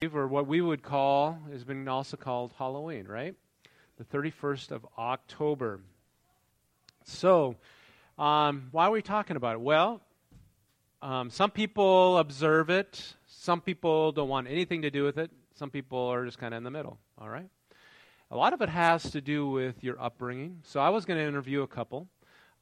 or 0.00 0.28
what 0.28 0.46
we 0.46 0.60
would 0.60 0.80
call, 0.80 1.40
has 1.50 1.64
been 1.64 1.88
also 1.88 2.16
called 2.16 2.52
Halloween, 2.56 3.06
right? 3.08 3.34
The 3.96 4.04
31st 4.04 4.70
of 4.70 4.86
October. 4.96 5.80
So, 7.04 7.56
um, 8.16 8.68
why 8.70 8.86
are 8.86 8.92
we 8.92 9.02
talking 9.02 9.34
about 9.34 9.54
it? 9.54 9.60
Well, 9.60 10.00
um, 11.02 11.30
some 11.30 11.50
people 11.50 12.16
observe 12.18 12.70
it, 12.70 13.14
some 13.26 13.60
people 13.60 14.12
don't 14.12 14.28
want 14.28 14.46
anything 14.46 14.82
to 14.82 14.90
do 14.90 15.02
with 15.02 15.18
it, 15.18 15.32
some 15.54 15.68
people 15.68 15.98
are 15.98 16.24
just 16.24 16.38
kind 16.38 16.54
of 16.54 16.58
in 16.58 16.64
the 16.64 16.70
middle, 16.70 17.00
all 17.20 17.28
right? 17.28 17.48
A 18.30 18.36
lot 18.36 18.52
of 18.52 18.62
it 18.62 18.68
has 18.68 19.02
to 19.10 19.20
do 19.20 19.48
with 19.48 19.82
your 19.82 20.00
upbringing. 20.00 20.60
So, 20.62 20.78
I 20.78 20.90
was 20.90 21.06
going 21.06 21.18
to 21.18 21.26
interview 21.26 21.62
a 21.62 21.68
couple. 21.68 22.06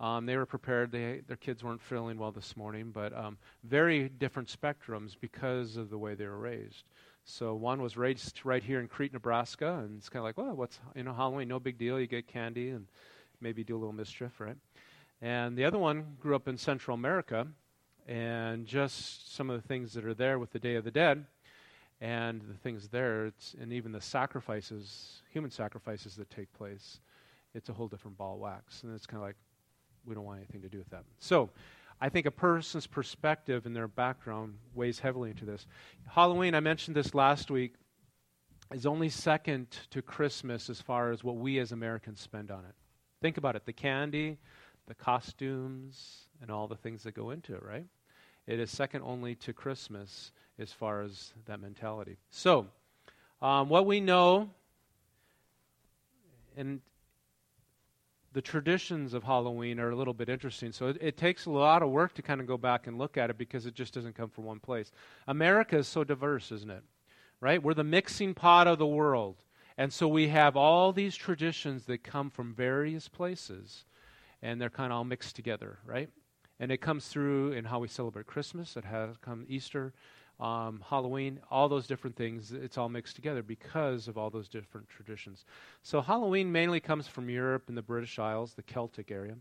Um, 0.01 0.25
they 0.25 0.39
were 0.39 0.47
prepared. 0.47 0.91
They, 0.91 1.21
their 1.27 1.37
kids 1.37 1.63
weren't 1.63 1.83
feeling 1.83 2.19
well 2.19 2.33
this 2.33 2.57
morning, 2.57 2.93
but 2.93 3.15
um, 3.15 3.37
very 3.65 4.09
different 4.09 4.49
spectrums 4.49 5.17
because 5.21 5.77
of 5.77 5.91
the 5.91 5.99
way 5.99 6.15
they 6.15 6.27
were 6.27 6.39
raised. 6.39 6.85
So 7.29 7.55
one 7.57 7.83
was 7.83 7.97
raised 7.97 8.43
right 8.45 8.63
here 8.63 8.79
in 8.79 8.87
Crete, 8.87 9.13
Nebraska, 9.13 9.81
and 9.85 9.99
it's 9.99 10.09
kind 10.09 10.21
of 10.21 10.25
like, 10.25 10.39
well, 10.39 10.55
what's 10.55 10.79
you 10.95 11.03
know 11.03 11.13
Halloween? 11.13 11.49
No 11.49 11.59
big 11.59 11.77
deal. 11.77 11.99
You 11.99 12.07
get 12.07 12.29
candy 12.29 12.71
and 12.71 12.87
maybe 13.41 13.65
do 13.65 13.77
a 13.77 13.81
little 13.81 13.93
mischief, 13.93 14.39
right? 14.39 14.57
And 15.21 15.59
the 15.59 15.65
other 15.65 15.77
one 15.77 16.17
grew 16.21 16.37
up 16.37 16.47
in 16.47 16.57
Central 16.57 16.95
America, 16.95 17.49
and 18.07 18.65
just 18.65 19.35
some 19.35 19.51
of 19.51 19.61
the 19.61 19.67
things 19.67 19.93
that 19.95 20.05
are 20.05 20.15
there 20.15 20.39
with 20.39 20.53
the 20.53 20.61
Day 20.61 20.77
of 20.77 20.85
the 20.85 20.93
Dead, 20.93 21.27
and 22.01 22.43
the 22.43 22.59
things 22.63 22.87
there, 22.89 23.33
and 23.61 23.73
even 23.73 23.91
the 23.91 24.01
sacrifices, 24.01 25.23
human 25.33 25.51
sacrifices 25.51 26.15
that 26.15 26.31
take 26.31 26.53
place, 26.53 27.01
it's 27.55 27.69
a 27.71 27.73
whole 27.73 27.89
different 27.89 28.17
ball 28.17 28.35
of 28.35 28.41
wax, 28.41 28.85
and 28.85 28.95
it's 28.95 29.07
kind 29.07 29.21
of 29.21 29.27
like 29.27 29.37
we 30.07 30.15
don't 30.15 30.25
want 30.25 30.39
anything 30.39 30.63
to 30.63 30.69
do 30.69 30.79
with 30.79 30.91
that. 30.91 31.03
So 31.19 31.51
I 32.01 32.09
think 32.09 32.27
a 32.27 32.31
person's 32.31 32.87
perspective 32.87 33.65
and 33.65 33.75
their 33.75 33.89
background 33.89 34.59
weighs 34.75 34.99
heavily 34.99 35.31
into 35.31 35.45
this. 35.45 35.67
Halloween, 36.09 36.55
I 36.55 36.61
mentioned 36.61 36.95
this 36.97 37.15
last 37.15 37.51
week, 37.51 37.75
is 38.73 38.85
only 38.85 39.09
second 39.09 39.69
to 39.91 40.03
Christmas 40.03 40.69
as 40.69 40.81
far 40.81 41.11
as 41.11 41.25
what 41.25 41.37
we 41.37 41.59
as 41.59 41.73
Americans 41.73 42.21
spend 42.21 42.51
on 42.51 42.65
it. 42.65 42.75
Think 43.23 43.39
about 43.39 43.57
it 43.57 43.65
the 43.65 43.73
candy, 43.73 44.39
the 44.87 44.95
costumes, 44.95 46.29
and 46.43 46.51
all 46.51 46.69
the 46.69 46.77
things 46.77 47.03
that 47.05 47.15
go 47.15 47.31
into 47.31 47.55
it, 47.55 47.63
right? 47.63 47.87
It 48.47 48.61
is 48.61 48.71
second 48.71 49.03
only 49.03 49.35
to 49.37 49.53
Christmas 49.53 50.33
as 50.59 50.73
far 50.73 51.03
as 51.03 51.33
that 51.47 51.61
mentality. 51.61 52.17
So, 52.31 52.67
um, 53.41 53.69
what 53.69 53.87
we 53.87 54.01
know, 54.01 54.51
and 56.57 56.81
the 58.37 58.43
traditions 58.43 59.15
of 59.15 59.25
Halloween 59.25 59.81
are 59.81 59.89
a 59.89 59.97
little 59.97 60.13
bit 60.13 60.29
interesting. 60.29 60.71
So 60.71 60.89
it, 60.89 60.99
it, 61.01 61.17
takes 61.17 61.47
a 61.47 61.51
lot 61.51 61.83
of 61.83 61.89
work 61.89 62.13
to 62.17 62.23
kind 62.23 62.39
of 62.39 62.47
go 62.47 62.59
back 62.59 62.87
and 62.87 62.99
look 62.99 63.17
at 63.17 63.31
it 63.31 63.39
because 63.39 63.65
it 63.65 63.73
just 63.73 63.95
doesn't 63.95 64.15
come 64.15 64.29
from 64.29 64.45
one 64.45 64.61
place. 64.61 64.93
America 65.27 65.79
is 65.79 65.89
so 65.89 66.05
diverse, 66.05 66.53
isn't 66.53 66.71
it? 66.71 66.83
Right? 67.41 67.63
We're 67.63 67.73
the 67.73 67.83
mixing 67.83 68.35
pot 68.35 68.67
of 68.67 68.77
the 68.77 68.87
world. 68.87 69.37
And 69.79 69.91
so 69.91 70.07
we 70.07 70.29
have 70.29 70.55
all 70.55 70.93
these 70.93 71.17
traditions 71.17 71.87
that 71.87 72.05
come 72.05 72.29
from 72.29 72.53
various 72.53 73.09
places, 73.09 73.87
and 74.43 74.61
they're 74.61 74.69
kind 74.69 74.93
of 74.93 74.99
all 74.99 75.05
mixed 75.05 75.35
together, 75.35 75.79
right? 75.87 76.11
And 76.61 76.71
it 76.71 76.83
comes 76.83 77.09
through 77.09 77.53
in 77.53 77.65
how 77.65 77.79
we 77.79 77.89
celebrate 77.89 78.27
Christmas. 78.27 78.77
It 78.77 78.85
has 78.85 79.17
come 79.17 79.47
Easter 79.49 79.95
um, 80.39 80.85
Halloween, 80.87 81.41
all 81.51 81.69
those 81.69 81.87
different 81.87 82.15
things, 82.15 82.53
it's 82.53 82.77
all 82.77 82.89
mixed 82.89 83.17
together 83.17 83.43
because 83.43 84.07
of 84.07 84.19
all 84.19 84.29
those 84.29 84.49
different 84.49 84.89
traditions. 84.89 85.45
So 85.83 86.01
Halloween 86.01 86.53
mainly 86.53 86.81
comes 86.81 87.09
from 87.09 87.31
Europe 87.31 87.65
and 87.69 87.77
the 87.77 87.83
British 87.83 88.19
Isles, 88.19 88.53
the 88.53 88.63
Celtic 88.63 89.11
area, 89.11 89.37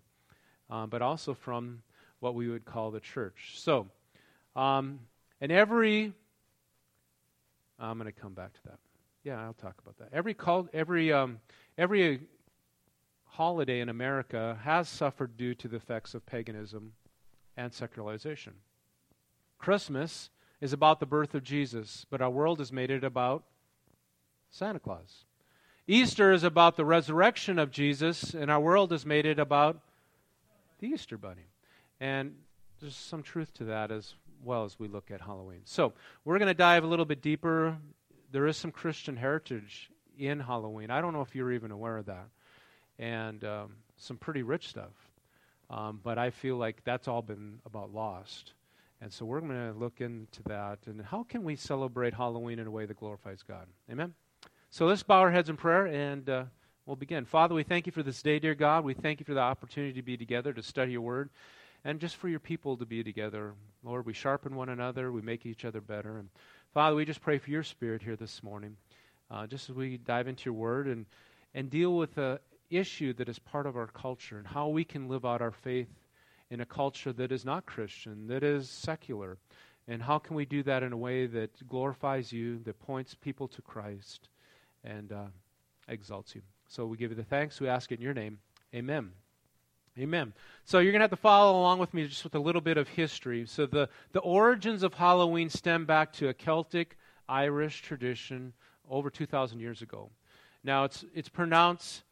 um, 0.69 0.89
but 0.89 1.01
also 1.01 1.33
from 1.33 1.81
what 2.19 2.33
we 2.33 2.47
would 2.47 2.65
call 2.65 2.91
the 2.91 3.01
church. 3.01 3.55
So, 3.57 3.87
um, 4.55 4.99
and 5.41 5.51
every, 5.51 6.13
I'm 7.77 7.97
going 7.97 8.11
to 8.11 8.17
come 8.17 8.33
back 8.33 8.53
to 8.53 8.59
that. 8.65 8.79
Yeah, 9.25 9.41
I'll 9.41 9.53
talk 9.53 9.75
about 9.81 9.97
that. 9.97 10.09
Every 10.13 10.33
cult, 10.33 10.69
every 10.71 11.11
um, 11.11 11.39
every 11.77 12.21
holiday 13.25 13.81
in 13.81 13.89
America 13.89 14.57
has 14.63 14.87
suffered 14.87 15.35
due 15.35 15.55
to 15.55 15.67
the 15.67 15.75
effects 15.75 16.13
of 16.13 16.25
paganism 16.25 16.93
and 17.57 17.73
secularization. 17.73 18.53
Christmas 19.57 20.29
is 20.61 20.73
about 20.73 20.99
the 20.99 21.05
birth 21.05 21.35
of 21.35 21.43
Jesus, 21.43 22.05
but 22.09 22.21
our 22.21 22.29
world 22.29 22.59
has 22.59 22.71
made 22.71 22.89
it 22.89 23.03
about 23.03 23.43
Santa 24.49 24.79
Claus. 24.79 25.25
Easter 25.87 26.31
is 26.31 26.43
about 26.43 26.77
the 26.77 26.85
resurrection 26.85 27.59
of 27.59 27.71
Jesus, 27.71 28.33
and 28.33 28.49
our 28.49 28.59
world 28.59 28.91
has 28.91 29.05
made 29.05 29.25
it 29.25 29.37
about 29.37 29.79
the 30.79 30.87
Easter 30.87 31.17
Bunny. 31.17 31.47
And 31.99 32.35
there's 32.81 32.95
some 32.95 33.21
truth 33.21 33.53
to 33.55 33.65
that 33.65 33.91
as 33.91 34.15
well 34.43 34.63
as 34.63 34.79
we 34.79 34.87
look 34.87 35.11
at 35.11 35.21
Halloween. 35.21 35.61
So 35.65 35.93
we're 36.23 36.39
going 36.39 36.47
to 36.47 36.53
dive 36.53 36.83
a 36.83 36.87
little 36.87 37.05
bit 37.05 37.21
deeper. 37.21 37.77
There 38.31 38.47
is 38.47 38.57
some 38.57 38.71
Christian 38.71 39.15
heritage 39.15 39.89
in 40.17 40.39
Halloween. 40.39 40.89
I 40.89 41.01
don't 41.01 41.13
know 41.13 41.21
if 41.21 41.35
you're 41.35 41.51
even 41.51 41.71
aware 41.71 41.97
of 41.97 42.05
that. 42.07 42.27
And 42.97 43.43
um, 43.43 43.73
some 43.97 44.17
pretty 44.17 44.43
rich 44.43 44.67
stuff. 44.67 44.93
Um, 45.69 45.99
but 46.03 46.17
I 46.17 46.29
feel 46.29 46.57
like 46.57 46.83
that's 46.83 47.07
all 47.07 47.21
been 47.21 47.59
about 47.65 47.93
lost. 47.93 48.53
And 49.05 49.13
so 49.13 49.23
we're 49.23 49.39
going 49.39 49.71
to 49.71 49.77
look 49.77 50.01
into 50.01 50.41
that 50.47 50.79
and 50.87 50.99
how 50.99 51.21
can 51.21 51.43
we 51.43 51.55
celebrate 51.55 52.15
Halloween 52.15 52.57
in 52.57 52.65
a 52.65 52.71
way 52.71 52.87
that 52.87 52.97
glorifies 52.97 53.43
God. 53.43 53.67
Amen? 53.87 54.15
So 54.71 54.87
let's 54.87 55.03
bow 55.03 55.19
our 55.19 55.29
heads 55.29 55.47
in 55.47 55.57
prayer 55.57 55.85
and 55.85 56.27
uh, 56.27 56.45
we'll 56.87 56.95
begin. 56.95 57.23
Father, 57.23 57.53
we 57.53 57.61
thank 57.61 57.85
you 57.85 57.91
for 57.91 58.01
this 58.01 58.23
day, 58.23 58.39
dear 58.39 58.55
God. 58.55 58.83
We 58.83 58.95
thank 58.95 59.19
you 59.19 59.23
for 59.23 59.35
the 59.35 59.41
opportunity 59.41 59.93
to 59.93 60.01
be 60.01 60.17
together, 60.17 60.53
to 60.53 60.63
study 60.63 60.93
your 60.93 61.01
word, 61.01 61.29
and 61.83 61.99
just 61.99 62.15
for 62.15 62.29
your 62.29 62.39
people 62.39 62.77
to 62.77 62.85
be 62.87 63.03
together. 63.03 63.53
Lord, 63.83 64.07
we 64.07 64.13
sharpen 64.13 64.55
one 64.55 64.69
another, 64.69 65.11
we 65.11 65.21
make 65.21 65.45
each 65.45 65.65
other 65.65 65.81
better. 65.81 66.17
And 66.17 66.29
Father, 66.73 66.95
we 66.95 67.05
just 67.05 67.21
pray 67.21 67.37
for 67.37 67.51
your 67.51 67.61
spirit 67.61 68.01
here 68.01 68.15
this 68.15 68.41
morning, 68.41 68.75
uh, 69.29 69.45
just 69.45 69.69
as 69.69 69.75
we 69.75 69.97
dive 69.97 70.27
into 70.27 70.45
your 70.45 70.55
word 70.55 70.87
and, 70.87 71.05
and 71.53 71.69
deal 71.69 71.95
with 71.95 72.15
the 72.15 72.39
issue 72.71 73.13
that 73.13 73.29
is 73.29 73.37
part 73.37 73.67
of 73.67 73.77
our 73.77 73.85
culture 73.85 74.39
and 74.39 74.47
how 74.47 74.69
we 74.69 74.83
can 74.83 75.07
live 75.07 75.25
out 75.25 75.43
our 75.43 75.51
faith 75.51 75.89
in 76.49 76.61
a 76.61 76.65
culture 76.65 77.13
that 77.13 77.31
is 77.31 77.45
not 77.45 77.65
Christian, 77.65 78.27
that 78.27 78.43
is 78.43 78.69
secular. 78.69 79.37
And 79.87 80.01
how 80.01 80.17
can 80.17 80.35
we 80.35 80.45
do 80.45 80.63
that 80.63 80.83
in 80.83 80.93
a 80.93 80.97
way 80.97 81.27
that 81.27 81.67
glorifies 81.67 82.31
you, 82.31 82.59
that 82.63 82.79
points 82.79 83.13
people 83.15 83.47
to 83.49 83.61
Christ, 83.61 84.29
and 84.83 85.11
uh, 85.11 85.25
exalts 85.87 86.35
you? 86.35 86.41
So 86.67 86.85
we 86.85 86.97
give 86.97 87.11
you 87.11 87.17
the 87.17 87.23
thanks. 87.23 87.61
We 87.61 87.67
ask 87.67 87.91
it 87.91 87.95
in 87.95 88.01
your 88.01 88.13
name. 88.13 88.39
Amen. 88.73 89.11
Amen. 89.97 90.33
So 90.65 90.79
you're 90.79 90.91
going 90.91 90.99
to 90.99 91.03
have 91.03 91.11
to 91.11 91.15
follow 91.15 91.59
along 91.59 91.79
with 91.79 91.93
me 91.93 92.07
just 92.07 92.23
with 92.23 92.35
a 92.35 92.39
little 92.39 92.61
bit 92.61 92.77
of 92.77 92.87
history. 92.89 93.45
So 93.47 93.65
the, 93.65 93.87
the 94.11 94.19
origins 94.19 94.83
of 94.83 94.95
Halloween 94.95 95.49
stem 95.49 95.85
back 95.85 96.11
to 96.13 96.27
a 96.27 96.33
Celtic 96.33 96.97
Irish 97.29 97.81
tradition 97.81 98.53
over 98.89 99.09
2,000 99.09 99.59
years 99.59 99.81
ago. 99.81 100.09
Now 100.63 100.83
it's, 100.83 101.05
it's 101.13 101.29
pronounced 101.29 102.03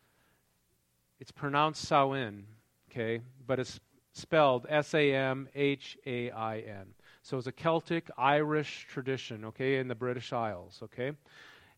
it's 1.23 1.31
pronounced 1.31 1.85
Samhain, 1.85 2.43
okay, 2.91 3.21
but 3.47 3.57
it's 3.57 3.79
spelled 4.13 4.65
S 4.69 4.93
A 4.93 5.13
M 5.13 5.49
H 5.53 5.97
A 6.05 6.31
I 6.31 6.59
N. 6.59 6.93
So 7.21 7.37
it's 7.37 7.47
a 7.47 7.51
Celtic 7.51 8.09
Irish 8.17 8.87
tradition, 8.89 9.45
okay, 9.45 9.77
in 9.77 9.87
the 9.87 9.95
British 9.95 10.31
Isles, 10.31 10.79
okay? 10.83 11.13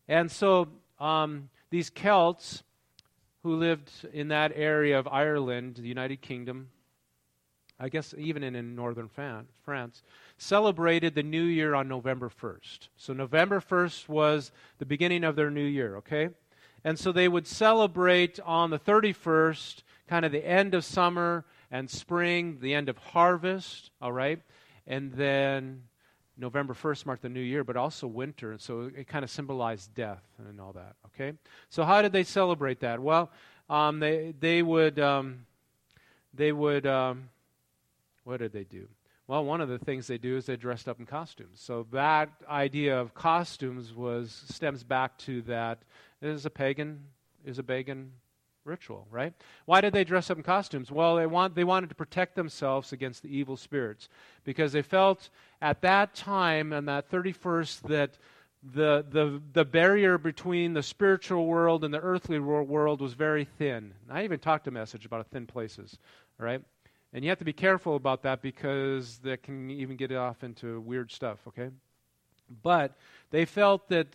And 0.08 0.30
so 0.30 0.68
um, 0.98 1.48
these 1.70 1.90
Celts 1.90 2.62
who 3.42 3.56
lived 3.56 3.90
in 4.12 4.28
that 4.28 4.52
area 4.54 4.98
of 4.98 5.06
Ireland, 5.06 5.76
the 5.76 5.88
United 5.88 6.20
Kingdom, 6.20 6.68
I 7.78 7.88
guess 7.88 8.14
even 8.18 8.42
in, 8.42 8.56
in 8.56 8.74
northern 8.74 9.08
France, 9.08 10.02
celebrated 10.36 11.14
the 11.14 11.22
new 11.22 11.44
year 11.44 11.74
on 11.74 11.86
November 11.88 12.28
1st. 12.28 12.88
So 12.96 13.12
November 13.12 13.60
1st 13.60 14.08
was 14.08 14.50
the 14.78 14.86
beginning 14.86 15.24
of 15.24 15.36
their 15.36 15.50
new 15.50 15.64
year, 15.64 15.96
okay? 15.98 16.30
And 16.84 16.98
so 16.98 17.12
they 17.12 17.28
would 17.28 17.46
celebrate 17.46 18.40
on 18.40 18.70
the 18.70 18.78
31st, 18.78 19.82
kind 20.08 20.24
of 20.24 20.32
the 20.32 20.46
end 20.46 20.74
of 20.74 20.84
summer 20.84 21.44
and 21.76 21.90
spring, 21.90 22.58
the 22.60 22.72
end 22.72 22.88
of 22.88 22.96
harvest, 22.96 23.90
all 24.00 24.12
right? 24.12 24.40
And 24.86 25.12
then 25.12 25.82
November 26.38 26.72
1st 26.72 27.04
marked 27.04 27.22
the 27.22 27.28
new 27.28 27.40
year, 27.40 27.64
but 27.64 27.76
also 27.76 28.06
winter. 28.06 28.52
And 28.52 28.60
so 28.60 28.90
it 28.96 29.06
kind 29.06 29.24
of 29.24 29.30
symbolized 29.30 29.94
death 29.94 30.22
and 30.38 30.58
all 30.58 30.72
that, 30.72 30.96
okay? 31.06 31.36
So 31.68 31.84
how 31.84 32.00
did 32.00 32.12
they 32.12 32.24
celebrate 32.24 32.80
that? 32.80 33.00
Well, 33.00 33.30
um, 33.68 34.00
they, 34.00 34.32
they 34.40 34.62
would, 34.62 34.98
um, 34.98 35.44
they 36.32 36.50
would, 36.50 36.86
um, 36.86 37.28
what 38.24 38.38
did 38.38 38.52
they 38.52 38.64
do? 38.64 38.88
Well, 39.26 39.44
one 39.44 39.60
of 39.60 39.68
the 39.68 39.78
things 39.78 40.06
they 40.06 40.18
do 40.18 40.38
is 40.38 40.46
they 40.46 40.56
dressed 40.56 40.88
up 40.88 40.98
in 40.98 41.04
costumes. 41.04 41.60
So 41.60 41.86
that 41.92 42.30
idea 42.48 42.98
of 42.98 43.12
costumes 43.12 43.92
was 43.92 44.44
stems 44.48 44.82
back 44.82 45.18
to 45.18 45.42
that 45.42 45.80
is 46.22 46.46
a 46.46 46.50
pagan 46.50 47.00
is 47.44 47.58
a 47.58 47.62
pagan 47.62 48.12
ritual, 48.66 49.06
right? 49.10 49.32
Why 49.64 49.80
did 49.80 49.92
they 49.92 50.04
dress 50.04 50.30
up 50.30 50.36
in 50.36 50.42
costumes? 50.42 50.90
Well, 50.90 51.16
they, 51.16 51.26
want, 51.26 51.54
they 51.54 51.64
wanted 51.64 51.88
to 51.88 51.94
protect 51.94 52.34
themselves 52.34 52.92
against 52.92 53.22
the 53.22 53.34
evil 53.34 53.56
spirits 53.56 54.08
because 54.44 54.72
they 54.72 54.82
felt 54.82 55.30
at 55.62 55.80
that 55.82 56.14
time, 56.14 56.72
on 56.72 56.84
that 56.86 57.10
31st, 57.10 57.82
that 57.82 58.18
the, 58.74 59.04
the, 59.08 59.40
the 59.52 59.64
barrier 59.64 60.18
between 60.18 60.74
the 60.74 60.82
spiritual 60.82 61.46
world 61.46 61.84
and 61.84 61.94
the 61.94 62.00
earthly 62.00 62.38
world 62.38 63.00
was 63.00 63.14
very 63.14 63.44
thin. 63.44 63.94
I 64.10 64.24
even 64.24 64.38
talked 64.38 64.66
a 64.66 64.70
message 64.70 65.06
about 65.06 65.26
thin 65.28 65.46
places, 65.46 65.98
right? 66.38 66.62
And 67.12 67.24
you 67.24 67.30
have 67.30 67.38
to 67.38 67.44
be 67.44 67.52
careful 67.52 67.96
about 67.96 68.22
that 68.22 68.42
because 68.42 69.18
that 69.18 69.42
can 69.42 69.70
even 69.70 69.96
get 69.96 70.12
off 70.12 70.42
into 70.42 70.80
weird 70.80 71.12
stuff, 71.12 71.38
okay? 71.48 71.70
But 72.62 72.96
they 73.30 73.44
felt 73.44 73.88
that 73.88 74.08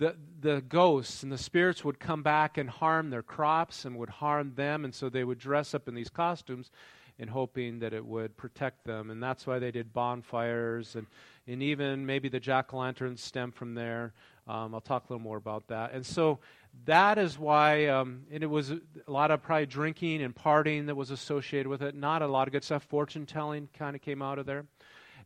the, 0.00 0.16
the 0.40 0.62
ghosts 0.62 1.22
and 1.22 1.30
the 1.30 1.38
spirits 1.38 1.84
would 1.84 2.00
come 2.00 2.22
back 2.22 2.58
and 2.58 2.68
harm 2.68 3.10
their 3.10 3.22
crops 3.22 3.84
and 3.84 3.96
would 3.98 4.08
harm 4.08 4.54
them, 4.56 4.84
and 4.84 4.94
so 4.94 5.08
they 5.08 5.22
would 5.22 5.38
dress 5.38 5.74
up 5.74 5.86
in 5.86 5.94
these 5.94 6.08
costumes 6.08 6.70
in 7.18 7.28
hoping 7.28 7.80
that 7.80 7.92
it 7.92 8.04
would 8.04 8.34
protect 8.38 8.84
them. 8.84 9.10
And 9.10 9.22
that's 9.22 9.46
why 9.46 9.58
they 9.58 9.70
did 9.70 9.92
bonfires, 9.92 10.96
and, 10.96 11.06
and 11.46 11.62
even 11.62 12.06
maybe 12.06 12.30
the 12.30 12.40
jack 12.40 12.72
o' 12.72 12.78
lanterns 12.78 13.22
stem 13.22 13.52
from 13.52 13.74
there. 13.74 14.14
Um, 14.48 14.74
I'll 14.74 14.80
talk 14.80 15.04
a 15.08 15.12
little 15.12 15.22
more 15.22 15.36
about 15.36 15.68
that. 15.68 15.92
And 15.92 16.04
so 16.04 16.38
that 16.86 17.18
is 17.18 17.38
why, 17.38 17.86
um, 17.86 18.22
and 18.32 18.42
it 18.42 18.48
was 18.48 18.70
a 18.70 18.80
lot 19.06 19.30
of 19.30 19.42
probably 19.42 19.66
drinking 19.66 20.22
and 20.22 20.34
partying 20.34 20.86
that 20.86 20.96
was 20.96 21.10
associated 21.10 21.68
with 21.68 21.82
it. 21.82 21.94
Not 21.94 22.22
a 22.22 22.26
lot 22.26 22.48
of 22.48 22.52
good 22.52 22.64
stuff. 22.64 22.84
Fortune 22.84 23.26
telling 23.26 23.68
kind 23.78 23.94
of 23.94 24.00
came 24.00 24.22
out 24.22 24.38
of 24.38 24.46
there. 24.46 24.64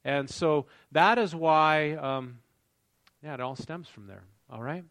And 0.04 0.28
so 0.28 0.66
that 0.90 1.16
is 1.16 1.32
why, 1.32 1.92
um, 1.92 2.38
yeah, 3.22 3.34
it 3.34 3.40
all 3.40 3.56
stems 3.56 3.88
from 3.88 4.08
there. 4.08 4.24
All 4.50 4.62
right? 4.62 4.84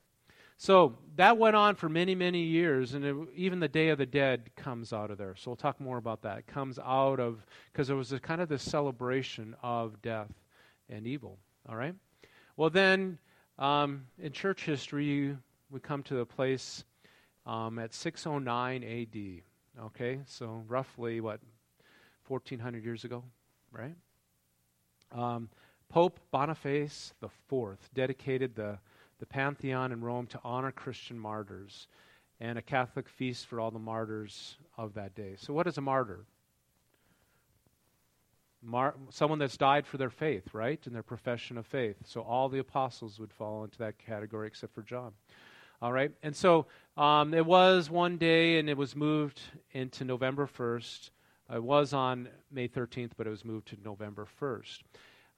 So 0.57 0.97
that 1.15 1.37
went 1.37 1.55
on 1.55 1.75
for 1.75 1.89
many, 1.89 2.15
many 2.15 2.43
years, 2.43 2.93
and 2.93 3.03
it, 3.03 3.15
even 3.35 3.59
the 3.59 3.67
Day 3.67 3.89
of 3.89 3.97
the 3.97 4.05
Dead 4.05 4.49
comes 4.55 4.93
out 4.93 5.11
of 5.11 5.17
there. 5.17 5.35
So 5.35 5.51
we'll 5.51 5.57
talk 5.57 5.79
more 5.79 5.97
about 5.97 6.21
that. 6.21 6.39
It 6.39 6.47
comes 6.47 6.79
out 6.79 7.19
of, 7.19 7.45
because 7.71 7.89
it 7.89 7.95
was 7.95 8.11
a, 8.13 8.19
kind 8.19 8.39
of 8.39 8.49
this 8.49 8.63
celebration 8.63 9.55
of 9.61 10.01
death 10.01 10.31
and 10.89 11.05
evil. 11.05 11.37
All 11.67 11.75
right? 11.75 11.95
Well, 12.55 12.69
then, 12.69 13.17
um, 13.59 14.05
in 14.19 14.31
church 14.31 14.63
history, 14.63 15.35
we 15.69 15.79
come 15.79 16.03
to 16.03 16.19
a 16.19 16.25
place 16.25 16.85
um, 17.45 17.79
at 17.79 17.93
609 17.93 18.83
AD. 18.83 19.85
Okay? 19.85 20.19
So 20.25 20.63
roughly, 20.67 21.19
what, 21.19 21.39
1400 22.27 22.83
years 22.83 23.03
ago, 23.03 23.23
right? 23.71 23.95
Um, 25.11 25.49
Pope 25.89 26.19
Boniface 26.31 27.13
IV 27.21 27.77
dedicated 27.93 28.55
the 28.55 28.79
the 29.23 29.27
Pantheon 29.27 29.93
in 29.93 30.01
Rome 30.01 30.27
to 30.27 30.39
honor 30.43 30.73
Christian 30.73 31.17
martyrs 31.17 31.87
and 32.41 32.57
a 32.57 32.61
Catholic 32.61 33.07
feast 33.07 33.47
for 33.47 33.57
all 33.57 33.71
the 33.71 33.79
martyrs 33.79 34.57
of 34.77 34.95
that 34.95 35.15
day. 35.15 35.35
So, 35.37 35.53
what 35.53 35.65
is 35.65 35.77
a 35.77 35.81
martyr? 35.81 36.25
Mar- 38.61 38.95
someone 39.11 39.39
that's 39.39 39.55
died 39.55 39.87
for 39.87 39.95
their 39.95 40.09
faith, 40.09 40.53
right? 40.53 40.85
And 40.85 40.93
their 40.93 41.03
profession 41.03 41.57
of 41.57 41.65
faith. 41.65 41.95
So, 42.03 42.19
all 42.19 42.49
the 42.49 42.59
apostles 42.59 43.17
would 43.17 43.31
fall 43.31 43.63
into 43.63 43.77
that 43.77 43.97
category 43.97 44.47
except 44.47 44.75
for 44.75 44.81
John. 44.81 45.13
All 45.81 45.93
right? 45.93 46.11
And 46.21 46.35
so, 46.35 46.65
um, 46.97 47.33
it 47.33 47.45
was 47.45 47.89
one 47.89 48.17
day 48.17 48.59
and 48.59 48.69
it 48.69 48.75
was 48.75 48.93
moved 48.93 49.39
into 49.71 50.03
November 50.03 50.47
1st. 50.47 51.11
It 51.53 51.63
was 51.63 51.93
on 51.93 52.27
May 52.51 52.67
13th, 52.67 53.11
but 53.15 53.25
it 53.25 53.29
was 53.29 53.45
moved 53.45 53.69
to 53.69 53.77
November 53.85 54.27
1st. 54.41 54.79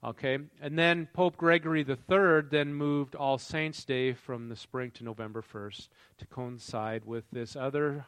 Okay, 0.05 0.37
and 0.61 0.77
then 0.77 1.07
Pope 1.13 1.35
Gregory 1.35 1.79
III 1.79 2.41
then 2.51 2.75
moved 2.75 3.15
All 3.15 3.39
Saints' 3.39 3.83
Day 3.83 4.13
from 4.13 4.49
the 4.49 4.55
spring 4.55 4.91
to 4.91 5.03
November 5.03 5.41
1st 5.41 5.87
to 6.19 6.27
coincide 6.27 7.05
with 7.05 7.23
this 7.31 7.55
other 7.55 8.05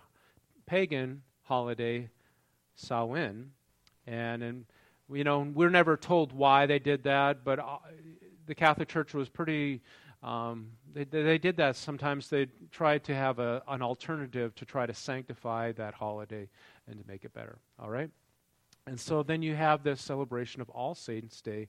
pagan 0.67 1.23
holiday, 1.41 2.11
Samhain. 2.75 3.49
And, 4.05 4.43
and 4.43 4.65
you 5.11 5.23
know, 5.23 5.39
we're 5.39 5.71
never 5.71 5.97
told 5.97 6.33
why 6.33 6.67
they 6.67 6.77
did 6.77 7.01
that, 7.05 7.43
but 7.43 7.57
uh, 7.57 7.79
the 8.45 8.53
Catholic 8.53 8.89
Church 8.89 9.15
was 9.15 9.27
pretty. 9.27 9.81
Um, 10.21 10.73
they, 10.93 11.03
they 11.03 11.39
did 11.39 11.57
that. 11.57 11.75
Sometimes 11.75 12.29
they 12.29 12.45
tried 12.69 13.05
to 13.05 13.15
have 13.15 13.39
a, 13.39 13.63
an 13.67 13.81
alternative 13.81 14.53
to 14.55 14.65
try 14.65 14.85
to 14.85 14.93
sanctify 14.93 15.71
that 15.71 15.95
holiday 15.95 16.47
and 16.87 16.99
to 16.99 17.07
make 17.07 17.25
it 17.25 17.33
better. 17.33 17.57
All 17.79 17.89
right? 17.89 18.11
And 18.87 18.99
so 18.99 19.21
then 19.21 19.41
you 19.41 19.53
have 19.53 19.83
this 19.83 20.01
celebration 20.01 20.61
of 20.61 20.69
All 20.69 20.95
Saints' 20.95 21.41
Day 21.41 21.67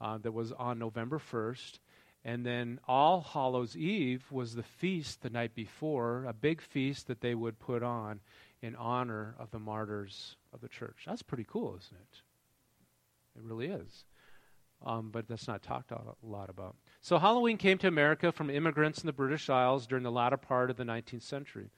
uh, 0.00 0.18
that 0.18 0.32
was 0.32 0.50
on 0.52 0.78
November 0.78 1.18
1st. 1.18 1.78
And 2.24 2.44
then 2.44 2.80
All 2.88 3.20
Hallows 3.20 3.76
Eve 3.76 4.24
was 4.30 4.54
the 4.54 4.64
feast 4.64 5.22
the 5.22 5.30
night 5.30 5.54
before, 5.54 6.24
a 6.24 6.32
big 6.32 6.60
feast 6.60 7.06
that 7.06 7.20
they 7.20 7.34
would 7.34 7.60
put 7.60 7.84
on 7.84 8.20
in 8.60 8.74
honor 8.74 9.36
of 9.38 9.52
the 9.52 9.60
martyrs 9.60 10.36
of 10.52 10.60
the 10.60 10.68
church. 10.68 11.04
That's 11.06 11.22
pretty 11.22 11.46
cool, 11.48 11.76
isn't 11.78 11.96
it? 11.96 12.22
It 13.36 13.44
really 13.44 13.68
is. 13.68 14.04
Um, 14.84 15.10
but 15.10 15.28
that's 15.28 15.46
not 15.46 15.62
talked 15.62 15.92
a 15.92 16.00
lot 16.22 16.50
about. 16.50 16.76
So 17.00 17.18
Halloween 17.18 17.56
came 17.56 17.78
to 17.78 17.88
America 17.88 18.32
from 18.32 18.50
immigrants 18.50 19.00
in 19.00 19.06
the 19.06 19.12
British 19.12 19.48
Isles 19.48 19.86
during 19.86 20.04
the 20.04 20.10
latter 20.10 20.36
part 20.36 20.70
of 20.70 20.76
the 20.76 20.84
19th 20.84 21.22
century. 21.22 21.70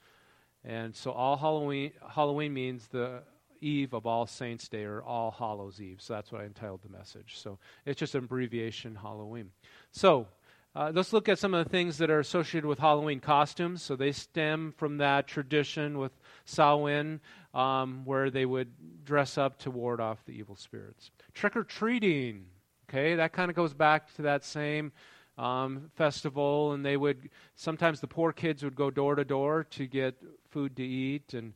And 0.64 0.94
so 0.94 1.10
all 1.10 1.36
Halloween, 1.36 1.92
Halloween 2.14 2.52
means 2.52 2.88
the 2.88 3.22
eve 3.60 3.92
of 3.92 4.06
All 4.06 4.26
Saints' 4.26 4.68
Day 4.68 4.84
or 4.84 5.02
All 5.02 5.30
Hallows 5.30 5.80
Eve. 5.80 6.00
So 6.00 6.14
that's 6.14 6.32
what 6.32 6.40
I 6.42 6.44
entitled 6.44 6.80
the 6.82 6.96
message. 6.96 7.38
So 7.38 7.58
it's 7.84 7.98
just 7.98 8.14
an 8.14 8.24
abbreviation, 8.24 8.94
Halloween. 8.94 9.50
So 9.92 10.26
uh, 10.74 10.92
let's 10.94 11.12
look 11.12 11.28
at 11.28 11.38
some 11.38 11.52
of 11.52 11.64
the 11.64 11.70
things 11.70 11.98
that 11.98 12.10
are 12.10 12.20
associated 12.20 12.66
with 12.66 12.78
Halloween 12.78 13.18
costumes. 13.18 13.82
So 13.82 13.96
they 13.96 14.12
stem 14.12 14.72
from 14.76 14.98
that 14.98 15.26
tradition 15.26 15.98
with 15.98 16.12
Samhain, 16.44 17.20
um, 17.54 18.02
where 18.04 18.30
they 18.30 18.46
would 18.46 19.04
dress 19.04 19.36
up 19.36 19.58
to 19.60 19.70
ward 19.70 20.00
off 20.00 20.24
the 20.26 20.32
evil 20.32 20.54
spirits. 20.54 21.10
Trick 21.34 21.56
or 21.56 21.64
treating, 21.64 22.46
okay, 22.88 23.16
that 23.16 23.32
kind 23.32 23.50
of 23.50 23.56
goes 23.56 23.74
back 23.74 24.14
to 24.14 24.22
that 24.22 24.44
same 24.44 24.92
um, 25.36 25.90
festival, 25.96 26.72
and 26.72 26.84
they 26.84 26.96
would 26.96 27.30
sometimes 27.56 28.00
the 28.00 28.06
poor 28.06 28.32
kids 28.32 28.62
would 28.62 28.76
go 28.76 28.90
door 28.90 29.16
to 29.16 29.24
door 29.24 29.64
to 29.70 29.86
get 29.86 30.14
food 30.50 30.76
to 30.76 30.84
eat, 30.84 31.34
and 31.34 31.54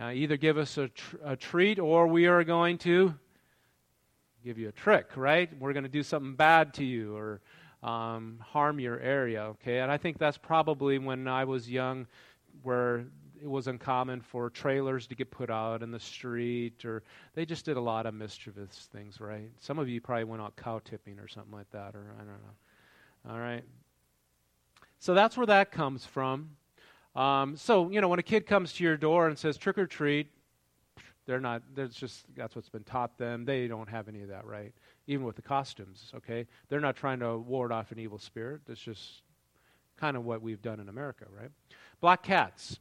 uh, 0.00 0.10
either 0.10 0.36
give 0.36 0.58
us 0.58 0.76
a, 0.78 0.88
tr- 0.88 1.16
a 1.24 1.36
treat 1.36 1.78
or 1.78 2.06
we 2.06 2.26
are 2.26 2.44
going 2.44 2.78
to 2.78 3.14
give 4.44 4.58
you 4.58 4.68
a 4.68 4.72
trick, 4.72 5.16
right? 5.16 5.50
We're 5.58 5.72
going 5.72 5.84
to 5.84 5.88
do 5.88 6.02
something 6.02 6.34
bad 6.34 6.74
to 6.74 6.84
you 6.84 7.16
or 7.16 7.40
um, 7.82 8.38
harm 8.40 8.78
your 8.78 9.00
area, 9.00 9.42
okay? 9.42 9.80
And 9.80 9.90
I 9.90 9.96
think 9.96 10.18
that's 10.18 10.38
probably 10.38 10.98
when 10.98 11.26
I 11.26 11.44
was 11.44 11.68
young 11.68 12.06
where 12.62 13.06
it 13.42 13.48
was 13.48 13.66
uncommon 13.66 14.20
for 14.20 14.50
trailers 14.50 15.06
to 15.08 15.14
get 15.14 15.30
put 15.30 15.50
out 15.50 15.82
in 15.82 15.90
the 15.90 16.00
street 16.00 16.84
or 16.84 17.02
they 17.34 17.44
just 17.44 17.64
did 17.64 17.76
a 17.76 17.80
lot 17.80 18.06
of 18.06 18.14
mischievous 18.14 18.88
things, 18.92 19.20
right? 19.20 19.50
Some 19.60 19.78
of 19.78 19.88
you 19.88 20.00
probably 20.00 20.24
went 20.24 20.42
out 20.42 20.56
cow 20.56 20.80
tipping 20.84 21.18
or 21.18 21.28
something 21.28 21.52
like 21.52 21.70
that, 21.72 21.94
or 21.94 22.14
I 22.16 22.18
don't 22.18 22.28
know. 22.28 23.32
All 23.32 23.38
right. 23.38 23.64
So 24.98 25.14
that's 25.14 25.36
where 25.36 25.46
that 25.46 25.70
comes 25.70 26.04
from. 26.04 26.50
Um, 27.16 27.56
so, 27.56 27.90
you 27.90 28.00
know, 28.00 28.08
when 28.08 28.18
a 28.18 28.22
kid 28.22 28.46
comes 28.46 28.72
to 28.74 28.84
your 28.84 28.96
door 28.96 29.28
and 29.28 29.38
says 29.38 29.56
trick 29.56 29.78
or 29.78 29.86
treat, 29.86 30.28
they're 31.26 31.40
not, 31.40 31.62
there's 31.74 31.94
just, 31.94 32.24
that's 32.36 32.54
what's 32.54 32.68
been 32.68 32.84
taught 32.84 33.18
them. 33.18 33.44
They 33.44 33.66
don't 33.66 33.88
have 33.88 34.08
any 34.08 34.22
of 34.22 34.28
that, 34.28 34.44
right? 34.44 34.72
Even 35.06 35.24
with 35.24 35.34
the 35.34 35.42
costumes, 35.42 36.12
okay? 36.14 36.46
They're 36.68 36.80
not 36.80 36.94
trying 36.94 37.20
to 37.20 37.38
ward 37.38 37.72
off 37.72 37.90
an 37.90 37.98
evil 37.98 38.18
spirit. 38.18 38.60
That's 38.66 38.80
just 38.80 39.22
kind 39.96 40.16
of 40.16 40.24
what 40.24 40.42
we've 40.42 40.62
done 40.62 40.78
in 40.78 40.88
America, 40.88 41.24
right? 41.36 41.50
Black 42.00 42.22
cats. 42.22 42.78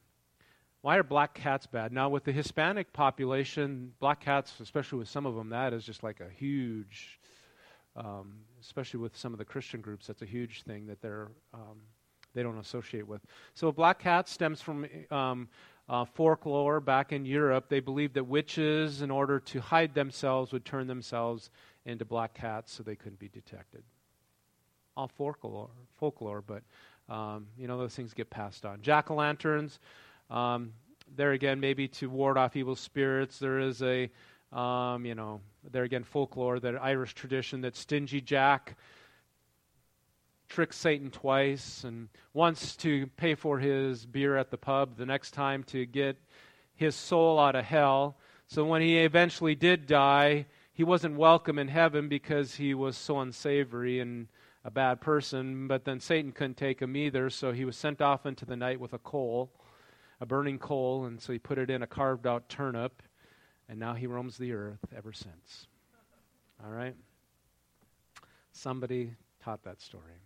Why 0.82 0.98
are 0.98 1.04
black 1.04 1.34
cats 1.34 1.66
bad? 1.66 1.92
Now, 1.92 2.10
with 2.10 2.26
the 2.26 2.32
Hispanic 2.32 2.94
population, 2.94 3.94
black 4.00 4.20
cats, 4.20 4.60
especially 4.60 5.00
with 5.00 5.08
some 5.08 5.26
of 5.26 5.34
them, 5.34 5.50
that 5.50 5.74
is 5.74 5.84
just 5.84 6.04
like 6.04 6.20
a 6.20 6.30
huge, 6.30 7.20
um, 7.96 8.34
especially 8.62 9.00
with 9.00 9.18
some 9.18 9.34
of 9.34 9.40
the 9.40 9.46
Christian 9.46 9.82
groups, 9.82 10.06
that's 10.06 10.22
a 10.22 10.28
huge 10.28 10.62
thing 10.64 10.86
that 10.86 11.02
they're 11.02 11.32
um, 11.54 11.80
they 12.36 12.44
don't 12.44 12.60
associate 12.60 13.08
with. 13.08 13.22
So 13.56 13.70
a 13.70 13.74
black 13.74 14.00
cat 14.00 14.30
stems 14.30 14.62
from 14.62 14.86
um, 15.10 15.48
uh, 15.90 16.06
folklore 16.06 16.80
back 16.80 17.12
in 17.12 17.26
Europe. 17.26 17.70
They 17.70 17.80
believed 17.80 18.14
that 18.16 18.26
witches, 18.26 19.02
in 19.02 19.10
order 19.10 19.40
to 19.40 19.62
hide 19.62 19.96
themselves, 19.96 20.52
would 20.52 20.66
turn 20.66 20.86
themselves 20.86 21.50
into 21.86 22.06
black 22.06 22.36
cats 22.36 22.74
so 22.74 22.84
they 22.84 22.96
couldn't 22.96 23.20
be 23.20 23.30
detected. 23.30 23.84
All 24.98 25.08
folklore, 25.08 25.70
folklore 26.00 26.42
but 26.42 26.64
um, 27.14 27.48
you 27.58 27.68
know 27.68 27.78
those 27.78 27.96
things 27.96 28.14
get 28.14 28.30
passed 28.30 28.66
on. 28.66 28.82
Jack 28.82 29.12
o' 29.12 29.16
lanterns. 29.16 29.80
Um, 30.30 30.74
there 31.16 31.34
again, 31.34 31.60
maybe 31.60 31.88
to 31.88 32.10
ward 32.10 32.38
off 32.38 32.56
evil 32.56 32.76
spirits. 32.76 33.38
There 33.38 33.60
is 33.60 33.82
a, 33.84 34.10
um, 34.52 35.06
you 35.06 35.14
know, 35.14 35.42
there 35.72 35.84
again, 35.84 36.04
folklore, 36.04 36.60
that 36.60 36.82
Irish 36.82 37.14
tradition 37.14 37.62
that 37.62 37.76
Stingy 37.76 38.22
Jack 38.22 38.76
tricks 40.48 40.78
Satan 40.78 41.12
twice, 41.12 41.84
and 41.84 42.10
once 42.34 42.76
to 42.78 43.08
pay 43.18 43.36
for 43.36 43.60
his 43.60 44.06
beer 44.06 44.38
at 44.38 44.52
the 44.52 44.58
pub, 44.58 44.98
the 44.98 45.06
next 45.06 45.32
time 45.32 45.64
to 45.66 45.86
get 45.86 46.18
his 46.76 46.96
soul 46.96 47.40
out 47.40 47.56
of 47.56 47.66
hell. 47.66 48.18
So 48.48 48.66
when 48.66 48.82
he 48.82 49.00
eventually 49.00 49.56
did 49.56 49.88
die, 49.88 50.46
he 50.74 50.84
wasn't 50.84 51.16
welcome 51.16 51.58
in 51.58 51.68
heaven 51.68 52.10
because 52.10 52.56
he 52.56 52.74
was 52.74 52.98
so 52.98 53.20
unsavory 53.20 54.00
and 54.00 54.28
a 54.64 54.72
bad 54.72 55.00
person, 55.00 55.68
but 55.68 55.86
then 55.86 56.00
Satan 56.00 56.32
couldn't 56.32 56.58
take 56.58 56.82
him 56.82 56.96
either, 56.96 57.30
so 57.30 57.52
he 57.52 57.66
was 57.66 57.78
sent 57.78 58.02
off 58.02 58.26
into 58.26 58.46
the 58.46 58.56
night 58.56 58.80
with 58.80 58.94
a 58.94 58.98
coal, 58.98 59.52
a 60.20 60.26
burning 60.26 60.58
coal, 60.58 61.06
and 61.06 61.22
so 61.22 61.32
he 61.32 61.40
put 61.40 61.60
it 61.60 61.70
in 61.70 61.84
a 61.84 61.88
carved 61.88 62.26
out 62.26 62.50
turnip, 62.50 63.04
and 63.70 63.80
now 63.80 63.94
he 63.94 64.08
roams 64.08 64.38
the 64.38 64.54
earth 64.54 64.80
ever 64.96 65.14
since. 65.14 65.68
All 66.64 66.72
right? 66.72 66.96
Somebody 68.52 69.14
taught 69.44 69.64
that 69.64 69.82
story. 69.82 70.20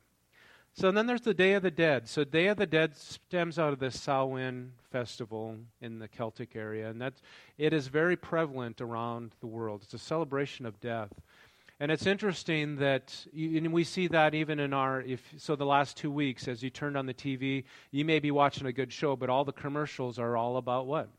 So 0.80 0.92
then 0.92 1.08
there's 1.08 1.20
the 1.20 1.34
Day 1.34 1.56
of 1.56 1.62
the 1.62 1.72
Dead. 1.72 2.08
So 2.08 2.24
Day 2.24 2.48
of 2.48 2.56
the 2.56 2.66
Dead 2.66 2.96
stems 2.96 3.60
out 3.60 3.74
of 3.74 3.80
the 3.80 3.92
Samhain 3.92 4.72
festival 4.94 5.58
in 5.82 6.00
the 6.00 6.08
Celtic 6.08 6.56
area, 6.56 6.90
and 6.90 7.02
that 7.02 7.16
it 7.58 7.74
is 7.74 7.90
very 7.90 8.16
prevalent 8.16 8.80
around 8.80 9.36
the 9.42 9.48
world. 9.48 9.82
It's 9.84 9.94
a 9.94 10.00
celebration 10.00 10.66
of 10.66 10.80
death. 10.80 11.12
And 11.82 11.92
it's 11.92 12.06
interesting 12.06 12.78
that, 12.78 13.14
you, 13.34 13.58
and 13.58 13.74
we 13.74 13.84
see 13.84 14.08
that 14.08 14.34
even 14.34 14.58
in 14.58 14.74
our, 14.74 15.02
if 15.02 15.22
so, 15.36 15.58
the 15.58 15.66
last 15.66 15.98
two 15.98 16.12
weeks, 16.12 16.48
as 16.48 16.64
you 16.64 16.70
turned 16.70 16.96
on 16.96 17.08
the 17.08 17.14
TV, 17.14 17.66
you 17.92 18.06
may 18.06 18.20
be 18.20 18.32
watching 18.32 18.66
a 18.66 18.72
good 18.72 18.94
show, 18.94 19.18
but 19.18 19.30
all 19.30 19.44
the 19.44 19.52
commercials 19.52 20.18
are 20.18 20.38
all 20.38 20.56
about 20.56 20.88
what? 20.88 21.10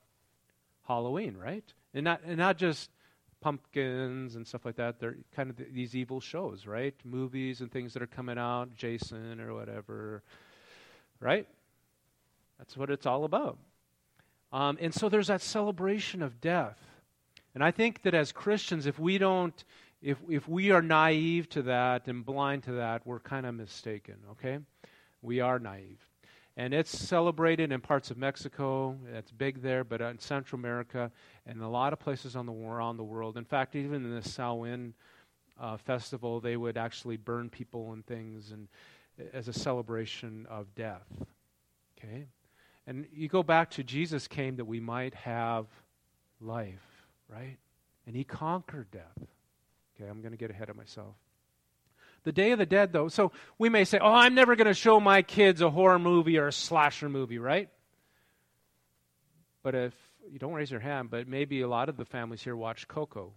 Halloween, 0.89 1.37
right? 1.37 1.71
And 1.93 2.05
not, 2.05 2.23
and 2.25 2.39
not 2.39 2.57
just 2.57 2.89
pumpkins 3.41 4.37
and 4.37 4.47
stuff 4.47 4.65
like 4.65 4.77
that. 4.77 4.99
They're 4.99 5.17
kind 5.35 5.51
of 5.51 5.57
th- 5.57 5.71
these 5.73 5.95
evil 5.95 6.21
shows, 6.21 6.67
right? 6.67 6.95
Movies 7.05 7.61
and 7.61 7.71
things 7.71 7.93
that 7.95 8.03
are 8.03 8.07
coming 8.07 8.39
out, 8.39 8.75
Jason 8.77 9.41
or 9.41 9.55
whatever, 9.55 10.23
right? 11.21 11.47
That's 12.59 12.77
what 12.77 12.91
it's 12.91 13.07
all 13.07 13.25
about. 13.25 13.59
Um, 14.53 14.79
and 14.81 14.93
so 14.93 15.09
there's 15.09 15.29
that 15.29 15.43
celebration 15.43 16.23
of 16.23 16.41
death. 16.41 16.79
And 17.55 17.65
I 17.65 17.71
think 17.71 18.03
that 18.03 18.15
as 18.15 18.33
Christians, 18.33 18.87
if 18.87 18.99
we 18.99 19.19
don't, 19.19 19.65
if, 20.03 20.19
if 20.29 20.49
we 20.49 20.71
are 20.71 20.83
naive 20.83 21.49
to 21.51 21.63
that 21.63 22.07
and 22.07 22.25
blind 22.25 22.65
to 22.65 22.73
that, 22.73 23.07
we're 23.07 23.21
kind 23.21 23.47
of 23.47 23.55
mistaken, 23.55 24.17
okay? 24.33 24.59
We 25.23 25.41
are 25.41 25.59
naive. 25.59 26.10
And 26.61 26.75
it's 26.75 26.91
celebrated 26.91 27.73
in 27.73 27.81
parts 27.81 28.11
of 28.11 28.19
Mexico. 28.19 28.95
It's 29.15 29.31
big 29.31 29.63
there, 29.63 29.83
but 29.83 30.03
in 30.03 30.19
Central 30.19 30.59
America 30.59 31.11
and 31.47 31.63
a 31.63 31.67
lot 31.67 31.95
of 31.95 31.99
places 31.99 32.37
on 32.37 32.45
the, 32.45 32.53
around 32.53 32.99
the 32.99 33.03
world. 33.03 33.39
In 33.39 33.47
fact, 33.47 33.77
even 33.77 34.05
in 34.05 34.15
the 34.15 34.21
Samhain 34.21 34.93
uh, 35.59 35.79
festival, 35.79 36.39
they 36.39 36.59
would 36.59 36.77
actually 36.77 37.17
burn 37.17 37.49
people 37.49 37.95
and 37.95 38.05
things 38.05 38.53
and, 38.53 38.69
as 39.33 39.49
a 39.49 39.55
celebration 39.55 40.47
of 40.51 40.75
death. 40.75 41.07
Okay? 41.97 42.27
And 42.87 43.07
you 43.11 43.27
go 43.27 43.43
back 43.43 43.71
to 43.71 43.83
Jesus 43.83 44.29
came 44.29 44.57
that 44.57 44.67
we 44.67 44.81
might 44.81 45.15
have 45.15 45.65
life, 46.43 47.07
right? 47.27 47.57
And 48.07 48.15
he 48.15 48.23
conquered 48.23 48.91
death. 48.91 49.27
Okay, 49.97 50.11
I'm 50.11 50.21
going 50.21 50.33
to 50.33 50.39
get 50.39 50.51
ahead 50.51 50.69
of 50.69 50.77
myself. 50.77 51.15
The 52.25 52.33
Day 52.33 52.53
of 52.53 52.59
the 52.59 52.67
Dead, 52.67 52.93
though, 52.93 53.09
so 53.09 53.33
we 53.59 53.69
may 53.69 53.85
say, 53.85 53.99
oh, 53.99 54.13
I'm 54.13 54.35
never 54.35 54.55
going 54.57 54.67
to 54.67 54.75
show 54.75 55.01
my 55.01 55.23
kids 55.23 55.63
a 55.63 55.71
horror 55.71 55.99
movie 55.99 56.37
or 56.39 56.49
a 56.49 56.53
slasher 56.53 57.09
movie, 57.09 57.39
right? 57.39 57.69
But 59.63 59.75
if 59.75 59.95
you 60.31 60.39
don't 60.39 60.53
raise 60.53 60.71
your 60.71 60.81
hand, 60.81 61.11
but 61.11 61.27
maybe 61.29 61.63
a 61.63 61.69
lot 61.69 61.89
of 61.89 61.97
the 61.97 62.05
families 62.05 62.43
here 62.43 62.55
watch 62.55 62.87
Coco, 62.89 63.33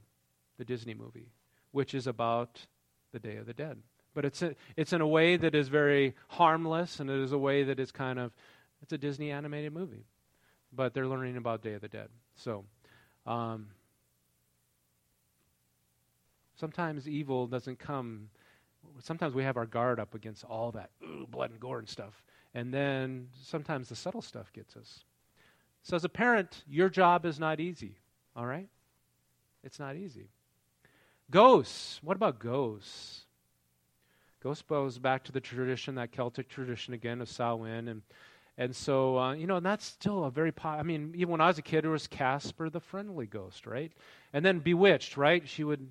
the 0.58 0.66
Disney 0.66 0.94
movie, 0.94 1.32
which 1.72 1.94
is 1.94 2.08
about 2.08 2.66
the 3.14 3.20
Day 3.20 3.38
of 3.38 3.46
the 3.46 3.54
Dead. 3.54 3.78
But 4.14 4.26
it's, 4.26 4.42
a, 4.42 4.56
it's 4.76 4.94
in 4.94 5.02
a 5.02 5.08
way 5.08 5.38
that 5.38 5.56
is 5.56 5.70
very 5.70 6.16
harmless, 6.28 7.00
and 7.00 7.10
it 7.10 7.20
is 7.20 7.32
a 7.32 7.38
way 7.38 7.64
that 7.64 7.80
is 7.80 7.92
kind 7.92 8.20
of, 8.20 8.32
it's 8.82 8.94
a 8.94 8.98
Disney 8.98 9.32
animated 9.32 9.74
movie. 9.74 10.06
But 10.72 10.94
they're 10.94 11.08
learning 11.08 11.38
about 11.38 11.62
Day 11.62 11.74
of 11.74 11.82
the 11.82 11.88
Dead. 11.88 12.10
So, 12.36 12.66
um, 13.26 13.68
sometimes 16.56 17.08
evil 17.08 17.48
doesn't 17.48 17.80
come. 17.80 18.30
Sometimes 19.00 19.34
we 19.34 19.44
have 19.44 19.58
our 19.58 19.66
guard 19.66 20.00
up 20.00 20.16
against 20.16 20.44
all 20.44 20.72
that 20.72 20.92
ooh, 21.04 21.28
blood 21.30 21.52
and 21.52 21.60
gore 21.60 21.80
and 21.80 21.88
stuff. 21.88 22.24
And 22.54 22.74
then 22.74 23.30
sometimes 23.42 23.90
the 23.90 23.96
subtle 23.96 24.22
stuff 24.22 24.52
gets 24.54 24.76
us. 24.76 25.04
So, 25.82 25.96
as 25.96 26.06
a 26.06 26.10
parent, 26.10 26.64
your 26.68 26.90
job 26.90 27.26
is 27.26 27.40
not 27.40 27.60
easy, 27.60 27.98
all 28.36 28.46
right? 28.46 28.70
It's 29.64 29.80
not 29.80 29.96
easy. 29.96 30.30
Ghosts. 31.30 32.00
What 32.04 32.16
about 32.16 32.40
ghosts? 32.40 33.26
Ghosts 34.42 34.64
goes 34.68 35.00
back 35.00 35.24
to 35.26 35.32
the 35.32 35.42
tradition, 35.42 35.96
that 35.96 36.12
Celtic 36.12 36.48
tradition 36.48 36.94
again 36.94 37.22
of 37.22 37.30
Samhain. 37.30 37.88
And, 37.88 38.02
and 38.58 38.76
so, 38.76 39.18
uh, 39.18 39.34
you 39.34 39.48
know, 39.48 39.58
and 39.58 39.66
that's 39.66 39.86
still 39.86 40.26
a 40.26 40.32
very, 40.32 40.52
po- 40.52 40.70
I 40.70 40.84
mean, 40.84 41.14
even 41.16 41.32
when 41.32 41.42
I 41.42 41.48
was 41.48 41.58
a 41.58 41.62
kid, 41.62 41.84
there 41.84 41.92
was 41.92 42.08
Casper 42.08 42.70
the 42.70 42.80
friendly 42.80 43.26
ghost, 43.26 43.66
right? 43.66 43.92
And 44.32 44.46
then 44.46 44.60
Bewitched, 44.60 45.18
right? 45.18 45.48
She 45.48 45.64
would 45.64 45.90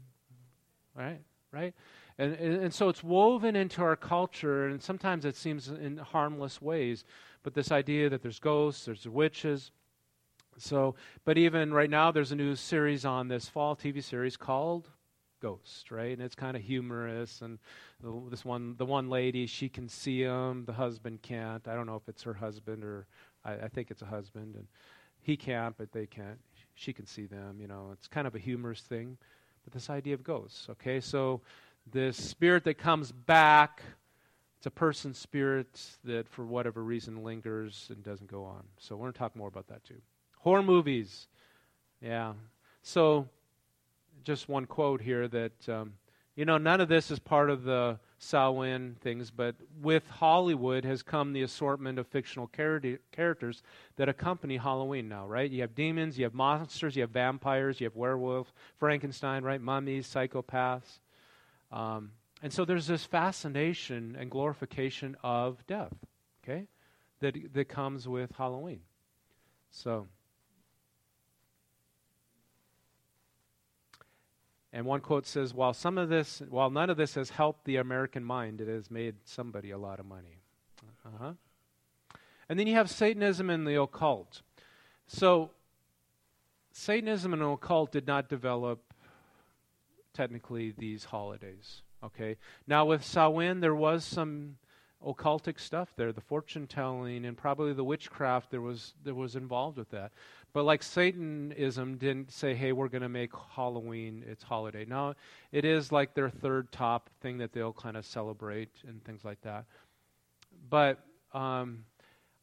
right? 0.94 1.20
Right? 1.50 1.74
And, 2.18 2.34
and, 2.34 2.74
so 2.74 2.88
it's 2.88 3.02
woven 3.02 3.56
into 3.56 3.82
our 3.82 3.96
culture, 3.96 4.66
and 4.66 4.82
sometimes 4.82 5.24
it 5.24 5.36
seems 5.36 5.68
in 5.68 5.96
harmless 5.96 6.60
ways. 6.60 7.04
But 7.42 7.54
this 7.54 7.72
idea 7.72 8.10
that 8.10 8.22
there's 8.22 8.38
ghosts, 8.38 8.84
there's 8.84 9.06
witches. 9.08 9.70
So, 10.58 10.94
but 11.24 11.38
even 11.38 11.72
right 11.72 11.90
now, 11.90 12.12
there's 12.12 12.32
a 12.32 12.36
new 12.36 12.54
series 12.54 13.04
on 13.04 13.28
this 13.28 13.48
fall 13.48 13.74
TV 13.74 14.02
series 14.02 14.36
called 14.36 14.90
Ghost, 15.40 15.90
right? 15.90 16.12
And 16.12 16.22
it's 16.22 16.34
kind 16.34 16.56
of 16.56 16.62
humorous. 16.62 17.40
And 17.40 17.58
this 18.30 18.44
one, 18.44 18.76
the 18.76 18.86
one 18.86 19.08
lady, 19.08 19.46
she 19.46 19.68
can 19.68 19.88
see 19.88 20.20
him, 20.22 20.64
the 20.66 20.74
husband 20.74 21.22
can't. 21.22 21.66
I 21.66 21.74
don't 21.74 21.86
know 21.86 21.96
if 21.96 22.08
it's 22.08 22.22
her 22.22 22.34
husband 22.34 22.84
or 22.84 23.06
I, 23.44 23.54
I 23.54 23.68
think 23.68 23.90
it's 23.90 24.02
a 24.02 24.06
husband, 24.06 24.54
and 24.54 24.66
he 25.20 25.36
can't, 25.36 25.76
but 25.76 25.92
they 25.92 26.06
can't. 26.06 26.38
She 26.74 26.92
can 26.92 27.06
see 27.06 27.26
them. 27.26 27.58
You 27.60 27.68
know, 27.68 27.90
it's 27.92 28.06
kind 28.06 28.26
of 28.26 28.34
a 28.34 28.38
humorous 28.38 28.82
thing 28.82 29.16
but 29.64 29.72
this 29.72 29.90
idea 29.90 30.14
of 30.14 30.22
ghosts. 30.22 30.68
Okay, 30.70 31.00
so 31.00 31.40
this 31.90 32.16
spirit 32.16 32.64
that 32.64 32.78
comes 32.78 33.12
back, 33.12 33.82
it's 34.58 34.66
a 34.66 34.70
person's 34.70 35.18
spirit 35.18 35.80
that 36.04 36.28
for 36.28 36.44
whatever 36.44 36.82
reason 36.82 37.24
lingers 37.24 37.88
and 37.90 38.02
doesn't 38.02 38.30
go 38.30 38.44
on. 38.44 38.62
So 38.78 38.94
we're 38.94 39.02
going 39.02 39.12
to 39.14 39.18
talk 39.18 39.36
more 39.36 39.48
about 39.48 39.66
that 39.68 39.84
too. 39.84 40.00
Horror 40.38 40.62
movies. 40.62 41.26
Yeah. 42.00 42.34
So 42.82 43.28
just 44.24 44.48
one 44.48 44.66
quote 44.66 45.00
here 45.00 45.28
that, 45.28 45.68
um, 45.68 45.94
you 46.36 46.44
know, 46.44 46.58
none 46.58 46.80
of 46.80 46.88
this 46.88 47.10
is 47.10 47.18
part 47.18 47.50
of 47.50 47.64
the 47.64 47.98
Samhain 48.18 48.96
things, 49.00 49.30
but 49.30 49.56
with 49.82 50.08
Hollywood 50.08 50.84
has 50.84 51.02
come 51.02 51.32
the 51.32 51.42
assortment 51.42 51.98
of 51.98 52.06
fictional 52.06 52.48
char- 52.56 52.80
characters 53.10 53.62
that 53.96 54.08
accompany 54.08 54.56
Halloween 54.56 55.08
now, 55.08 55.26
right? 55.26 55.50
You 55.50 55.60
have 55.62 55.74
demons, 55.74 56.16
you 56.16 56.24
have 56.24 56.34
monsters, 56.34 56.94
you 56.94 57.02
have 57.02 57.10
vampires, 57.10 57.80
you 57.80 57.86
have 57.86 57.96
werewolves, 57.96 58.52
Frankenstein, 58.78 59.42
right? 59.42 59.60
Mummies, 59.60 60.06
psychopaths. 60.06 61.00
Um, 61.72 62.12
and 62.42 62.52
so 62.52 62.64
there's 62.64 62.86
this 62.86 63.04
fascination 63.04 64.16
and 64.18 64.30
glorification 64.30 65.16
of 65.22 65.66
death, 65.66 65.94
okay, 66.42 66.66
that, 67.20 67.36
that 67.54 67.68
comes 67.68 68.06
with 68.06 68.30
Halloween. 68.36 68.80
So. 69.70 70.06
And 74.72 74.86
one 74.86 75.00
quote 75.00 75.26
says, 75.26 75.52
while 75.52 75.74
some 75.74 75.98
of 75.98 76.08
this, 76.08 76.42
while 76.48 76.70
none 76.70 76.90
of 76.90 76.96
this 76.96 77.14
has 77.14 77.30
helped 77.30 77.64
the 77.64 77.76
American 77.76 78.24
mind, 78.24 78.60
it 78.60 78.68
has 78.68 78.90
made 78.90 79.16
somebody 79.24 79.70
a 79.70 79.78
lot 79.78 80.00
of 80.00 80.06
money. 80.06 80.40
Uh-huh. 81.06 81.32
And 82.48 82.58
then 82.58 82.66
you 82.66 82.74
have 82.74 82.90
Satanism 82.90 83.50
and 83.50 83.66
the 83.66 83.80
occult. 83.80 84.42
So, 85.06 85.50
Satanism 86.72 87.32
and 87.32 87.42
the 87.42 87.46
occult 87.46 87.92
did 87.92 88.06
not 88.06 88.28
develop 88.28 88.91
technically 90.14 90.74
these 90.76 91.04
holidays. 91.04 91.82
Okay. 92.04 92.36
Now 92.66 92.84
with 92.84 93.04
Samhain, 93.04 93.60
there 93.60 93.74
was 93.74 94.04
some 94.04 94.56
occultic 95.06 95.58
stuff 95.58 95.92
there, 95.96 96.12
the 96.12 96.20
fortune 96.20 96.66
telling 96.66 97.24
and 97.24 97.36
probably 97.36 97.72
the 97.72 97.84
witchcraft 97.84 98.50
there 98.50 98.60
was 98.60 98.94
there 99.04 99.14
was 99.14 99.36
involved 99.36 99.78
with 99.78 99.90
that. 99.90 100.12
But 100.52 100.64
like 100.64 100.82
Satanism 100.82 101.96
didn't 101.96 102.30
say, 102.30 102.54
hey, 102.54 102.72
we're 102.72 102.88
going 102.88 103.02
to 103.02 103.08
make 103.08 103.30
Halloween 103.54 104.22
its 104.28 104.42
holiday. 104.42 104.84
No, 104.84 105.14
it 105.50 105.64
is 105.64 105.90
like 105.90 106.14
their 106.14 106.28
third 106.28 106.70
top 106.72 107.08
thing 107.20 107.38
that 107.38 107.52
they'll 107.52 107.72
kind 107.72 107.96
of 107.96 108.04
celebrate 108.04 108.70
and 108.86 109.02
things 109.02 109.24
like 109.24 109.40
that. 109.42 109.64
But 110.68 110.98
um, 111.32 111.84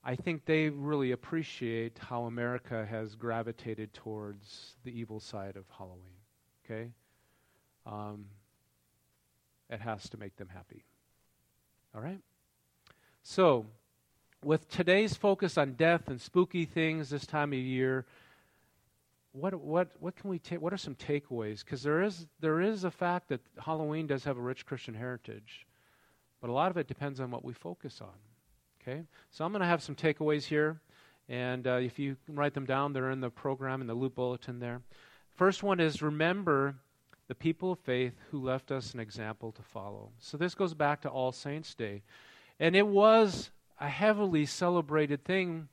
I 0.04 0.16
think 0.16 0.46
they 0.46 0.70
really 0.70 1.12
appreciate 1.12 2.00
how 2.00 2.24
America 2.24 2.86
has 2.90 3.16
gravitated 3.16 3.94
towards 3.94 4.76
the 4.84 4.98
evil 4.98 5.20
side 5.20 5.56
of 5.56 5.66
Halloween. 5.78 6.18
Okay? 6.66 6.90
Um, 7.86 8.26
it 9.70 9.82
has 9.82 10.10
to 10.10 10.18
make 10.18 10.36
them 10.38 10.50
happy. 10.50 10.84
All 11.96 12.02
right? 12.02 12.20
So, 13.24 13.66
with 14.44 14.70
today's 14.70 15.16
focus 15.16 15.58
on 15.58 15.74
death 15.74 16.08
and 16.08 16.20
spooky 16.20 16.66
things 16.66 17.10
this 17.10 17.26
time 17.26 17.54
of 17.54 17.60
year, 17.60 18.06
what 19.32 19.54
what 19.56 19.90
what 20.00 20.16
can 20.16 20.30
we 20.30 20.40
take? 20.40 20.62
What 20.62 20.74
are 20.74 20.78
some 20.78 20.96
takeaways? 20.96 21.64
Because 21.64 21.84
there 21.84 22.02
is 22.02 22.26
there 22.40 22.62
is 22.62 22.84
a 22.84 22.92
fact 22.92 23.30
that 23.30 23.42
Halloween 23.64 24.08
does 24.08 24.24
have 24.24 24.38
a 24.38 24.42
rich 24.42 24.66
Christian 24.66 24.94
heritage, 24.94 25.68
but 26.42 26.50
a 26.50 26.54
lot 26.54 26.72
of 26.72 26.78
it 26.78 26.88
depends 26.88 27.20
on 27.20 27.30
what 27.32 27.44
we 27.44 27.54
focus 27.54 28.02
on. 28.02 28.16
Okay, 28.82 29.04
so 29.30 29.44
I'm 29.44 29.52
going 29.52 29.62
to 29.62 29.68
have 29.68 29.84
some 29.84 29.96
takeaways 29.96 30.46
here, 30.46 30.80
and 31.28 31.68
uh, 31.68 31.74
if 31.74 32.00
you 32.00 32.16
write 32.30 32.54
them 32.54 32.66
down, 32.66 32.94
they're 32.94 33.12
in 33.12 33.20
the 33.20 33.30
program 33.30 33.82
in 33.82 33.88
the 33.88 33.94
loop 33.94 34.16
bulletin 34.16 34.60
there. 34.60 34.82
First 35.36 35.64
one 35.64 35.80
is 35.80 36.02
remember 36.02 36.76
the 37.30 37.36
people 37.36 37.72
of 37.72 37.80
faith 37.80 38.16
who 38.32 38.44
left 38.44 38.72
us 38.72 38.96
an 38.96 39.00
example 39.00 39.52
to 39.52 39.62
follow. 39.62 40.10
So 40.18 40.36
this 40.36 40.56
goes 40.56 40.74
back 40.74 41.02
to 41.02 41.10
All 41.10 41.32
Saints 41.32 41.76
Day, 41.76 42.02
and 42.60 42.76
it 42.76 42.88
was 42.88 43.52
a 43.80 43.88
heavily 43.88 44.48
celebrated 44.48 45.24
thing 45.24 45.70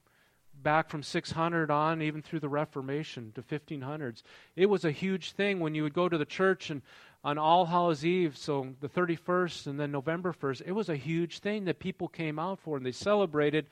back 0.63 0.91
from 0.91 1.03
600 1.03 1.71
on, 1.71 2.03
even 2.03 2.21
through 2.21 2.41
the 2.41 2.49
Reformation 2.49 3.33
to 3.35 3.43
1500s. 3.43 4.23
It 4.55 4.67
was 4.67 4.85
a 4.85 4.91
huge 4.91 5.33
thing 5.33 5.59
when 5.59 5.75
you 5.75 5.83
would 5.83 5.95
go 5.95 6.11
to 6.11 6.19
the 6.19 6.27
church 6.27 6.69
and 6.71 6.83
on 7.25 7.39
All 7.39 7.65
Hallows 7.65 8.05
Eve, 8.05 8.37
so 8.37 8.75
the 8.81 8.89
31st 8.89 9.67
and 9.67 9.81
then 9.81 9.91
November 9.91 10.35
1st, 10.35 10.63
it 10.67 10.73
was 10.73 10.91
a 10.91 10.97
huge 10.97 11.39
thing 11.39 11.65
that 11.65 11.79
people 11.79 12.07
came 12.07 12.39
out 12.39 12.61
for 12.61 12.77
and 12.77 12.85
they 12.85 12.93
celebrated 12.93 13.67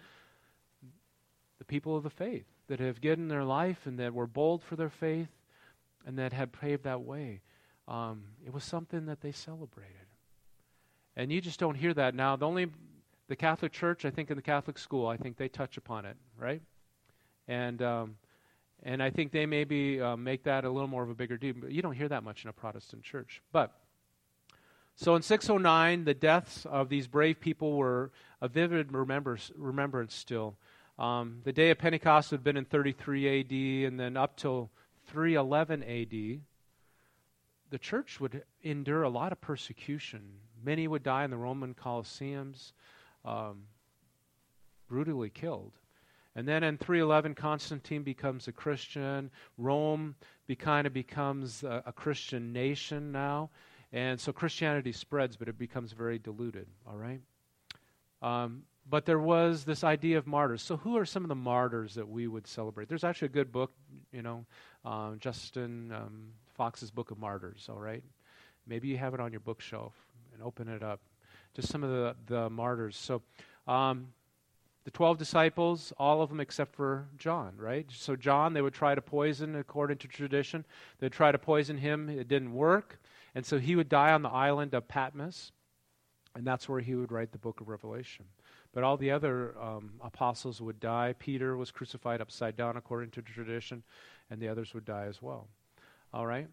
the 1.59 1.65
people 1.67 1.97
of 1.97 2.03
the 2.03 2.11
faith 2.11 2.47
that 2.67 2.81
have 2.81 3.03
given 3.03 3.29
their 3.29 3.45
life 3.45 3.87
and 3.87 3.99
that 3.99 4.15
were 4.15 4.27
bold 4.27 4.63
for 4.63 4.75
their 4.75 4.89
faith 4.89 5.29
and 6.07 6.19
that 6.19 6.33
had 6.33 6.51
paved 6.51 6.85
that 6.85 7.03
way. 7.03 7.43
Um, 7.89 8.25
it 8.45 8.53
was 8.53 8.65
something 8.65 9.07
that 9.07 9.21
they 9.21 9.33
celebrated. 9.33 9.93
And 11.17 11.31
you 11.31 11.41
just 11.41 11.61
don't 11.61 11.75
hear 11.75 11.95
that 11.95 12.15
now. 12.15 12.37
The 12.37 12.47
only 12.47 12.67
the 13.29 13.37
Catholic 13.37 13.73
Church, 13.73 14.05
I 14.05 14.11
think, 14.11 14.31
in 14.31 14.37
the 14.37 14.43
Catholic 14.43 14.79
school, 14.79 15.07
I 15.07 15.17
think 15.17 15.37
they 15.37 15.49
touch 15.49 15.77
upon 15.77 16.05
it, 16.05 16.17
right? 16.39 16.63
And 17.47 17.81
um, 17.83 18.17
and 18.83 19.03
I 19.03 19.11
think 19.11 19.33
they 19.33 19.47
maybe 19.47 20.01
uh, 20.01 20.17
make 20.17 20.45
that 20.45 20.65
a 20.65 20.71
little 20.71 20.89
more 20.89 21.03
of 21.03 21.11
a 21.11 21.15
bigger 21.15 21.37
deal. 21.37 21.55
But 21.59 21.73
you 21.73 21.83
don't 21.83 21.95
hear 21.95 22.09
that 22.09 22.23
much 22.23 22.45
in 22.45 22.51
a 22.51 22.53
Protestant 22.53 23.03
church. 23.03 23.41
But 23.53 23.73
so 24.97 25.15
in 25.17 25.23
609, 25.23 26.05
the 26.05 26.15
deaths 26.15 26.67
of 26.67 26.89
these 26.89 27.07
brave 27.07 27.41
people 27.41 27.77
were 27.77 28.13
a 28.41 28.49
vivid 28.49 28.93
remembrance 28.93 30.15
still. 30.15 30.57
Um, 30.99 31.41
the 31.43 31.53
day 31.53 31.71
of 31.71 31.79
Pentecost 31.79 32.31
had 32.31 32.45
been 32.45 32.57
in 32.57 32.65
33 32.65 33.41
AD, 33.41 33.89
and 33.89 33.99
then 33.99 34.17
up 34.17 34.37
till 34.37 34.71
311 35.07 35.83
AD, 35.83 36.41
the 37.75 37.79
church 37.81 38.21
would 38.21 38.45
endure 38.63 39.03
a 39.03 39.09
lot 39.09 39.33
of 39.33 39.41
persecution. 39.41 40.21
Many 40.63 40.87
would 40.87 41.03
die 41.03 41.25
in 41.25 41.33
the 41.33 41.37
Roman 41.37 41.75
Colosseums, 41.75 42.73
um, 43.25 43.65
brutally 44.87 45.29
killed. 45.29 45.73
And 46.37 46.47
then 46.47 46.63
in 46.63 46.79
311, 46.79 47.35
Constantine 47.35 48.05
becomes 48.05 48.47
a 48.47 48.53
Christian. 48.53 49.29
Rome 49.59 50.15
be, 50.47 50.55
kind 50.55 50.87
of 50.87 50.93
becomes 50.93 51.65
a, 51.65 51.83
a, 51.87 51.93
Christian 51.93 52.53
nation 52.53 53.11
now. 53.11 53.51
And 53.93 54.21
so 54.21 54.33
Christianity 54.33 54.93
spreads, 54.93 55.37
but 55.37 55.49
it 55.49 55.59
becomes 55.59 55.91
very 55.91 56.21
diluted, 56.21 56.69
all 56.87 56.97
right? 56.97 57.23
Um, 58.23 58.63
but 58.89 59.05
there 59.05 59.19
was 59.19 59.65
this 59.65 59.83
idea 59.83 60.17
of 60.17 60.29
martyrs. 60.29 60.63
So, 60.63 60.77
who 60.77 60.97
are 60.97 61.05
some 61.05 61.25
of 61.25 61.29
the 61.29 61.35
martyrs 61.35 61.95
that 61.95 62.09
we 62.09 62.29
would 62.29 62.47
celebrate? 62.47 62.89
There's 62.89 63.03
actually 63.03 63.27
a 63.27 63.31
good 63.31 63.51
book, 63.51 63.73
you 64.13 64.23
know, 64.23 64.47
um, 64.85 65.17
Justin 65.19 65.91
um, 65.91 66.35
Fox's 66.55 66.91
Book 66.91 67.11
of 67.11 67.19
Martyrs, 67.19 67.69
all 67.69 67.79
right? 67.79 68.03
Maybe 68.67 68.89
you 68.89 68.97
have 68.97 69.15
it 69.15 69.21
on 69.21 69.33
your 69.33 69.41
bookshelf 69.41 69.95
and 70.33 70.43
open 70.43 70.69
it 70.69 70.83
up. 70.83 71.01
Just 71.55 71.69
some 71.69 71.85
of 71.85 71.91
the, 71.91 72.17
the 72.27 72.51
martyrs. 72.51 72.97
So, 72.97 73.23
um, 73.67 74.09
the 74.85 74.91
12 74.91 75.17
disciples, 75.17 75.93
all 75.99 76.21
of 76.21 76.29
them 76.29 76.41
except 76.41 76.75
for 76.75 77.07
John, 77.17 77.55
right? 77.57 77.87
So, 77.91 78.17
John, 78.17 78.53
they 78.53 78.61
would 78.61 78.75
try 78.75 78.95
to 78.95 79.01
poison 79.01 79.57
according 79.57 79.99
to 79.99 80.09
tradition. 80.09 80.65
They'd 80.99 81.13
try 81.13 81.33
to 81.33 81.39
poison 81.39 81.79
him, 81.79 82.11
it 82.11 82.29
didn't 82.29 82.53
work. 82.53 83.01
And 83.35 83.45
so 83.45 83.59
he 83.59 83.77
would 83.77 83.89
die 83.89 84.13
on 84.13 84.23
the 84.23 84.29
island 84.29 84.75
of 84.75 84.87
Patmos, 84.87 85.53
and 86.37 86.47
that's 86.47 86.69
where 86.69 86.81
he 86.81 86.95
would 86.95 87.11
write 87.11 87.33
the 87.33 87.39
book 87.39 87.61
of 87.61 87.69
Revelation. 87.69 88.27
But 88.73 88.85
all 88.85 88.97
the 88.97 89.11
other 89.11 89.55
um, 89.61 89.95
apostles 90.01 90.61
would 90.61 90.81
die. 90.81 91.15
Peter 91.19 91.57
was 91.57 91.71
crucified 91.71 92.21
upside 92.21 92.57
down 92.57 92.77
according 92.77 93.11
to 93.13 93.23
tradition, 93.23 93.83
and 94.31 94.41
the 94.41 94.49
others 94.49 94.75
would 94.75 94.85
die 94.85 95.07
as 95.09 95.23
well. 95.23 95.49
All 96.15 96.27
right? 96.27 96.47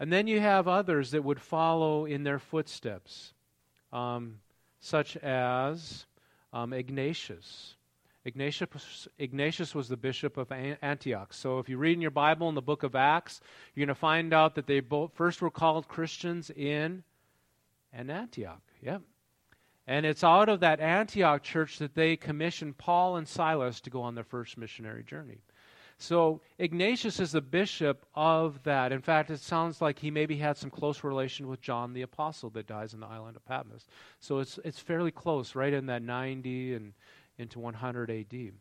And 0.00 0.10
then 0.10 0.26
you 0.26 0.40
have 0.40 0.66
others 0.66 1.10
that 1.10 1.22
would 1.22 1.40
follow 1.40 2.06
in 2.06 2.24
their 2.24 2.38
footsteps, 2.38 3.34
um, 3.92 4.38
such 4.80 5.16
as 5.18 6.06
um, 6.54 6.72
Ignatius. 6.72 7.74
Ignatius, 8.24 9.08
Ignatius 9.18 9.74
was 9.74 9.88
the 9.88 9.96
bishop 9.96 10.38
of 10.38 10.50
Antioch. 10.50 11.34
So 11.34 11.58
if 11.58 11.68
you 11.68 11.76
read 11.76 11.94
in 11.94 12.00
your 12.00 12.10
Bible 12.10 12.48
in 12.48 12.54
the 12.54 12.62
book 12.62 12.82
of 12.82 12.94
Acts, 12.94 13.40
you're 13.74 13.84
going 13.84 13.94
to 13.94 14.00
find 14.00 14.32
out 14.32 14.54
that 14.54 14.66
they 14.66 14.80
both 14.80 15.12
first 15.14 15.42
were 15.42 15.50
called 15.50 15.86
Christians 15.88 16.50
in 16.50 17.02
and 17.92 18.10
Antioch. 18.10 18.62
Yep. 18.82 19.02
And 19.86 20.06
it's 20.06 20.24
out 20.24 20.48
of 20.48 20.60
that 20.60 20.80
Antioch 20.80 21.42
church 21.42 21.78
that 21.78 21.94
they 21.94 22.16
commissioned 22.16 22.78
Paul 22.78 23.16
and 23.16 23.28
Silas 23.28 23.80
to 23.82 23.90
go 23.90 24.02
on 24.02 24.14
their 24.14 24.24
first 24.24 24.56
missionary 24.58 25.02
journey. 25.02 25.38
So 26.00 26.40
Ignatius 26.58 27.18
is 27.18 27.32
the 27.32 27.40
bishop 27.40 28.06
of 28.14 28.62
that. 28.62 28.92
In 28.92 29.00
fact, 29.00 29.30
it 29.30 29.40
sounds 29.40 29.80
like 29.80 29.98
he 29.98 30.12
maybe 30.12 30.36
had 30.36 30.56
some 30.56 30.70
close 30.70 31.02
relation 31.02 31.48
with 31.48 31.60
John 31.60 31.92
the 31.92 32.02
apostle 32.02 32.50
that 32.50 32.68
dies 32.68 32.94
in 32.94 33.00
the 33.00 33.06
island 33.06 33.36
of 33.36 33.44
Patmos. 33.44 33.84
So 34.20 34.38
it's 34.38 34.60
it's 34.64 34.78
fairly 34.78 35.10
close, 35.10 35.56
right 35.56 35.72
in 35.72 35.86
that 35.86 36.02
90 36.02 36.74
and 36.74 36.92
into 37.36 37.58
100 37.58 38.10
AD, 38.10 38.52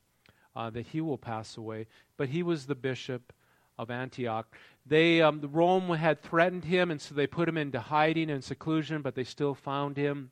uh, 0.55 0.69
that 0.71 0.87
he 0.87 0.99
will 0.99 1.17
pass 1.17 1.57
away. 1.57 1.85
But 2.17 2.29
he 2.29 2.41
was 2.41 2.65
the 2.65 2.75
bishop 2.75 3.31
of 3.77 3.91
Antioch. 3.91 4.55
They 4.87 5.21
um, 5.21 5.47
Rome 5.51 5.91
had 5.91 6.23
threatened 6.23 6.65
him, 6.65 6.89
and 6.89 6.99
so 6.99 7.13
they 7.13 7.27
put 7.27 7.47
him 7.47 7.57
into 7.57 7.79
hiding 7.79 8.31
and 8.31 8.43
seclusion. 8.43 9.03
But 9.03 9.13
they 9.13 9.23
still 9.23 9.53
found 9.53 9.95
him, 9.95 10.31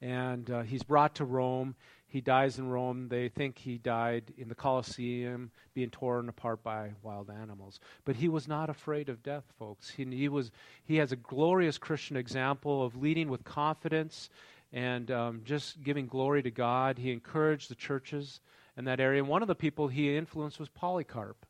and 0.00 0.50
uh, 0.50 0.62
he's 0.62 0.82
brought 0.82 1.16
to 1.16 1.26
Rome. 1.26 1.74
He 2.10 2.22
dies 2.22 2.58
in 2.58 2.70
Rome. 2.70 3.08
They 3.08 3.28
think 3.28 3.58
he 3.58 3.76
died 3.76 4.32
in 4.38 4.48
the 4.48 4.54
Colosseum, 4.54 5.50
being 5.74 5.90
torn 5.90 6.30
apart 6.30 6.62
by 6.62 6.92
wild 7.02 7.30
animals. 7.30 7.80
But 8.06 8.16
he 8.16 8.28
was 8.28 8.48
not 8.48 8.70
afraid 8.70 9.10
of 9.10 9.22
death, 9.22 9.44
folks. 9.58 9.90
He, 9.90 10.04
he 10.04 10.28
was, 10.28 10.50
he 10.84 10.96
has 10.96 11.12
a 11.12 11.16
glorious 11.16 11.76
Christian 11.76 12.16
example 12.16 12.82
of 12.82 12.96
leading 12.96 13.28
with 13.28 13.44
confidence 13.44 14.30
and 14.72 15.10
um, 15.10 15.42
just 15.44 15.82
giving 15.82 16.06
glory 16.06 16.42
to 16.42 16.50
God. 16.50 16.98
He 16.98 17.12
encouraged 17.12 17.70
the 17.70 17.74
churches 17.74 18.40
in 18.76 18.86
that 18.86 19.00
area. 19.00 19.20
And 19.20 19.28
one 19.28 19.42
of 19.42 19.48
the 19.48 19.54
people 19.54 19.88
he 19.88 20.16
influenced 20.16 20.58
was 20.58 20.70
Polycarp. 20.70 21.44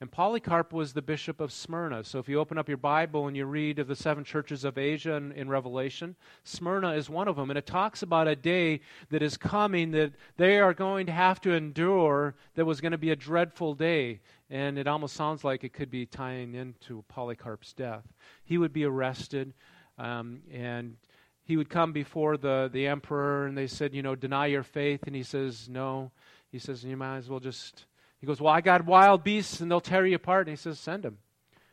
And 0.00 0.12
Polycarp 0.12 0.72
was 0.72 0.92
the 0.92 1.02
bishop 1.02 1.40
of 1.40 1.52
Smyrna. 1.52 2.04
So 2.04 2.20
if 2.20 2.28
you 2.28 2.38
open 2.38 2.56
up 2.56 2.68
your 2.68 2.76
Bible 2.76 3.26
and 3.26 3.36
you 3.36 3.46
read 3.46 3.80
of 3.80 3.88
the 3.88 3.96
seven 3.96 4.22
churches 4.22 4.62
of 4.62 4.78
Asia 4.78 5.14
in, 5.14 5.32
in, 5.32 5.48
Revelation, 5.48 6.14
Smyrna 6.44 6.92
is 6.92 7.10
one 7.10 7.26
of 7.26 7.34
them. 7.34 7.50
And 7.50 7.58
it 7.58 7.66
talks 7.66 8.02
about 8.02 8.28
a 8.28 8.36
day 8.36 8.80
that 9.10 9.22
is 9.22 9.36
coming 9.36 9.90
that 9.92 10.12
they 10.36 10.60
are 10.60 10.72
going 10.72 11.06
to 11.06 11.12
have 11.12 11.40
to 11.40 11.52
endure 11.52 12.36
that 12.54 12.64
was 12.64 12.80
going 12.80 12.92
to 12.92 12.98
be 12.98 13.10
a 13.10 13.16
dreadful 13.16 13.74
day. 13.74 14.20
And 14.48 14.78
it 14.78 14.86
almost 14.86 15.16
sounds 15.16 15.42
like 15.42 15.64
it 15.64 15.72
could 15.72 15.90
be 15.90 16.06
tying 16.06 16.54
into 16.54 17.04
Polycarp's 17.08 17.72
death. 17.72 18.04
He 18.44 18.56
would 18.56 18.72
be 18.72 18.84
arrested, 18.84 19.52
um, 19.98 20.42
and 20.52 20.96
he 21.42 21.56
would 21.56 21.70
come 21.70 21.92
before 21.92 22.36
the, 22.36 22.70
the 22.72 22.86
emperor, 22.86 23.46
and 23.46 23.58
they 23.58 23.66
said, 23.66 23.94
you 23.94 24.02
know, 24.02 24.14
deny 24.14 24.46
your 24.46 24.62
faith. 24.62 25.00
And 25.08 25.16
he 25.16 25.24
says, 25.24 25.68
no. 25.68 26.12
He 26.52 26.60
says, 26.60 26.84
you 26.84 26.96
might 26.96 27.16
as 27.16 27.28
well 27.28 27.40
just 27.40 27.86
he 28.20 28.26
goes, 28.26 28.40
Well, 28.40 28.52
I 28.52 28.60
got 28.60 28.84
wild 28.84 29.22
beasts 29.24 29.60
and 29.60 29.70
they'll 29.70 29.80
tear 29.80 30.06
you 30.06 30.16
apart. 30.16 30.46
And 30.48 30.56
he 30.56 30.60
says, 30.60 30.78
Send 30.78 31.04
them. 31.04 31.18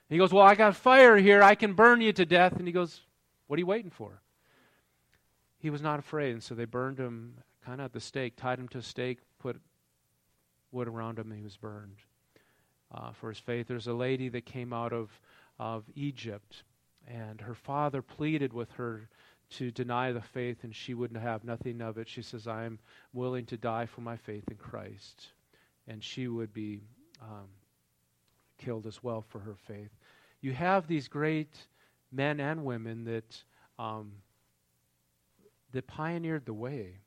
he 0.10 0.17
goes, 0.17 0.31
Well, 0.31 0.43
I 0.43 0.55
got 0.55 0.75
fire 0.75 1.17
here. 1.17 1.41
I 1.41 1.55
can 1.55 1.73
burn 1.73 2.01
you 2.01 2.13
to 2.13 2.25
death. 2.25 2.53
And 2.53 2.67
he 2.67 2.71
goes, 2.71 3.01
What 3.47 3.58
are 3.58 3.62
you 3.62 3.65
waiting 3.65 3.91
for? 3.91 4.21
He 5.58 5.69
was 5.69 5.81
not 5.81 5.99
afraid. 5.99 6.31
And 6.31 6.43
so 6.43 6.53
they 6.53 6.65
burned 6.65 6.99
him 6.99 7.36
kind 7.65 7.81
of 7.81 7.86
at 7.86 7.93
the 7.93 7.99
stake, 7.99 8.36
tied 8.36 8.60
him 8.60 8.67
to 8.69 8.77
a 8.77 8.84
stake, 8.84 9.19
put 9.39 9.60
wood 10.71 10.88
around 10.88 11.17
him, 11.17 11.31
and 11.31 11.38
he 11.38 11.43
was 11.43 11.58
burned 11.58 11.97
uh, 12.93 13.12
for 13.13 13.29
his 13.29 13.39
faith. 13.39 13.67
There's 13.67 13.88
a 13.88 13.93
lady 13.93 14.29
that 14.29 14.45
came 14.45 14.71
out 14.71 14.93
of, 14.93 15.10
of 15.58 15.86
Egypt, 15.95 16.63
and 17.08 17.41
her 17.41 17.55
father 17.55 18.03
pleaded 18.03 18.53
with 18.53 18.69
her 18.73 19.10
to 19.51 19.71
deny 19.71 20.12
the 20.12 20.21
faith, 20.21 20.63
and 20.63 20.75
she 20.75 20.93
wouldn't 20.93 21.19
have 21.19 21.43
nothing 21.43 21.81
of 21.81 21.97
it. 21.97 22.08
She 22.08 22.21
says, 22.21 22.45
I 22.45 22.65
am 22.65 22.77
willing 23.13 23.45
to 23.47 23.58
die 23.58 23.88
for 23.88 24.01
my 24.01 24.17
faith 24.17 24.43
in 24.51 24.58
Christ 24.58 25.29
and 25.87 26.03
she 26.03 26.27
would 26.27 26.53
be 26.53 26.81
um, 27.21 27.47
killed 28.57 28.85
as 28.85 29.03
well 29.03 29.21
for 29.21 29.39
her 29.39 29.55
faith. 29.67 29.91
You 30.41 30.53
have 30.53 30.87
these 30.87 31.07
great 31.07 31.55
men 32.11 32.39
and 32.39 32.63
women 32.63 33.03
that 33.05 33.43
um, 33.77 34.13
that 35.71 35.87
pioneered 35.87 36.45
the 36.45 36.53
way, 36.53 36.99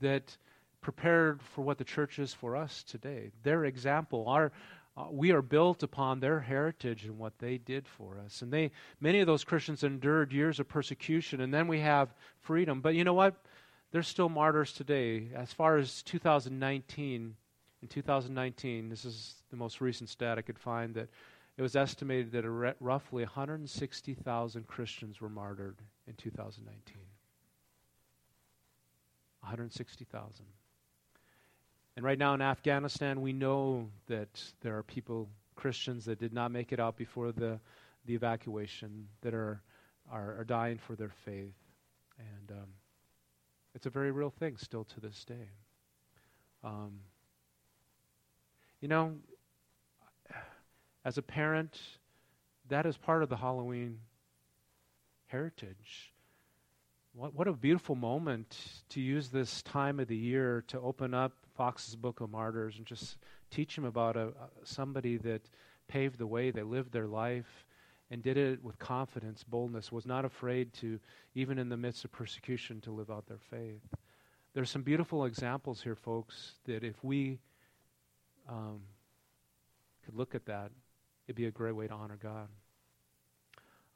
that 0.00 0.36
prepared 0.82 1.40
for 1.42 1.62
what 1.62 1.78
the 1.78 1.84
church 1.84 2.18
is 2.18 2.34
for 2.34 2.54
us 2.54 2.82
today. 2.82 3.30
Their 3.42 3.64
example, 3.64 4.28
our 4.28 4.52
uh, 4.96 5.06
we 5.10 5.30
are 5.30 5.42
built 5.42 5.82
upon 5.82 6.20
their 6.20 6.40
heritage 6.40 7.04
and 7.04 7.18
what 7.18 7.38
they 7.38 7.58
did 7.58 7.86
for 7.86 8.18
us. 8.24 8.40
And 8.40 8.52
they 8.52 8.70
many 9.00 9.20
of 9.20 9.26
those 9.26 9.44
Christians 9.44 9.84
endured 9.84 10.32
years 10.32 10.58
of 10.58 10.68
persecution 10.68 11.40
and 11.40 11.52
then 11.52 11.68
we 11.68 11.80
have 11.80 12.14
freedom. 12.40 12.80
But 12.80 12.94
you 12.94 13.04
know 13.04 13.14
what? 13.14 13.34
There's 13.92 14.08
still 14.08 14.28
martyrs 14.28 14.72
today. 14.72 15.28
As 15.34 15.52
far 15.52 15.76
as 15.76 16.02
2019, 16.02 17.36
in 17.82 17.88
2019, 17.88 18.88
this 18.88 19.04
is 19.04 19.42
the 19.50 19.56
most 19.56 19.80
recent 19.80 20.08
stat 20.08 20.38
I 20.38 20.42
could 20.42 20.58
find, 20.58 20.94
that 20.94 21.08
it 21.56 21.62
was 21.62 21.76
estimated 21.76 22.32
that 22.32 22.48
re- 22.48 22.74
roughly 22.80 23.24
160,000 23.24 24.66
Christians 24.66 25.20
were 25.20 25.28
martyred 25.28 25.76
in 26.06 26.14
2019. 26.14 26.96
160,000. 29.40 30.44
And 31.96 32.04
right 32.04 32.18
now 32.18 32.34
in 32.34 32.42
Afghanistan, 32.42 33.22
we 33.22 33.32
know 33.32 33.88
that 34.06 34.42
there 34.60 34.76
are 34.76 34.82
people, 34.82 35.28
Christians, 35.54 36.04
that 36.06 36.18
did 36.18 36.32
not 36.32 36.50
make 36.50 36.72
it 36.72 36.80
out 36.80 36.96
before 36.96 37.32
the, 37.32 37.58
the 38.04 38.14
evacuation, 38.14 39.08
that 39.22 39.32
are, 39.32 39.62
are, 40.10 40.40
are 40.40 40.44
dying 40.44 40.78
for 40.78 40.94
their 40.94 41.12
faith. 41.24 41.54
And 42.18 42.58
um, 42.58 42.68
it's 43.74 43.86
a 43.86 43.90
very 43.90 44.10
real 44.10 44.30
thing 44.30 44.56
still 44.58 44.84
to 44.84 45.00
this 45.00 45.24
day. 45.24 45.48
Um, 46.62 47.00
you 48.80 48.88
know, 48.88 49.14
as 51.04 51.18
a 51.18 51.22
parent, 51.22 51.78
that 52.68 52.86
is 52.86 52.96
part 52.96 53.22
of 53.22 53.28
the 53.28 53.36
Halloween 53.36 53.98
heritage. 55.26 56.12
What, 57.14 57.34
what 57.34 57.48
a 57.48 57.52
beautiful 57.52 57.94
moment 57.94 58.56
to 58.90 59.00
use 59.00 59.28
this 59.28 59.62
time 59.62 60.00
of 60.00 60.08
the 60.08 60.16
year 60.16 60.64
to 60.68 60.80
open 60.80 61.14
up 61.14 61.32
Fox's 61.56 61.96
Book 61.96 62.20
of 62.20 62.30
Martyrs 62.30 62.76
and 62.76 62.84
just 62.84 63.16
teach 63.50 63.74
them 63.74 63.84
about 63.84 64.16
a, 64.16 64.32
somebody 64.64 65.16
that 65.18 65.48
paved 65.88 66.18
the 66.18 66.26
way, 66.26 66.50
they 66.50 66.62
lived 66.62 66.92
their 66.92 67.06
life, 67.06 67.66
and 68.10 68.22
did 68.22 68.36
it 68.36 68.62
with 68.62 68.78
confidence, 68.78 69.42
boldness, 69.44 69.90
was 69.90 70.06
not 70.06 70.24
afraid 70.24 70.72
to, 70.74 71.00
even 71.34 71.58
in 71.58 71.68
the 71.68 71.76
midst 71.76 72.04
of 72.04 72.12
persecution, 72.12 72.80
to 72.82 72.90
live 72.90 73.10
out 73.10 73.26
their 73.26 73.38
faith. 73.50 73.82
There's 74.54 74.70
some 74.70 74.82
beautiful 74.82 75.24
examples 75.24 75.82
here, 75.82 75.96
folks, 75.96 76.52
that 76.66 76.84
if 76.84 77.02
we 77.02 77.38
um, 78.48 78.80
could 80.04 80.14
look 80.14 80.34
at 80.34 80.46
that, 80.46 80.70
it'd 81.26 81.36
be 81.36 81.46
a 81.46 81.50
great 81.50 81.74
way 81.74 81.86
to 81.88 81.94
honor 81.94 82.18
God. 82.20 82.48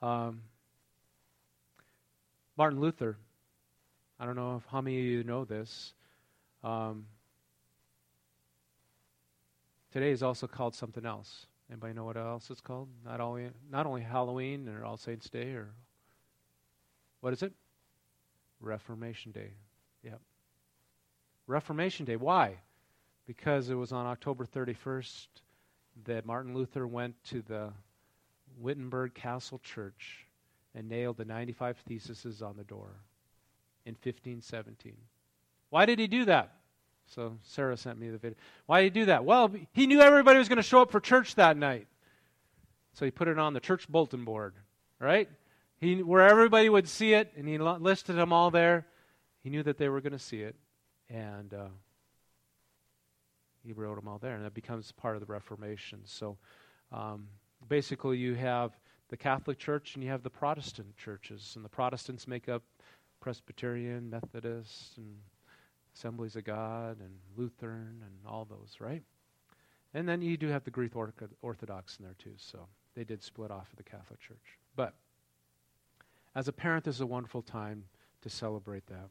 Um, 0.03 0.43
Martin 2.57 2.81
Luther, 2.81 3.17
I 4.19 4.27
don't 4.27 4.37
know 4.37 4.57
if 4.57 4.65
how 4.71 4.81
many 4.81 4.99
of 4.99 5.05
you 5.05 5.25
know 5.25 5.45
this. 5.45 5.95
Um, 6.63 7.07
today 9.93 10.11
is 10.11 10.23
also 10.23 10.47
called 10.47 10.75
something 10.75 11.07
else. 11.07 11.47
Anybody 11.71 11.95
know 11.95 12.05
what 12.05 12.17
else 12.17 12.51
it's 12.51 12.61
called? 12.61 12.89
Not 13.05 13.21
only 13.21 13.49
not 13.71 13.87
only 13.87 14.03
Halloween 14.03 14.69
or 14.69 14.85
All 14.85 14.97
Saints 14.97 15.31
Day 15.31 15.53
or 15.53 15.71
what 17.21 17.33
is 17.33 17.43
it? 17.43 17.53
Reformation 18.61 19.33
Day. 19.33 19.53
Yep. 20.03 20.21
Reformation 21.47 22.05
Day. 22.05 22.17
Why? 22.17 22.57
Because 23.31 23.71
it 23.71 23.77
was 23.77 23.93
on 23.93 24.07
October 24.07 24.45
31st 24.45 25.29
that 26.05 26.27
Martin 26.27 26.53
Luther 26.53 26.85
went 26.85 27.15
to 27.27 27.43
the 27.43 27.73
Wittenberg 28.59 29.15
Castle 29.15 29.61
Church 29.63 30.27
and 30.75 30.89
nailed 30.89 31.17
the 31.17 31.25
95 31.25 31.77
theses 31.87 32.43
on 32.43 32.57
the 32.57 32.65
door 32.65 32.89
in 33.87 33.93
1517. 33.93 34.97
Why 35.69 35.87
did 35.87 36.01
he 36.01 36.09
do 36.09 36.25
that? 36.25 36.57
So 37.07 37.39
Sarah 37.45 37.77
sent 37.77 38.01
me 38.01 38.11
the 38.11 38.19
video. 38.19 38.37
Why 38.67 38.83
did 38.83 38.97
he 38.97 39.01
do 39.03 39.07
that? 39.07 39.25
Well, 39.25 39.53
he 39.75 39.87
knew 39.87 40.01
everybody 40.01 40.41
was 40.41 40.49
going 40.49 40.57
to 40.57 40.63
show 40.65 40.83
up 40.83 40.91
for 40.91 40.99
church 40.99 41.37
that 41.37 41.57
night. 41.57 41.87
So 42.95 43.05
he 43.05 43.13
put 43.13 43.29
it 43.29 43.39
on 43.39 43.55
the 43.55 43.61
church 43.61 43.89
bulletin 43.89 44.25
board, 44.25 44.55
right? 44.99 45.29
He, 45.77 46.03
where 46.03 46.27
everybody 46.27 46.69
would 46.69 46.89
see 46.89 47.15
it, 47.15 47.33
and 47.37 47.47
he 47.47 47.59
listed 47.59 48.17
them 48.17 48.33
all 48.33 48.51
there. 48.51 48.89
He 49.45 49.51
knew 49.51 49.63
that 49.63 49.79
they 49.79 49.89
were 49.89 50.01
going 50.01 50.15
to 50.15 50.19
see 50.19 50.41
it, 50.41 50.57
and 51.09 51.55
uh, 51.55 51.69
he 53.65 53.73
wrote 53.73 53.97
them 53.97 54.09
all 54.09 54.19
there, 54.19 54.35
and 54.35 54.45
that 54.45 54.55
becomes 54.55 54.93
part 54.93 55.17
of 55.17 55.21
the 55.21 55.33
Reformation. 55.33 56.01
So 56.05 56.37
um, 56.93 57.27
basically, 57.69 58.19
you 58.19 58.35
have 58.35 58.77
the 59.09 59.17
Catholic 59.17 59.59
Church 59.59 59.95
and 59.95 60.05
you 60.05 60.11
have 60.11 60.23
the 60.23 60.31
Protestant 60.31 60.97
churches, 60.97 61.53
and 61.57 61.65
the 61.65 61.69
Protestants 61.69 62.27
make 62.27 62.49
up 62.49 62.63
Presbyterian, 63.21 64.09
Methodist, 64.09 64.97
and 64.97 65.17
Assemblies 65.95 66.37
of 66.37 66.45
God 66.45 66.99
and 67.01 67.11
Lutheran 67.37 68.03
and 68.03 68.27
all 68.27 68.45
those, 68.45 68.77
right? 68.79 69.03
And 69.93 70.09
then 70.09 70.23
you 70.23 70.37
do 70.37 70.49
have 70.49 70.65
the 70.65 70.71
Greek 70.71 70.93
Orthodox 71.43 71.99
in 71.99 72.05
there 72.05 72.15
too, 72.19 72.35
so 72.37 72.67
they 72.95 73.05
did 73.05 73.23
split 73.23 73.51
off 73.51 73.71
of 73.71 73.77
the 73.77 73.83
Catholic 73.83 74.21
Church. 74.21 74.59
But 74.77 74.95
as 76.35 76.47
a 76.47 76.53
parent, 76.53 76.85
this 76.85 76.95
is 76.95 77.01
a 77.01 77.07
wonderful 77.07 77.43
time 77.43 77.85
to 78.23 78.31
celebrate 78.31 78.87
that. 78.87 79.09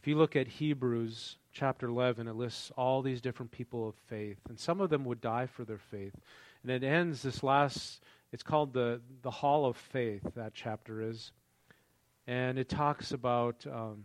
If 0.00 0.08
you 0.08 0.16
look 0.16 0.34
at 0.34 0.48
Hebrews 0.48 1.36
chapter 1.52 1.86
11, 1.88 2.26
it 2.26 2.34
lists 2.34 2.72
all 2.74 3.02
these 3.02 3.20
different 3.20 3.52
people 3.52 3.86
of 3.86 3.94
faith, 4.08 4.38
and 4.48 4.58
some 4.58 4.80
of 4.80 4.88
them 4.88 5.04
would 5.04 5.20
die 5.20 5.44
for 5.44 5.62
their 5.66 5.76
faith. 5.76 6.14
And 6.62 6.72
it 6.72 6.82
ends 6.82 7.20
this 7.20 7.42
last, 7.42 8.02
it's 8.32 8.42
called 8.42 8.72
the, 8.72 9.02
the 9.20 9.30
Hall 9.30 9.66
of 9.66 9.76
Faith, 9.76 10.22
that 10.36 10.54
chapter 10.54 11.02
is. 11.02 11.32
And 12.26 12.58
it 12.58 12.70
talks 12.70 13.12
about, 13.12 13.66
um, 13.70 14.04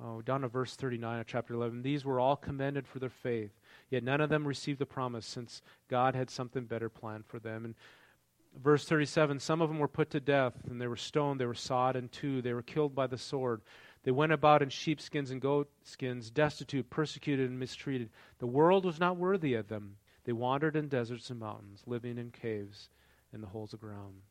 oh, 0.00 0.22
down 0.22 0.42
to 0.42 0.48
verse 0.48 0.76
39 0.76 1.18
of 1.18 1.26
chapter 1.26 1.54
11, 1.54 1.82
these 1.82 2.04
were 2.04 2.20
all 2.20 2.36
commended 2.36 2.86
for 2.86 3.00
their 3.00 3.10
faith, 3.10 3.50
yet 3.90 4.04
none 4.04 4.20
of 4.20 4.30
them 4.30 4.46
received 4.46 4.78
the 4.78 4.86
promise 4.86 5.26
since 5.26 5.60
God 5.88 6.14
had 6.14 6.30
something 6.30 6.66
better 6.66 6.88
planned 6.88 7.26
for 7.26 7.40
them. 7.40 7.64
And 7.64 7.74
verse 8.62 8.84
37 8.84 9.40
some 9.40 9.60
of 9.60 9.68
them 9.68 9.80
were 9.80 9.88
put 9.88 10.10
to 10.10 10.20
death, 10.20 10.54
and 10.70 10.80
they 10.80 10.86
were 10.86 10.96
stoned, 10.96 11.40
they 11.40 11.46
were 11.46 11.54
sawed 11.54 11.96
in 11.96 12.08
two, 12.10 12.42
they 12.42 12.52
were 12.52 12.62
killed 12.62 12.94
by 12.94 13.08
the 13.08 13.18
sword. 13.18 13.60
They 14.06 14.12
went 14.12 14.32
about 14.32 14.62
in 14.62 14.70
sheepskins 14.70 15.30
and 15.30 15.42
goatskins, 15.42 16.30
destitute, 16.30 16.88
persecuted, 16.88 17.50
and 17.50 17.58
mistreated. 17.58 18.08
The 18.38 18.46
world 18.46 18.86
was 18.86 18.98
not 18.98 19.18
worthy 19.18 19.52
of 19.52 19.68
them. 19.68 19.96
They 20.24 20.32
wandered 20.32 20.76
in 20.76 20.88
deserts 20.88 21.28
and 21.28 21.38
mountains, 21.38 21.82
living 21.86 22.16
in 22.16 22.30
caves 22.30 22.88
in 23.34 23.42
the 23.42 23.48
holes 23.48 23.74
of 23.74 23.80
ground 23.80 24.22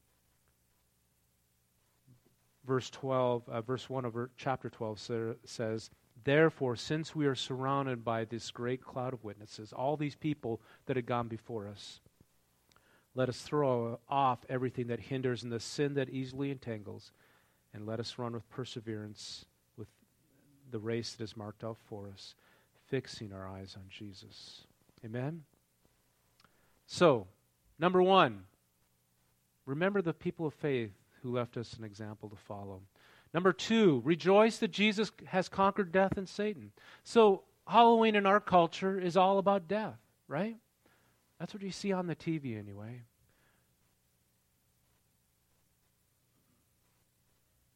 verse 2.66 2.90
12, 2.90 3.48
uh, 3.48 3.62
verse 3.62 3.90
1 3.90 4.06
of 4.06 4.16
chapter 4.38 4.70
12 4.70 5.38
says, 5.46 5.90
Therefore, 6.24 6.76
since 6.76 7.16
we 7.16 7.26
are 7.28 7.36
surrounded 7.36 8.04
by 8.04 8.26
this 8.26 8.52
great 8.52 8.82
cloud 8.84 9.14
of 9.14 9.24
witnesses, 9.24 9.74
all 9.74 9.96
these 9.96 10.16
people 10.16 10.62
that 10.86 10.96
had 10.96 11.06
gone 11.06 11.28
before 11.28 11.68
us, 11.68 12.00
let 13.14 13.30
us 13.30 13.42
throw 13.42 14.00
off 14.10 14.40
everything 14.50 14.88
that 14.88 15.00
hinders 15.00 15.44
and 15.44 15.52
the 15.52 15.60
sin 15.60 15.94
that 15.94 16.10
easily 16.10 16.52
entangles, 16.52 17.12
and 17.74 17.86
let 17.86 18.00
us 18.00 18.18
run 18.18 18.34
with 18.34 18.50
perseverance 18.50 19.46
the 20.71 20.80
race 20.80 21.13
that 21.13 21.23
is 21.23 21.38
marked 21.38 21.63
out 21.63 21.78
for 21.89 22.08
us, 22.13 22.36
fixing 22.88 23.34
our 23.34 23.47
eyes 23.47 23.75
on 23.78 23.84
Jesus. 23.89 24.62
Amen? 25.04 25.43
So, 26.88 27.28
number 27.80 28.01
one, 28.01 28.43
remember 29.65 30.01
the 30.01 30.13
people 30.13 30.45
of 30.45 30.54
faith 30.54 30.91
who 31.21 31.32
left 31.34 31.58
us 31.58 31.73
an 31.73 31.84
example 31.84 32.30
to 32.30 32.36
follow. 32.36 32.82
Number 33.34 33.51
two, 33.51 34.01
rejoice 34.06 34.58
that 34.60 34.71
Jesus 34.71 35.12
has 35.25 35.49
conquered 35.49 35.91
death 35.91 36.17
and 36.17 36.30
Satan. 36.30 36.71
So, 37.04 37.43
Halloween 37.67 38.15
in 38.15 38.25
our 38.25 38.39
culture 38.39 38.99
is 38.99 39.17
all 39.17 39.39
about 39.39 39.67
death, 39.67 39.97
right? 40.28 40.56
That's 41.39 41.54
what 41.54 41.63
you 41.63 41.71
see 41.71 41.91
on 41.91 42.08
the 42.08 42.15
TV 42.15 42.58
anyway. 42.58 43.01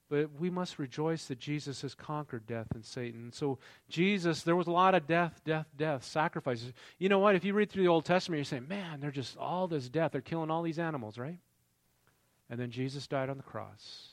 But 0.09 0.31
we 0.39 0.49
must 0.49 0.79
rejoice 0.79 1.25
that 1.25 1.37
Jesus 1.37 1.83
has 1.83 1.93
conquered 1.93 2.47
death 2.47 2.67
and 2.73 2.83
Satan. 2.83 3.31
So, 3.31 3.59
Jesus, 3.89 4.41
there 4.41 4.55
was 4.55 4.65
a 4.65 4.71
lot 4.71 4.95
of 4.95 5.05
death, 5.05 5.39
death, 5.45 5.67
death, 5.77 6.03
sacrifices. 6.03 6.73
You 6.97 7.09
know 7.09 7.19
what? 7.19 7.35
If 7.35 7.45
you 7.45 7.53
read 7.53 7.69
through 7.69 7.83
the 7.83 7.89
Old 7.89 8.05
Testament, 8.05 8.39
you're 8.39 8.45
saying, 8.45 8.67
man, 8.67 8.99
they're 8.99 9.11
just 9.11 9.37
all 9.37 9.67
this 9.67 9.87
death. 9.87 10.11
They're 10.11 10.21
killing 10.21 10.49
all 10.49 10.63
these 10.63 10.79
animals, 10.79 11.19
right? 11.19 11.37
And 12.49 12.59
then 12.59 12.71
Jesus 12.71 13.05
died 13.05 13.29
on 13.29 13.37
the 13.37 13.43
cross. 13.43 14.07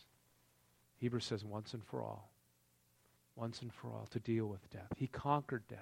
Hebrews 0.98 1.24
says 1.24 1.44
once 1.44 1.72
and 1.72 1.82
for 1.82 2.02
all. 2.02 2.30
Once 3.34 3.62
and 3.62 3.72
for 3.72 3.88
all 3.88 4.06
to 4.10 4.20
deal 4.20 4.46
with 4.46 4.68
death. 4.70 4.92
He 4.96 5.06
conquered 5.06 5.66
death. 5.66 5.78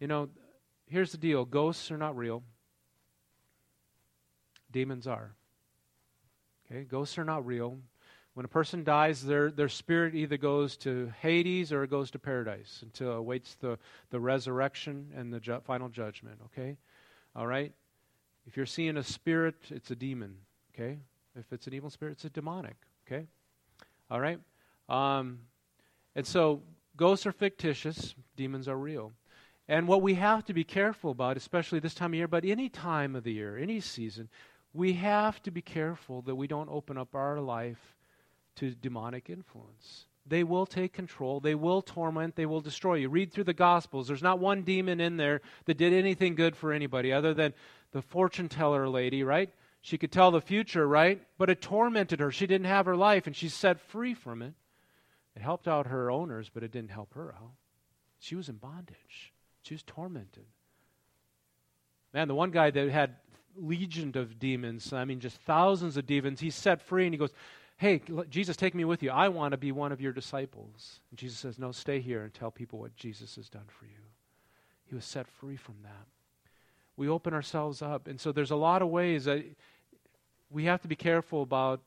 You 0.00 0.08
know, 0.08 0.28
here's 0.86 1.12
the 1.12 1.18
deal 1.18 1.44
ghosts 1.44 1.90
are 1.92 1.96
not 1.96 2.16
real, 2.16 2.42
demons 4.72 5.06
are. 5.06 5.34
Okay, 6.70 6.84
ghosts 6.84 7.18
are 7.18 7.24
not 7.24 7.46
real. 7.46 7.78
When 8.34 8.44
a 8.44 8.48
person 8.48 8.82
dies, 8.82 9.22
their, 9.22 9.50
their 9.50 9.68
spirit 9.68 10.14
either 10.14 10.36
goes 10.36 10.76
to 10.78 11.12
Hades 11.20 11.72
or 11.72 11.84
it 11.84 11.90
goes 11.90 12.10
to 12.12 12.18
paradise 12.18 12.80
until 12.82 13.12
it 13.12 13.18
awaits 13.18 13.54
the, 13.54 13.78
the 14.10 14.18
resurrection 14.18 15.12
and 15.16 15.32
the 15.32 15.38
ju- 15.38 15.60
final 15.64 15.88
judgment. 15.88 16.40
Okay? 16.46 16.76
All 17.36 17.46
right? 17.46 17.72
If 18.46 18.56
you're 18.56 18.66
seeing 18.66 18.96
a 18.96 19.04
spirit, 19.04 19.54
it's 19.70 19.90
a 19.90 19.96
demon, 19.96 20.36
okay? 20.74 20.98
If 21.36 21.52
it's 21.52 21.66
an 21.66 21.74
evil 21.74 21.90
spirit, 21.90 22.12
it's 22.12 22.24
a 22.24 22.30
demonic, 22.30 22.76
okay? 23.06 23.26
All 24.10 24.20
right? 24.20 24.38
Um, 24.88 25.38
and 26.16 26.26
so 26.26 26.60
ghosts 26.96 27.26
are 27.26 27.32
fictitious, 27.32 28.14
demons 28.36 28.68
are 28.68 28.76
real. 28.76 29.12
And 29.66 29.88
what 29.88 30.02
we 30.02 30.14
have 30.14 30.44
to 30.46 30.52
be 30.52 30.64
careful 30.64 31.10
about, 31.10 31.36
especially 31.36 31.78
this 31.78 31.94
time 31.94 32.10
of 32.12 32.16
year, 32.16 32.28
but 32.28 32.44
any 32.44 32.68
time 32.68 33.16
of 33.16 33.24
the 33.24 33.32
year, 33.32 33.56
any 33.56 33.80
season, 33.80 34.28
we 34.74 34.94
have 34.94 35.40
to 35.44 35.50
be 35.52 35.62
careful 35.62 36.22
that 36.22 36.34
we 36.34 36.48
don't 36.48 36.68
open 36.68 36.98
up 36.98 37.14
our 37.14 37.40
life 37.40 37.96
to 38.56 38.72
demonic 38.72 39.30
influence. 39.30 40.06
They 40.26 40.42
will 40.42 40.66
take 40.66 40.92
control. 40.92 41.38
They 41.38 41.54
will 41.54 41.80
torment. 41.80 42.34
They 42.34 42.46
will 42.46 42.60
destroy 42.60 42.94
you. 42.94 43.08
Read 43.08 43.32
through 43.32 43.44
the 43.44 43.54
Gospels. 43.54 44.08
There's 44.08 44.22
not 44.22 44.40
one 44.40 44.62
demon 44.62 45.00
in 45.00 45.16
there 45.16 45.42
that 45.66 45.76
did 45.76 45.92
anything 45.92 46.34
good 46.34 46.56
for 46.56 46.72
anybody 46.72 47.12
other 47.12 47.34
than 47.34 47.54
the 47.92 48.02
fortune 48.02 48.48
teller 48.48 48.88
lady, 48.88 49.22
right? 49.22 49.50
She 49.80 49.98
could 49.98 50.10
tell 50.10 50.30
the 50.30 50.40
future, 50.40 50.88
right? 50.88 51.22
But 51.38 51.50
it 51.50 51.60
tormented 51.60 52.20
her. 52.20 52.32
She 52.32 52.46
didn't 52.46 52.66
have 52.66 52.86
her 52.86 52.96
life, 52.96 53.26
and 53.26 53.36
she's 53.36 53.54
set 53.54 53.80
free 53.80 54.14
from 54.14 54.40
it. 54.42 54.54
It 55.36 55.42
helped 55.42 55.68
out 55.68 55.88
her 55.88 56.10
owners, 56.10 56.50
but 56.52 56.62
it 56.62 56.72
didn't 56.72 56.90
help 56.90 57.14
her 57.14 57.34
out. 57.34 57.52
She 58.18 58.34
was 58.34 58.48
in 58.48 58.56
bondage. 58.56 59.32
She 59.62 59.74
was 59.74 59.82
tormented. 59.82 60.46
Man, 62.14 62.28
the 62.28 62.34
one 62.34 62.50
guy 62.50 62.70
that 62.70 62.90
had 62.90 63.16
legion 63.56 64.12
of 64.16 64.38
demons, 64.38 64.92
I 64.92 65.04
mean, 65.04 65.20
just 65.20 65.38
thousands 65.42 65.96
of 65.96 66.06
demons, 66.06 66.40
he's 66.40 66.54
set 66.54 66.82
free, 66.82 67.04
and 67.04 67.14
he 67.14 67.18
goes, 67.18 67.32
Hey, 67.76 68.00
Jesus, 68.30 68.56
take 68.56 68.74
me 68.74 68.84
with 68.84 69.02
you. 69.02 69.10
I 69.10 69.28
want 69.28 69.52
to 69.52 69.58
be 69.58 69.72
one 69.72 69.90
of 69.90 70.00
your 70.00 70.12
disciples. 70.12 71.00
And 71.10 71.18
Jesus 71.18 71.38
says, 71.38 71.58
No, 71.58 71.72
stay 71.72 72.00
here 72.00 72.22
and 72.22 72.32
tell 72.32 72.50
people 72.50 72.78
what 72.78 72.96
Jesus 72.96 73.34
has 73.36 73.48
done 73.48 73.66
for 73.66 73.86
you. 73.86 74.04
He 74.84 74.94
was 74.94 75.04
set 75.04 75.26
free 75.26 75.56
from 75.56 75.76
that. 75.82 76.06
We 76.96 77.08
open 77.08 77.34
ourselves 77.34 77.82
up. 77.82 78.06
And 78.06 78.20
so 78.20 78.30
there's 78.30 78.52
a 78.52 78.56
lot 78.56 78.82
of 78.82 78.88
ways 78.88 79.24
that 79.24 79.44
we 80.50 80.64
have 80.64 80.82
to 80.82 80.88
be 80.88 80.94
careful 80.94 81.42
about 81.42 81.80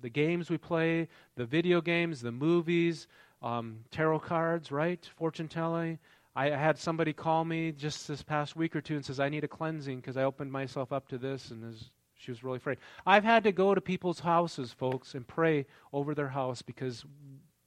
the 0.00 0.08
games 0.08 0.48
we 0.48 0.58
play, 0.58 1.08
the 1.34 1.44
video 1.44 1.80
games, 1.80 2.20
the 2.20 2.30
movies, 2.30 3.08
um, 3.42 3.80
tarot 3.90 4.20
cards, 4.20 4.70
right? 4.70 5.04
Fortune 5.16 5.48
telling. 5.48 5.98
I 6.38 6.50
had 6.50 6.78
somebody 6.78 7.12
call 7.12 7.44
me 7.44 7.72
just 7.72 8.06
this 8.06 8.22
past 8.22 8.54
week 8.54 8.76
or 8.76 8.80
two 8.80 8.94
and 8.94 9.04
says, 9.04 9.18
I 9.18 9.28
need 9.28 9.42
a 9.42 9.48
cleansing 9.48 9.96
because 9.96 10.16
I 10.16 10.22
opened 10.22 10.52
myself 10.52 10.92
up 10.92 11.08
to 11.08 11.18
this, 11.18 11.50
and 11.50 11.64
this, 11.64 11.90
she 12.14 12.30
was 12.30 12.44
really 12.44 12.58
afraid. 12.58 12.78
I've 13.04 13.24
had 13.24 13.42
to 13.42 13.50
go 13.50 13.74
to 13.74 13.80
people's 13.80 14.20
houses, 14.20 14.70
folks, 14.70 15.16
and 15.16 15.26
pray 15.26 15.66
over 15.92 16.14
their 16.14 16.28
house 16.28 16.62
because 16.62 17.04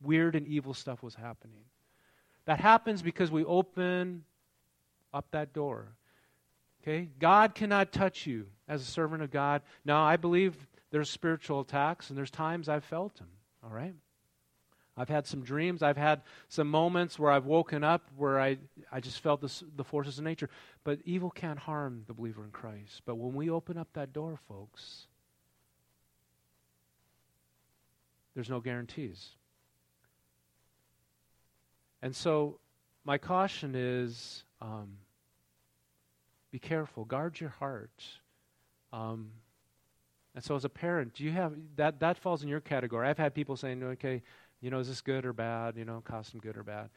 weird 0.02 0.38
and 0.38 0.48
evil 0.48 0.74
stuff 0.74 1.04
was 1.04 1.16
happening. 1.16 1.66
That 2.46 2.62
happens 2.62 3.02
because 3.02 3.30
we 3.30 3.44
open 3.44 4.24
up 5.14 5.26
that 5.32 5.52
door. 5.52 5.90
Okay? 6.82 7.10
God 7.20 7.54
cannot 7.54 7.92
touch 7.92 8.26
you 8.26 8.46
as 8.70 8.82
a 8.82 8.86
servant 8.86 9.22
of 9.22 9.32
God. 9.32 9.64
Now, 9.84 10.06
I 10.06 10.16
believe 10.16 10.56
there's 10.92 11.10
spiritual 11.10 11.60
attacks, 11.60 12.08
and 12.08 12.18
there's 12.18 12.32
times 12.32 12.70
I've 12.70 12.86
felt 12.86 13.18
them. 13.18 13.28
All 13.66 13.70
right? 13.70 13.96
I've 14.98 15.10
had 15.10 15.26
some 15.26 15.42
dreams. 15.42 15.82
I've 15.82 15.98
had 15.98 16.22
some 16.50 16.68
moments 16.68 17.18
where 17.18 17.32
I've 17.32 17.46
woken 17.46 17.84
up 17.84 18.10
where 18.18 18.40
I, 18.40 18.58
I 18.92 19.00
just 19.00 19.20
felt 19.20 19.42
this, 19.42 19.64
the 19.76 19.84
forces 19.84 20.18
of 20.18 20.26
nature. 20.26 20.50
But 20.84 21.00
evil 21.06 21.30
can't 21.30 21.60
harm 21.60 22.04
the 22.08 22.14
believer 22.14 22.44
in 22.44 22.52
Christ. 22.52 23.02
But 23.06 23.16
when 23.16 23.34
we 23.34 23.50
open 23.50 23.78
up 23.78 23.88
that 23.94 24.12
door, 24.12 24.38
folks, 24.48 25.08
there's 28.36 28.50
no 28.50 28.60
guarantees. 28.60 29.30
And 32.02 32.16
so, 32.16 32.60
my 33.04 33.18
caution 33.18 33.74
is 33.76 34.44
um, 34.62 34.98
be 36.52 36.60
careful, 36.60 37.06
guard 37.06 37.40
your 37.40 37.50
heart. 37.50 38.04
Um, 38.92 39.32
and 40.34 40.44
so, 40.44 40.56
as 40.56 40.66
a 40.66 40.70
parent, 40.70 41.14
do 41.14 41.24
you 41.24 41.32
have 41.32 41.54
that? 41.76 42.00
That 42.00 42.18
falls 42.18 42.42
in 42.42 42.50
your 42.50 42.62
category. 42.62 43.08
I've 43.08 43.18
had 43.18 43.34
people 43.36 43.56
saying, 43.56 43.84
"Okay, 43.84 44.22
you 44.62 44.70
know, 44.70 44.80
is 44.80 44.88
this 44.88 45.02
good 45.02 45.26
or 45.26 45.34
bad? 45.34 45.76
You 45.76 45.86
know, 45.86 46.02
cost 46.02 46.32
them 46.32 46.40
good 46.40 46.58
or 46.58 46.64
bad?" 46.64 46.90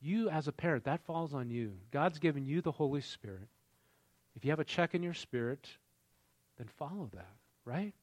You, 0.00 0.28
as 0.28 0.46
a 0.46 0.52
parent, 0.52 0.84
that 0.84 1.04
falls 1.04 1.34
on 1.34 1.50
you. 1.50 1.78
God's 1.90 2.18
given 2.18 2.46
you 2.46 2.60
the 2.60 2.72
Holy 2.72 3.00
Spirit. 3.00 3.48
If 4.36 4.44
you 4.44 4.50
have 4.50 4.60
a 4.60 4.64
check 4.64 4.94
in 4.94 5.02
your 5.02 5.14
spirit, 5.14 5.66
then 6.58 6.68
follow 6.76 7.10
that, 7.14 7.32
right? 7.64 7.94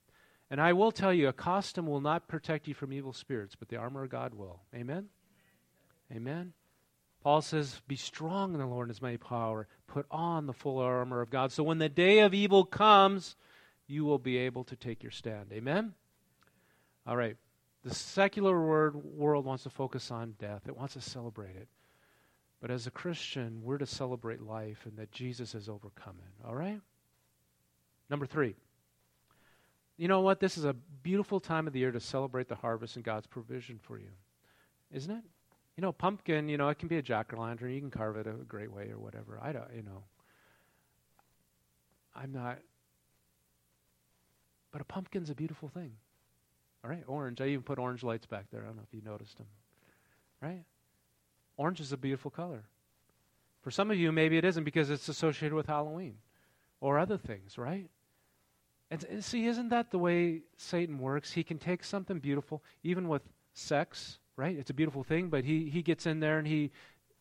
And 0.50 0.60
I 0.60 0.74
will 0.74 0.92
tell 0.92 1.14
you, 1.14 1.28
a 1.28 1.34
costume 1.34 1.88
will 1.88 2.02
not 2.02 2.28
protect 2.28 2.68
you 2.68 2.74
from 2.74 2.92
evil 2.92 3.14
spirits, 3.14 3.56
but 3.56 3.70
the 3.70 3.78
armor 3.78 4.04
of 4.04 4.10
God 4.10 4.34
will. 4.34 4.60
Amen? 4.76 5.10
Amen. 6.12 6.54
Paul 7.24 7.42
says, 7.42 7.82
Be 7.88 7.96
strong 7.96 8.54
in 8.54 8.60
the 8.60 8.66
Lord 8.66 8.88
and 8.88 8.96
his 8.96 9.02
mighty 9.02 9.18
power. 9.18 9.68
Put 9.88 10.06
on 10.12 10.46
the 10.46 10.54
full 10.54 10.80
armor 10.80 11.22
of 11.22 11.30
God. 11.30 11.52
So 11.52 11.64
when 11.64 11.78
the 11.78 11.90
day 11.90 12.20
of 12.20 12.34
evil 12.34 12.66
comes, 12.66 13.36
you 13.88 14.04
will 14.04 14.20
be 14.20 14.38
able 14.38 14.64
to 14.66 14.76
take 14.76 15.04
your 15.04 15.12
stand. 15.12 15.52
Amen? 15.54 15.94
All 17.08 17.16
right. 17.16 17.38
The 17.84 17.94
secular 17.94 18.60
word, 18.66 18.96
world 18.96 19.46
wants 19.46 19.64
to 19.64 19.70
focus 19.70 20.10
on 20.12 20.36
death, 20.40 20.62
it 20.68 20.78
wants 20.78 20.94
to 20.94 21.02
celebrate 21.02 21.56
it. 21.56 21.68
But 22.62 22.72
as 22.72 22.88
a 22.88 22.92
Christian, 22.92 23.62
we're 23.62 23.78
to 23.78 23.86
celebrate 23.86 24.42
life 24.42 24.86
and 24.86 24.98
that 24.98 25.12
Jesus 25.12 25.52
has 25.52 25.68
overcome 25.68 26.16
it. 26.20 26.48
All 26.48 26.56
right? 26.56 26.80
Number 28.10 28.26
three. 28.26 28.56
You 29.98 30.08
know 30.08 30.22
what? 30.22 30.40
This 30.40 30.58
is 30.58 30.64
a 30.64 30.74
beautiful 30.74 31.42
time 31.42 31.68
of 31.68 31.74
the 31.74 31.80
year 31.80 31.92
to 31.92 32.00
celebrate 32.00 32.48
the 32.48 32.56
harvest 32.56 32.96
and 32.96 33.04
God's 33.04 33.28
provision 33.28 33.80
for 33.84 34.00
you. 34.00 34.12
Isn't 34.92 35.12
it? 35.12 35.24
You 35.76 35.82
know, 35.82 35.92
pumpkin, 35.92 36.48
you 36.48 36.58
know, 36.58 36.70
it 36.70 36.80
can 36.80 36.88
be 36.88 36.98
a 36.98 37.02
jack 37.02 37.34
o' 37.34 37.42
lantern. 37.42 37.72
You 37.72 37.82
can 37.82 37.92
carve 37.92 38.16
it 38.16 38.28
a 38.28 38.32
great 38.32 38.72
way 38.72 38.90
or 38.92 38.98
whatever. 38.98 39.40
I 39.42 39.52
don't, 39.52 39.68
you 39.76 39.82
know. 39.82 40.04
I'm 42.16 42.32
not. 42.32 42.60
But 44.72 44.82
a 44.82 44.86
pumpkin's 44.86 45.30
a 45.30 45.36
beautiful 45.36 45.68
thing. 45.68 45.92
All 46.84 46.90
right, 46.90 47.04
orange. 47.08 47.40
I 47.40 47.48
even 47.48 47.64
put 47.64 47.80
orange 47.80 48.04
lights 48.04 48.26
back 48.26 48.46
there. 48.52 48.62
I 48.62 48.66
don't 48.66 48.76
know 48.76 48.84
if 48.86 48.94
you 48.94 49.02
noticed 49.04 49.38
them. 49.38 49.48
Right? 50.42 50.64
Orange 51.58 51.80
is 51.80 51.92
a 51.92 51.98
beautiful 51.98 52.32
color. 52.32 52.64
For 53.62 53.72
some 53.72 53.92
of 53.92 53.98
you, 53.98 54.12
maybe 54.12 54.38
it 54.38 54.44
isn't 54.44 54.66
because 54.66 54.90
it's 54.90 55.08
associated 55.08 55.56
with 55.56 55.68
Halloween 55.68 56.16
or 56.82 57.00
other 57.00 57.18
things, 57.18 57.58
right? 57.58 57.90
And, 58.92 59.04
and 59.06 59.24
see, 59.24 59.46
isn't 59.46 59.70
that 59.70 59.92
the 59.92 59.98
way 59.98 60.42
Satan 60.58 61.00
works? 61.00 61.32
He 61.32 61.44
can 61.44 61.58
take 61.58 61.84
something 61.84 62.20
beautiful, 62.20 62.62
even 62.84 63.08
with 63.08 63.22
sex, 63.54 64.20
right? 64.36 64.58
It's 64.58 64.70
a 64.70 64.74
beautiful 64.74 65.04
thing, 65.04 65.30
but 65.30 65.46
he, 65.46 65.70
he 65.70 65.82
gets 65.82 66.06
in 66.06 66.20
there 66.20 66.38
and 66.38 66.48
he 66.48 66.72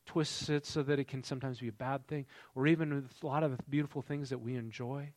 twists 0.04 0.48
it 0.48 0.66
so 0.66 0.82
that 0.82 0.98
it 0.98 1.06
can 1.06 1.22
sometimes 1.22 1.60
be 1.60 1.68
a 1.68 1.72
bad 1.72 2.06
thing, 2.08 2.26
or 2.56 2.66
even 2.66 2.92
with 2.92 3.22
a 3.22 3.26
lot 3.26 3.44
of 3.44 3.56
beautiful 3.70 4.02
things 4.02 4.30
that 4.30 4.38
we 4.38 4.56
enjoy. 4.56 5.10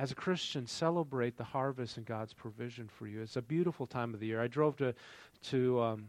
As 0.00 0.10
a 0.10 0.14
Christian, 0.14 0.66
celebrate 0.66 1.36
the 1.36 1.44
harvest 1.44 1.98
and 1.98 2.06
God's 2.06 2.32
provision 2.32 2.88
for 2.88 3.06
you. 3.06 3.20
It's 3.20 3.36
a 3.36 3.42
beautiful 3.42 3.86
time 3.86 4.14
of 4.14 4.20
the 4.20 4.26
year. 4.28 4.40
I 4.40 4.46
drove 4.46 4.74
to 4.78 4.94
to 5.50 5.82
um, 5.82 6.08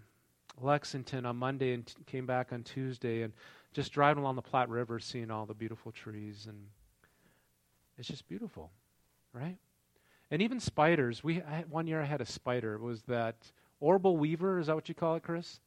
Lexington 0.62 1.26
on 1.26 1.36
Monday 1.36 1.74
and 1.74 1.86
t- 1.86 1.96
came 2.06 2.26
back 2.26 2.54
on 2.54 2.64
Tuesday, 2.64 3.24
and 3.24 3.34
just 3.74 3.92
driving 3.92 4.24
along 4.24 4.38
the 4.38 4.42
Platte 4.42 4.70
River, 4.70 4.98
seeing 4.98 5.30
all 5.30 5.46
the 5.46 5.54
beautiful 5.54 5.92
trees, 5.92 6.46
and 6.48 6.58
it's 7.98 8.08
just 8.08 8.30
beautiful, 8.30 8.72
right? 9.34 9.58
And 10.32 10.42
even 10.42 10.62
spiders. 10.62 11.22
We 11.22 11.42
I, 11.42 11.66
one 11.70 11.86
year 11.86 12.02
I 12.02 12.06
had 12.06 12.22
a 12.22 12.26
spider. 12.26 12.76
It 12.76 12.82
was 12.82 13.02
that 13.10 13.36
orbital 13.82 14.16
weaver. 14.16 14.58
Is 14.58 14.68
that 14.68 14.76
what 14.76 14.88
you 14.88 14.96
call 14.96 15.16
it, 15.16 15.24
Chris? 15.24 15.60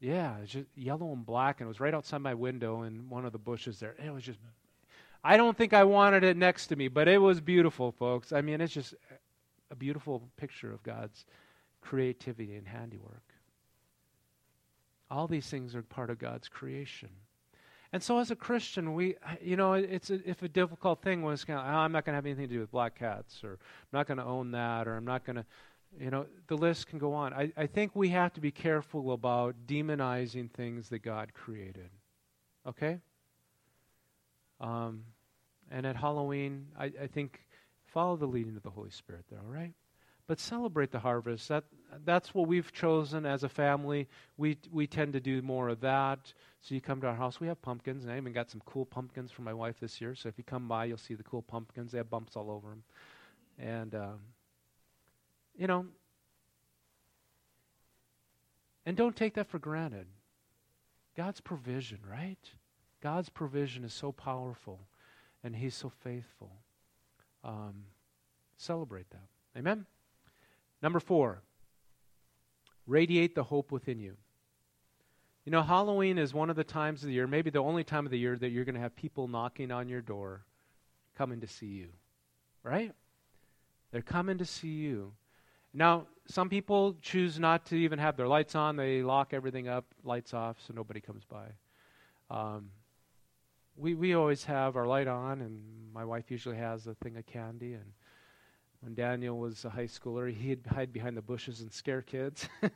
Yeah, 0.00 0.38
it's 0.42 0.52
just 0.52 0.68
yellow 0.74 1.12
and 1.12 1.26
black, 1.26 1.60
and 1.60 1.66
it 1.66 1.68
was 1.68 1.80
right 1.80 1.92
outside 1.92 2.22
my 2.22 2.32
window 2.32 2.84
in 2.84 3.10
one 3.10 3.26
of 3.26 3.32
the 3.32 3.38
bushes 3.38 3.78
there. 3.78 3.94
It 4.02 4.10
was 4.10 4.22
just. 4.22 4.38
I 5.24 5.36
don't 5.36 5.56
think 5.56 5.72
I 5.72 5.84
wanted 5.84 6.24
it 6.24 6.36
next 6.36 6.68
to 6.68 6.76
me, 6.76 6.88
but 6.88 7.06
it 7.06 7.18
was 7.18 7.40
beautiful, 7.40 7.92
folks. 7.92 8.32
I 8.32 8.40
mean, 8.40 8.60
it's 8.60 8.74
just 8.74 8.94
a 9.70 9.76
beautiful 9.76 10.28
picture 10.36 10.72
of 10.72 10.82
God's 10.82 11.24
creativity 11.80 12.54
and 12.54 12.66
handiwork. 12.66 13.22
All 15.10 15.28
these 15.28 15.46
things 15.46 15.74
are 15.74 15.82
part 15.82 16.10
of 16.10 16.18
God's 16.18 16.48
creation. 16.48 17.10
And 17.92 18.02
so, 18.02 18.18
as 18.18 18.30
a 18.30 18.36
Christian, 18.36 18.94
we, 18.94 19.16
you 19.42 19.56
know, 19.56 19.74
it's 19.74 20.08
a, 20.08 20.26
if 20.28 20.42
a 20.42 20.48
difficult 20.48 21.02
thing 21.02 21.22
it's 21.26 21.44
kind 21.44 21.58
of, 21.58 21.66
oh, 21.66 21.68
I'm 21.68 21.92
not 21.92 22.06
going 22.06 22.14
to 22.14 22.16
have 22.16 22.24
anything 22.24 22.48
to 22.48 22.54
do 22.54 22.60
with 22.60 22.70
black 22.70 22.98
cats, 22.98 23.44
or 23.44 23.52
I'm 23.52 23.98
not 23.98 24.06
going 24.06 24.16
to 24.16 24.24
own 24.24 24.52
that, 24.52 24.88
or 24.88 24.96
I'm 24.96 25.04
not 25.04 25.26
going 25.26 25.36
to, 25.36 25.44
you 26.00 26.10
know, 26.10 26.24
the 26.46 26.56
list 26.56 26.86
can 26.86 26.98
go 26.98 27.12
on. 27.12 27.34
I, 27.34 27.52
I 27.54 27.66
think 27.66 27.94
we 27.94 28.08
have 28.08 28.32
to 28.32 28.40
be 28.40 28.50
careful 28.50 29.12
about 29.12 29.54
demonizing 29.66 30.50
things 30.50 30.88
that 30.88 31.00
God 31.00 31.34
created. 31.34 31.90
Okay? 32.66 32.98
Um, 34.62 35.02
and 35.70 35.84
at 35.84 35.96
Halloween, 35.96 36.68
I, 36.78 36.92
I 37.02 37.06
think 37.08 37.40
follow 37.84 38.16
the 38.16 38.26
leading 38.26 38.56
of 38.56 38.62
the 38.62 38.70
Holy 38.70 38.90
Spirit 38.90 39.24
there, 39.28 39.40
all 39.40 39.52
right? 39.52 39.72
But 40.28 40.38
celebrate 40.38 40.92
the 40.92 41.00
harvest. 41.00 41.48
That, 41.48 41.64
that's 42.04 42.32
what 42.32 42.46
we've 42.46 42.72
chosen 42.72 43.26
as 43.26 43.42
a 43.42 43.48
family. 43.48 44.08
We, 44.36 44.56
we 44.70 44.86
tend 44.86 45.14
to 45.14 45.20
do 45.20 45.42
more 45.42 45.68
of 45.68 45.80
that. 45.80 46.32
So 46.60 46.76
you 46.76 46.80
come 46.80 47.00
to 47.00 47.08
our 47.08 47.14
house, 47.14 47.40
we 47.40 47.48
have 47.48 47.60
pumpkins, 47.60 48.04
and 48.04 48.12
I 48.12 48.16
even 48.16 48.32
got 48.32 48.50
some 48.50 48.62
cool 48.64 48.86
pumpkins 48.86 49.32
for 49.32 49.42
my 49.42 49.52
wife 49.52 49.80
this 49.80 50.00
year. 50.00 50.14
So 50.14 50.28
if 50.28 50.38
you 50.38 50.44
come 50.44 50.68
by, 50.68 50.84
you'll 50.84 50.96
see 50.96 51.14
the 51.14 51.24
cool 51.24 51.42
pumpkins. 51.42 51.90
They 51.90 51.98
have 51.98 52.08
bumps 52.08 52.36
all 52.36 52.50
over 52.50 52.68
them. 52.68 52.84
And, 53.58 53.94
um, 53.96 54.20
you 55.56 55.66
know, 55.66 55.86
and 58.86 58.96
don't 58.96 59.16
take 59.16 59.34
that 59.34 59.48
for 59.48 59.58
granted. 59.58 60.06
God's 61.16 61.40
provision, 61.40 61.98
right? 62.08 62.38
God's 63.02 63.28
provision 63.28 63.84
is 63.84 63.92
so 63.92 64.12
powerful, 64.12 64.80
and 65.42 65.56
He's 65.56 65.74
so 65.74 65.90
faithful. 65.90 66.52
Um, 67.44 67.84
celebrate 68.56 69.10
that. 69.10 69.26
Amen? 69.58 69.86
Number 70.82 71.00
four, 71.00 71.42
radiate 72.86 73.34
the 73.34 73.42
hope 73.42 73.72
within 73.72 73.98
you. 73.98 74.16
You 75.44 75.50
know, 75.50 75.62
Halloween 75.62 76.18
is 76.18 76.32
one 76.32 76.50
of 76.50 76.56
the 76.56 76.64
times 76.64 77.02
of 77.02 77.08
the 77.08 77.14
year, 77.14 77.26
maybe 77.26 77.50
the 77.50 77.58
only 77.58 77.82
time 77.82 78.06
of 78.06 78.12
the 78.12 78.18
year, 78.18 78.36
that 78.36 78.50
you're 78.50 78.64
going 78.64 78.76
to 78.76 78.80
have 78.80 78.94
people 78.94 79.26
knocking 79.26 79.72
on 79.72 79.88
your 79.88 80.00
door 80.00 80.44
coming 81.18 81.40
to 81.40 81.48
see 81.48 81.66
you. 81.66 81.88
Right? 82.62 82.92
They're 83.90 84.02
coming 84.02 84.38
to 84.38 84.44
see 84.44 84.68
you. 84.68 85.12
Now, 85.74 86.06
some 86.28 86.48
people 86.48 86.96
choose 87.02 87.40
not 87.40 87.66
to 87.66 87.74
even 87.74 87.98
have 87.98 88.16
their 88.16 88.28
lights 88.28 88.54
on. 88.54 88.76
They 88.76 89.02
lock 89.02 89.32
everything 89.32 89.66
up, 89.66 89.86
lights 90.04 90.32
off, 90.32 90.58
so 90.64 90.72
nobody 90.72 91.00
comes 91.00 91.24
by. 91.24 91.46
Um, 92.30 92.70
we, 93.76 93.94
we 93.94 94.14
always 94.14 94.44
have 94.44 94.76
our 94.76 94.86
light 94.86 95.08
on, 95.08 95.40
and 95.40 95.62
my 95.92 96.04
wife 96.04 96.30
usually 96.30 96.56
has 96.56 96.86
a 96.86 96.94
thing 96.94 97.16
of 97.16 97.26
candy. 97.26 97.74
And 97.74 97.92
when 98.80 98.94
Daniel 98.94 99.38
was 99.38 99.64
a 99.64 99.70
high 99.70 99.86
schooler, 99.86 100.32
he'd 100.32 100.66
hide 100.66 100.92
behind 100.92 101.16
the 101.16 101.22
bushes 101.22 101.60
and 101.60 101.72
scare 101.72 102.02
kids. 102.02 102.48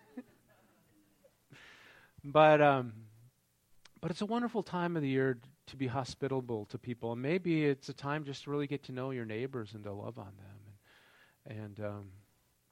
But 2.27 2.61
um, 2.61 2.93
but 4.01 4.11
it's 4.11 4.21
a 4.21 4.27
wonderful 4.27 4.65
time 4.65 4.97
of 4.97 5.03
the 5.03 5.09
year 5.09 5.39
to 5.69 5.77
be 5.77 5.87
hospitable 5.87 6.65
to 6.67 6.79
people, 6.79 7.13
and 7.13 7.23
maybe 7.23 7.65
it's 7.65 7.89
a 7.89 7.93
time 7.93 8.25
just 8.25 8.45
to 8.45 8.51
really 8.51 8.67
get 8.67 8.83
to 8.85 8.93
know 8.93 9.13
your 9.13 9.25
neighbors 9.25 9.75
and 9.75 9.85
to 9.85 9.93
love 9.93 10.19
on 10.19 10.33
them, 10.37 10.59
and, 11.47 11.59
and 11.59 11.87
um, 11.87 12.05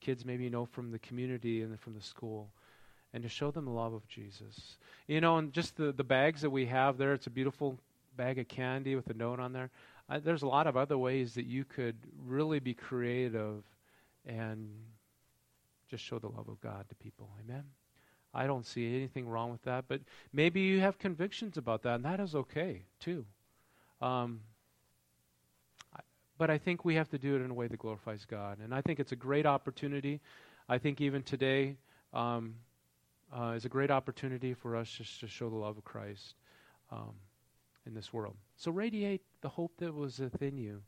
kids 0.01 0.25
maybe 0.25 0.51
know 0.51 0.65
from 0.65 0.91
the 0.91 0.99
community 0.99 1.63
and 1.63 1.79
from 1.79 1.95
the 1.95 2.01
school, 2.01 2.51
and 3.13 3.23
to 3.23 3.29
show 3.29 3.53
them 3.53 3.65
the 3.65 3.71
love 3.71 3.95
of 3.95 4.09
Jesus. 4.09 4.77
You 5.07 5.21
know, 5.21 5.39
and 5.39 5.53
just 5.53 5.77
the 5.77 5.93
the 5.93 6.05
bags 6.05 6.41
that 6.41 6.51
we 6.51 6.67
have 6.67 6.99
there, 6.99 7.13
it's 7.13 7.29
a 7.29 7.31
beautiful 7.31 7.79
bag 8.17 8.39
of 8.39 8.49
candy 8.49 8.97
with 8.97 9.09
a 9.09 9.15
note 9.15 9.41
on 9.41 9.53
there. 9.53 9.71
Uh, 10.09 10.21
there's 10.23 10.43
a 10.43 10.47
lot 10.47 10.67
of 10.67 10.77
other 10.77 10.99
ways 10.99 11.35
that 11.35 11.47
you 11.47 11.65
could 11.65 11.97
really 12.27 12.61
be 12.61 12.75
creative 12.75 13.65
and 14.27 14.69
just 15.89 16.05
show 16.05 16.19
the 16.19 16.29
love 16.29 16.49
of 16.49 16.61
God 16.61 16.89
to 16.89 16.95
people. 16.97 17.31
Amen. 17.45 17.65
I 18.33 18.47
don't 18.47 18.67
see 18.67 18.97
anything 18.97 19.29
wrong 19.29 19.51
with 19.51 19.63
that. 19.63 19.85
But 19.89 20.01
maybe 20.33 20.61
you 20.61 20.81
have 20.81 20.99
convictions 20.99 21.57
about 21.57 21.83
that, 21.83 21.97
and 21.97 22.05
that 22.05 22.21
is 22.21 22.35
okay 22.35 22.83
too. 23.01 23.25
Um, 24.01 24.41
but 26.37 26.51
I 26.51 26.59
think 26.59 26.85
we 26.85 26.97
have 26.97 27.09
to 27.11 27.19
do 27.19 27.37
it 27.37 27.43
in 27.43 27.51
a 27.51 27.55
way 27.55 27.69
that 27.69 27.79
glorifies 27.79 28.25
God. 28.25 28.59
And 28.63 28.75
I 28.75 28.81
think 28.81 28.99
it's 28.99 29.13
a 29.13 29.17
great 29.17 29.47
opportunity. 29.47 30.21
I 30.69 30.79
think 30.79 31.01
even 31.01 31.23
today 31.23 31.77
um, 32.13 32.57
uh, 33.33 33.53
is 33.57 33.65
a 33.65 33.69
great 33.69 33.91
opportunity 33.91 34.53
for 34.53 34.75
us 34.77 34.89
just 34.89 35.21
to 35.21 35.29
show 35.29 35.49
the 35.49 35.57
love 35.57 35.79
of 35.79 35.85
Christ 35.85 36.35
um, 36.91 37.15
in 37.87 37.95
this 37.95 38.13
world. 38.13 38.37
So 38.57 38.71
radiate 38.71 39.23
the 39.41 39.49
hope 39.49 39.73
that 39.79 39.95
was 39.95 40.19
within 40.19 40.57
you 40.57 40.83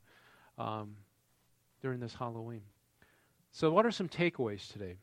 um, 0.57 0.95
during 1.81 1.99
this 1.99 2.15
Halloween. 2.15 2.61
So, 3.51 3.71
what 3.71 3.85
are 3.85 3.91
some 3.91 4.09
takeaways 4.09 4.71
today? 4.71 4.97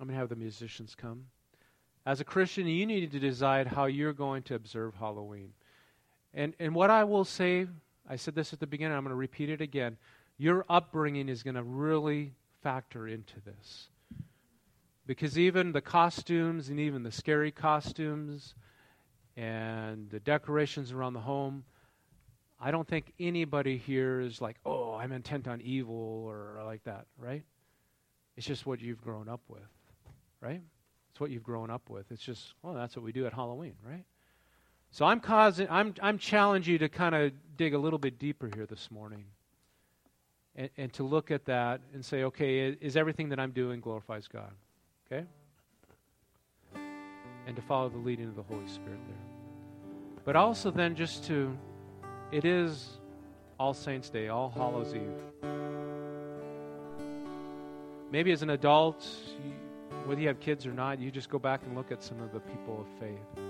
I'm 0.00 0.06
going 0.06 0.14
to 0.14 0.20
have 0.20 0.28
the 0.28 0.36
musicians 0.36 0.94
come. 0.94 1.26
As 2.06 2.20
a 2.20 2.24
Christian, 2.24 2.66
you 2.66 2.86
need 2.86 3.10
to 3.12 3.18
decide 3.18 3.66
how 3.66 3.86
you're 3.86 4.12
going 4.12 4.42
to 4.44 4.54
observe 4.54 4.94
Halloween. 4.94 5.52
And, 6.32 6.54
and 6.58 6.74
what 6.74 6.90
I 6.90 7.04
will 7.04 7.24
say, 7.24 7.66
I 8.08 8.16
said 8.16 8.34
this 8.34 8.52
at 8.52 8.60
the 8.60 8.66
beginning, 8.66 8.96
I'm 8.96 9.02
going 9.02 9.10
to 9.10 9.16
repeat 9.16 9.50
it 9.50 9.60
again. 9.60 9.96
Your 10.38 10.64
upbringing 10.68 11.28
is 11.28 11.42
going 11.42 11.56
to 11.56 11.62
really 11.62 12.32
factor 12.62 13.08
into 13.08 13.40
this. 13.44 13.88
Because 15.06 15.38
even 15.38 15.72
the 15.72 15.80
costumes 15.80 16.68
and 16.68 16.78
even 16.78 17.02
the 17.02 17.10
scary 17.10 17.50
costumes 17.50 18.54
and 19.38 20.10
the 20.10 20.18
decorations 20.18 20.90
around 20.90 21.12
the 21.12 21.20
home, 21.20 21.62
I 22.60 22.72
don't 22.72 22.88
think 22.88 23.12
anybody 23.20 23.78
here 23.78 24.20
is 24.20 24.40
like, 24.40 24.56
oh, 24.66 24.94
I'm 24.94 25.12
intent 25.12 25.46
on 25.46 25.60
evil 25.60 26.24
or 26.26 26.60
like 26.66 26.82
that, 26.84 27.06
right? 27.16 27.44
It's 28.36 28.46
just 28.46 28.66
what 28.66 28.80
you've 28.80 29.00
grown 29.00 29.28
up 29.28 29.40
with, 29.48 29.62
right? 30.40 30.60
It's 31.12 31.20
what 31.20 31.30
you've 31.30 31.44
grown 31.44 31.70
up 31.70 31.88
with. 31.88 32.10
It's 32.10 32.22
just, 32.22 32.54
well, 32.62 32.74
that's 32.74 32.96
what 32.96 33.04
we 33.04 33.12
do 33.12 33.26
at 33.26 33.32
Halloween, 33.32 33.74
right? 33.86 34.04
So 34.90 35.04
I'm 35.04 35.20
causing, 35.20 35.68
I'm, 35.70 35.94
I'm 36.02 36.18
challenging 36.18 36.72
you 36.72 36.78
to 36.78 36.88
kind 36.88 37.14
of 37.14 37.30
dig 37.56 37.74
a 37.74 37.78
little 37.78 37.98
bit 38.00 38.18
deeper 38.18 38.50
here 38.52 38.66
this 38.66 38.90
morning, 38.90 39.24
and, 40.56 40.68
and 40.76 40.92
to 40.94 41.04
look 41.04 41.30
at 41.30 41.44
that 41.44 41.80
and 41.94 42.04
say, 42.04 42.24
okay, 42.24 42.76
is 42.80 42.96
everything 42.96 43.28
that 43.28 43.38
I'm 43.38 43.52
doing 43.52 43.80
glorifies 43.80 44.26
God? 44.26 44.50
Okay, 45.06 45.24
and 47.46 47.54
to 47.54 47.62
follow 47.62 47.88
the 47.88 47.98
leading 47.98 48.26
of 48.26 48.34
the 48.34 48.42
Holy 48.42 48.66
Spirit 48.66 48.98
there. 49.06 49.27
But 50.28 50.36
also 50.36 50.70
then 50.70 50.94
just 50.94 51.24
to, 51.28 51.56
it 52.32 52.44
is 52.44 52.98
All 53.58 53.72
Saints 53.72 54.10
Day, 54.10 54.28
All 54.28 54.50
Hallows 54.50 54.94
Eve. 54.94 55.48
Maybe 58.12 58.30
as 58.32 58.42
an 58.42 58.50
adult, 58.50 59.08
whether 60.04 60.20
you 60.20 60.28
have 60.28 60.38
kids 60.38 60.66
or 60.66 60.72
not, 60.74 60.98
you 60.98 61.10
just 61.10 61.30
go 61.30 61.38
back 61.38 61.62
and 61.64 61.74
look 61.74 61.90
at 61.90 62.02
some 62.02 62.20
of 62.20 62.34
the 62.34 62.40
people 62.40 62.78
of 62.78 63.00
faith 63.00 63.42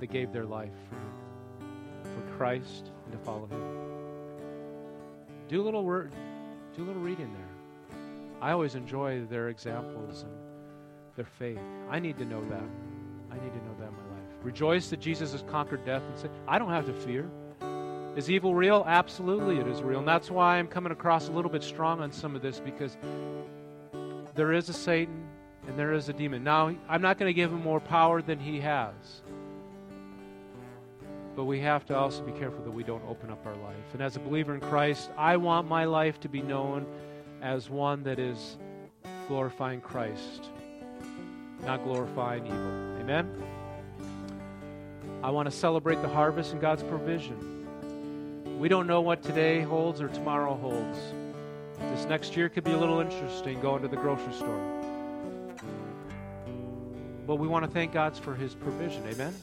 that 0.00 0.10
gave 0.10 0.34
their 0.34 0.44
life 0.44 0.74
for, 0.90 2.10
for 2.10 2.36
Christ 2.36 2.90
and 3.06 3.12
to 3.12 3.18
follow 3.24 3.46
Him. 3.46 3.62
Do 5.48 5.62
a 5.62 5.64
little 5.64 5.82
word, 5.82 6.12
do 6.76 6.82
a 6.82 6.84
little 6.84 7.00
reading 7.00 7.32
there. 7.32 7.98
I 8.42 8.52
always 8.52 8.74
enjoy 8.74 9.24
their 9.30 9.48
examples 9.48 10.24
and 10.24 10.32
their 11.16 11.24
faith. 11.24 11.58
I 11.88 12.00
need 12.00 12.18
to 12.18 12.26
know 12.26 12.46
that. 12.50 12.68
I 13.30 13.34
need 13.36 13.54
to 13.54 13.64
know 13.64 13.76
that. 13.80 14.11
Rejoice 14.42 14.90
that 14.90 15.00
Jesus 15.00 15.32
has 15.32 15.42
conquered 15.42 15.84
death 15.84 16.02
and 16.02 16.18
say, 16.18 16.28
I 16.48 16.58
don't 16.58 16.70
have 16.70 16.86
to 16.86 16.92
fear. 16.92 17.28
Is 18.16 18.30
evil 18.30 18.54
real? 18.54 18.84
Absolutely, 18.86 19.58
it 19.58 19.66
is 19.66 19.82
real. 19.82 20.00
And 20.00 20.08
that's 20.08 20.30
why 20.30 20.58
I'm 20.58 20.68
coming 20.68 20.92
across 20.92 21.28
a 21.28 21.32
little 21.32 21.50
bit 21.50 21.62
strong 21.62 22.00
on 22.00 22.12
some 22.12 22.36
of 22.36 22.42
this 22.42 22.60
because 22.60 22.96
there 24.34 24.52
is 24.52 24.68
a 24.68 24.72
Satan 24.72 25.26
and 25.66 25.78
there 25.78 25.92
is 25.92 26.08
a 26.08 26.12
demon. 26.12 26.44
Now, 26.44 26.74
I'm 26.88 27.00
not 27.00 27.18
going 27.18 27.28
to 27.28 27.34
give 27.34 27.50
him 27.50 27.62
more 27.62 27.80
power 27.80 28.20
than 28.20 28.38
he 28.38 28.60
has. 28.60 29.22
But 31.34 31.44
we 31.44 31.60
have 31.60 31.86
to 31.86 31.96
also 31.96 32.22
be 32.22 32.32
careful 32.32 32.62
that 32.64 32.70
we 32.70 32.82
don't 32.82 33.04
open 33.08 33.30
up 33.30 33.46
our 33.46 33.56
life. 33.56 33.94
And 33.94 34.02
as 34.02 34.16
a 34.16 34.20
believer 34.20 34.54
in 34.54 34.60
Christ, 34.60 35.10
I 35.16 35.38
want 35.38 35.66
my 35.66 35.86
life 35.86 36.20
to 36.20 36.28
be 36.28 36.42
known 36.42 36.84
as 37.40 37.70
one 37.70 38.02
that 38.02 38.18
is 38.18 38.58
glorifying 39.28 39.80
Christ, 39.80 40.50
not 41.64 41.82
glorifying 41.84 42.46
evil. 42.46 43.00
Amen? 43.00 43.30
I 45.22 45.30
want 45.30 45.50
to 45.50 45.56
celebrate 45.56 46.02
the 46.02 46.08
harvest 46.08 46.52
and 46.52 46.60
God's 46.60 46.82
provision. 46.82 48.58
We 48.58 48.68
don't 48.68 48.86
know 48.86 49.00
what 49.00 49.22
today 49.22 49.60
holds 49.60 50.00
or 50.00 50.08
tomorrow 50.08 50.54
holds. 50.54 50.98
This 51.78 52.06
next 52.06 52.36
year 52.36 52.48
could 52.48 52.64
be 52.64 52.72
a 52.72 52.78
little 52.78 53.00
interesting 53.00 53.60
going 53.60 53.82
to 53.82 53.88
the 53.88 53.96
grocery 53.96 54.32
store. 54.34 54.60
But 57.26 57.36
we 57.36 57.48
want 57.48 57.64
to 57.64 57.70
thank 57.70 57.92
God 57.92 58.16
for 58.16 58.34
His 58.34 58.54
provision. 58.54 59.04
Amen? 59.06 59.34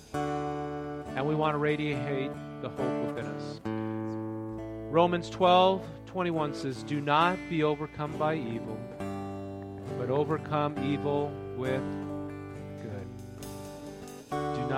and 1.16 1.28
we 1.28 1.36
want 1.36 1.54
to 1.54 1.58
radiate 1.58 2.32
the 2.62 2.70
hope 2.70 3.06
within 3.08 3.26
us. 3.26 3.60
Romans 4.90 5.30
12 5.30 5.86
21 6.06 6.54
says, 6.56 6.82
Do 6.84 7.02
not 7.02 7.38
be 7.50 7.62
overcome 7.62 8.18
by 8.18 8.36
evil, 8.36 8.80
but 9.98 10.10
overcome 10.10 10.82
evil 10.84 11.32
with 11.58 11.84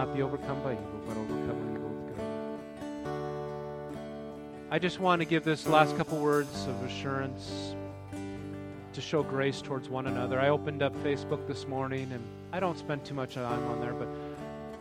not 0.05 0.15
be 0.15 0.23
overcome 0.23 0.59
by 0.63 0.71
evil, 0.71 1.01
but 1.07 1.15
overcome 1.15 1.75
evil 1.75 1.89
with 1.89 2.15
good. 2.15 2.25
I 4.71 4.79
just 4.79 4.99
want 4.99 5.21
to 5.21 5.25
give 5.25 5.43
this 5.43 5.67
last 5.67 5.95
couple 5.95 6.17
words 6.17 6.65
of 6.65 6.83
assurance 6.83 7.75
to 8.93 9.01
show 9.01 9.21
grace 9.21 9.61
towards 9.61 9.89
one 9.89 10.07
another. 10.07 10.39
I 10.39 10.49
opened 10.49 10.81
up 10.81 10.95
Facebook 11.03 11.45
this 11.45 11.67
morning, 11.67 12.11
and 12.11 12.23
I 12.51 12.59
don't 12.59 12.79
spend 12.79 13.05
too 13.05 13.13
much 13.13 13.35
time 13.35 13.63
on 13.67 13.79
there, 13.79 13.93
but 13.93 14.07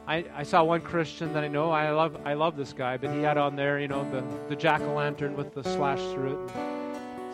I, 0.07 0.25
I 0.35 0.43
saw 0.43 0.65
one 0.65 0.81
Christian 0.81 1.35
that 1.35 1.45
I 1.45 1.49
know. 1.49 1.71
I 1.71 1.91
love 1.91 2.17
I 2.25 2.33
love 2.33 2.57
this 2.57 2.73
guy, 2.73 2.97
but 2.97 3.11
he 3.11 3.21
had 3.21 3.37
on 3.37 3.57
there, 3.57 3.79
you 3.79 3.89
know, 3.89 4.11
the, 4.11 4.25
the 4.49 4.57
jack 4.57 4.81
o' 4.81 4.95
lantern 4.95 5.37
with 5.37 5.53
the 5.53 5.63
slash 5.63 6.01
through 6.15 6.47
it, 6.47 6.51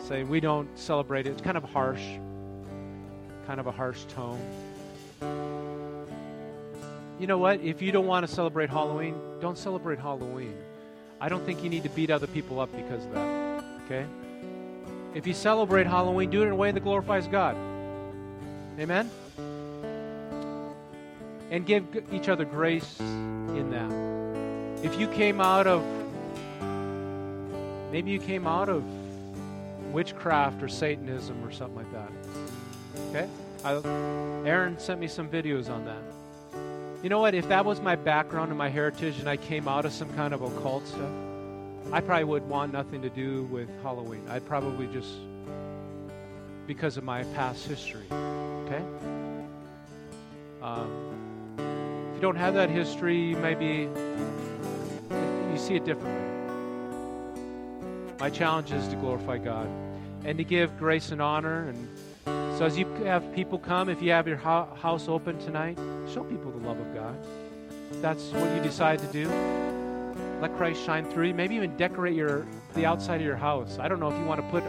saying 0.03 0.27
we 0.27 0.41
don't 0.41 0.67
celebrate 0.77 1.25
it. 1.25 1.29
It's 1.29 1.41
kind 1.41 1.55
of 1.55 1.63
harsh, 1.63 2.03
kind 3.45 3.61
of 3.61 3.67
a 3.67 3.71
harsh 3.71 4.03
tone. 4.09 4.41
You 7.19 7.27
know 7.27 7.37
what? 7.37 7.61
If 7.61 7.81
you 7.81 7.91
don't 7.91 8.07
want 8.07 8.27
to 8.27 8.33
celebrate 8.33 8.69
Halloween, 8.69 9.15
don't 9.41 9.57
celebrate 9.57 9.99
Halloween. 9.99 10.55
I 11.19 11.29
don't 11.29 11.45
think 11.45 11.63
you 11.63 11.69
need 11.69 11.83
to 11.83 11.89
beat 11.89 12.11
other 12.11 12.27
people 12.27 12.59
up 12.59 12.71
because 12.75 13.05
of 13.05 13.13
that. 13.13 13.63
Okay? 13.85 14.05
If 15.15 15.25
you 15.25 15.33
celebrate 15.33 15.87
Halloween, 15.87 16.29
do 16.29 16.43
it 16.43 16.45
in 16.45 16.51
a 16.51 16.55
way 16.55 16.71
that 16.71 16.83
glorifies 16.83 17.27
God. 17.27 17.55
Amen? 18.79 19.09
and 21.49 21.65
give 21.65 21.85
each 22.11 22.29
other 22.29 22.45
grace 22.45 22.99
in 22.99 23.69
that. 23.71 24.85
If 24.85 24.99
you 24.99 25.07
came 25.07 25.41
out 25.41 25.67
of, 25.67 25.83
maybe 27.91 28.11
you 28.11 28.19
came 28.19 28.45
out 28.45 28.69
of 28.69 28.83
witchcraft 29.91 30.61
or 30.61 30.67
Satanism 30.67 31.43
or 31.43 31.51
something 31.51 31.77
like 31.77 31.91
that. 31.93 32.11
Okay? 33.09 33.27
I, 33.63 33.73
Aaron 34.47 34.77
sent 34.77 34.99
me 34.99 35.07
some 35.07 35.29
videos 35.29 35.69
on 35.69 35.85
that. 35.85 36.01
You 37.07 37.09
know 37.09 37.19
what? 37.19 37.35
If 37.35 37.47
that 37.47 37.63
was 37.63 37.79
my 37.79 37.95
background 37.95 38.49
and 38.49 38.57
my 38.57 38.67
heritage 38.67 39.17
and 39.19 39.29
I 39.29 39.37
came 39.37 39.69
out 39.69 39.85
of 39.85 39.93
some 39.93 40.13
kind 40.15 40.33
of 40.33 40.41
occult 40.41 40.85
stuff, 40.85 41.09
I 41.89 42.01
probably 42.01 42.25
would 42.25 42.49
want 42.49 42.73
nothing 42.73 43.01
to 43.01 43.09
do 43.09 43.43
with 43.43 43.69
Halloween. 43.81 44.27
I'd 44.27 44.45
probably 44.45 44.87
just, 44.87 45.13
because 46.67 46.97
of 46.97 47.05
my 47.05 47.23
past 47.33 47.65
history. 47.65 48.03
Okay? 48.11 48.83
Um, 50.61 51.55
if 52.09 52.15
you 52.15 52.21
don't 52.21 52.35
have 52.35 52.55
that 52.55 52.69
history, 52.69 53.29
you 53.29 53.37
maybe 53.37 53.87
you 55.09 55.57
see 55.57 55.75
it 55.75 55.85
differently. 55.85 56.11
My 58.19 58.29
challenge 58.29 58.73
is 58.73 58.85
to 58.89 58.97
glorify 58.97 59.37
God 59.37 59.69
and 60.25 60.37
to 60.37 60.43
give 60.43 60.77
grace 60.77 61.11
and 61.11 61.21
honor. 61.21 61.69
And 61.69 61.87
so, 62.57 62.65
as 62.65 62.77
you 62.77 62.85
have 63.05 63.33
people 63.33 63.59
come, 63.59 63.87
if 63.87 64.01
you 64.01 64.11
have 64.11 64.27
your 64.27 64.35
house 64.35 65.07
open 65.07 65.39
tonight, 65.39 65.77
show 66.11 66.23
people 66.23 66.51
the 66.51 66.67
love 66.67 66.79
of 66.79 66.93
God. 66.93 66.96
That's 67.93 68.23
what 68.31 68.55
you 68.55 68.61
decide 68.61 68.99
to 68.99 69.07
do. 69.07 69.29
Let 70.41 70.55
Christ 70.57 70.83
shine 70.85 71.05
through 71.11 71.27
you. 71.27 71.33
Maybe 71.33 71.55
even 71.55 71.75
decorate 71.77 72.15
your 72.15 72.45
the 72.75 72.85
outside 72.85 73.21
of 73.21 73.25
your 73.25 73.35
house. 73.37 73.79
I 73.79 73.87
don't 73.87 73.99
know 73.99 74.11
if 74.11 74.17
you 74.17 74.25
want 74.25 74.39
to 74.41 74.47
put, 74.49 74.63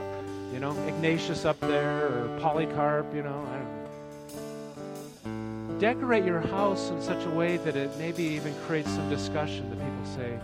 you 0.52 0.60
know, 0.60 0.72
Ignatius 0.86 1.44
up 1.44 1.60
there 1.60 2.06
or 2.06 2.38
Polycarp. 2.40 3.14
You 3.14 3.22
know, 3.22 3.46
I 3.50 3.56
don't 3.56 3.64
know 3.64 3.78
decorate 5.78 6.24
your 6.24 6.40
house 6.40 6.90
in 6.90 7.00
such 7.00 7.24
a 7.24 7.30
way 7.30 7.56
that 7.58 7.76
it 7.76 7.96
maybe 7.98 8.24
even 8.24 8.52
creates 8.66 8.90
some 8.90 9.08
discussion 9.08 9.70
that 9.70 9.78
people 9.78 10.16
say, 10.16 10.38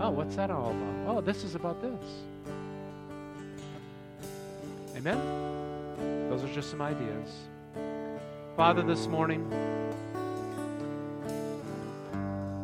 oh, 0.00 0.10
what's 0.10 0.34
that 0.36 0.50
all 0.50 0.70
about? 0.70 1.16
Oh, 1.16 1.20
this 1.20 1.44
is 1.44 1.54
about 1.54 1.80
this. 1.82 2.00
Amen? 4.96 5.18
Those 6.30 6.42
are 6.42 6.54
just 6.54 6.70
some 6.70 6.80
ideas. 6.80 7.30
Father, 8.56 8.82
this 8.82 9.06
morning, 9.06 9.46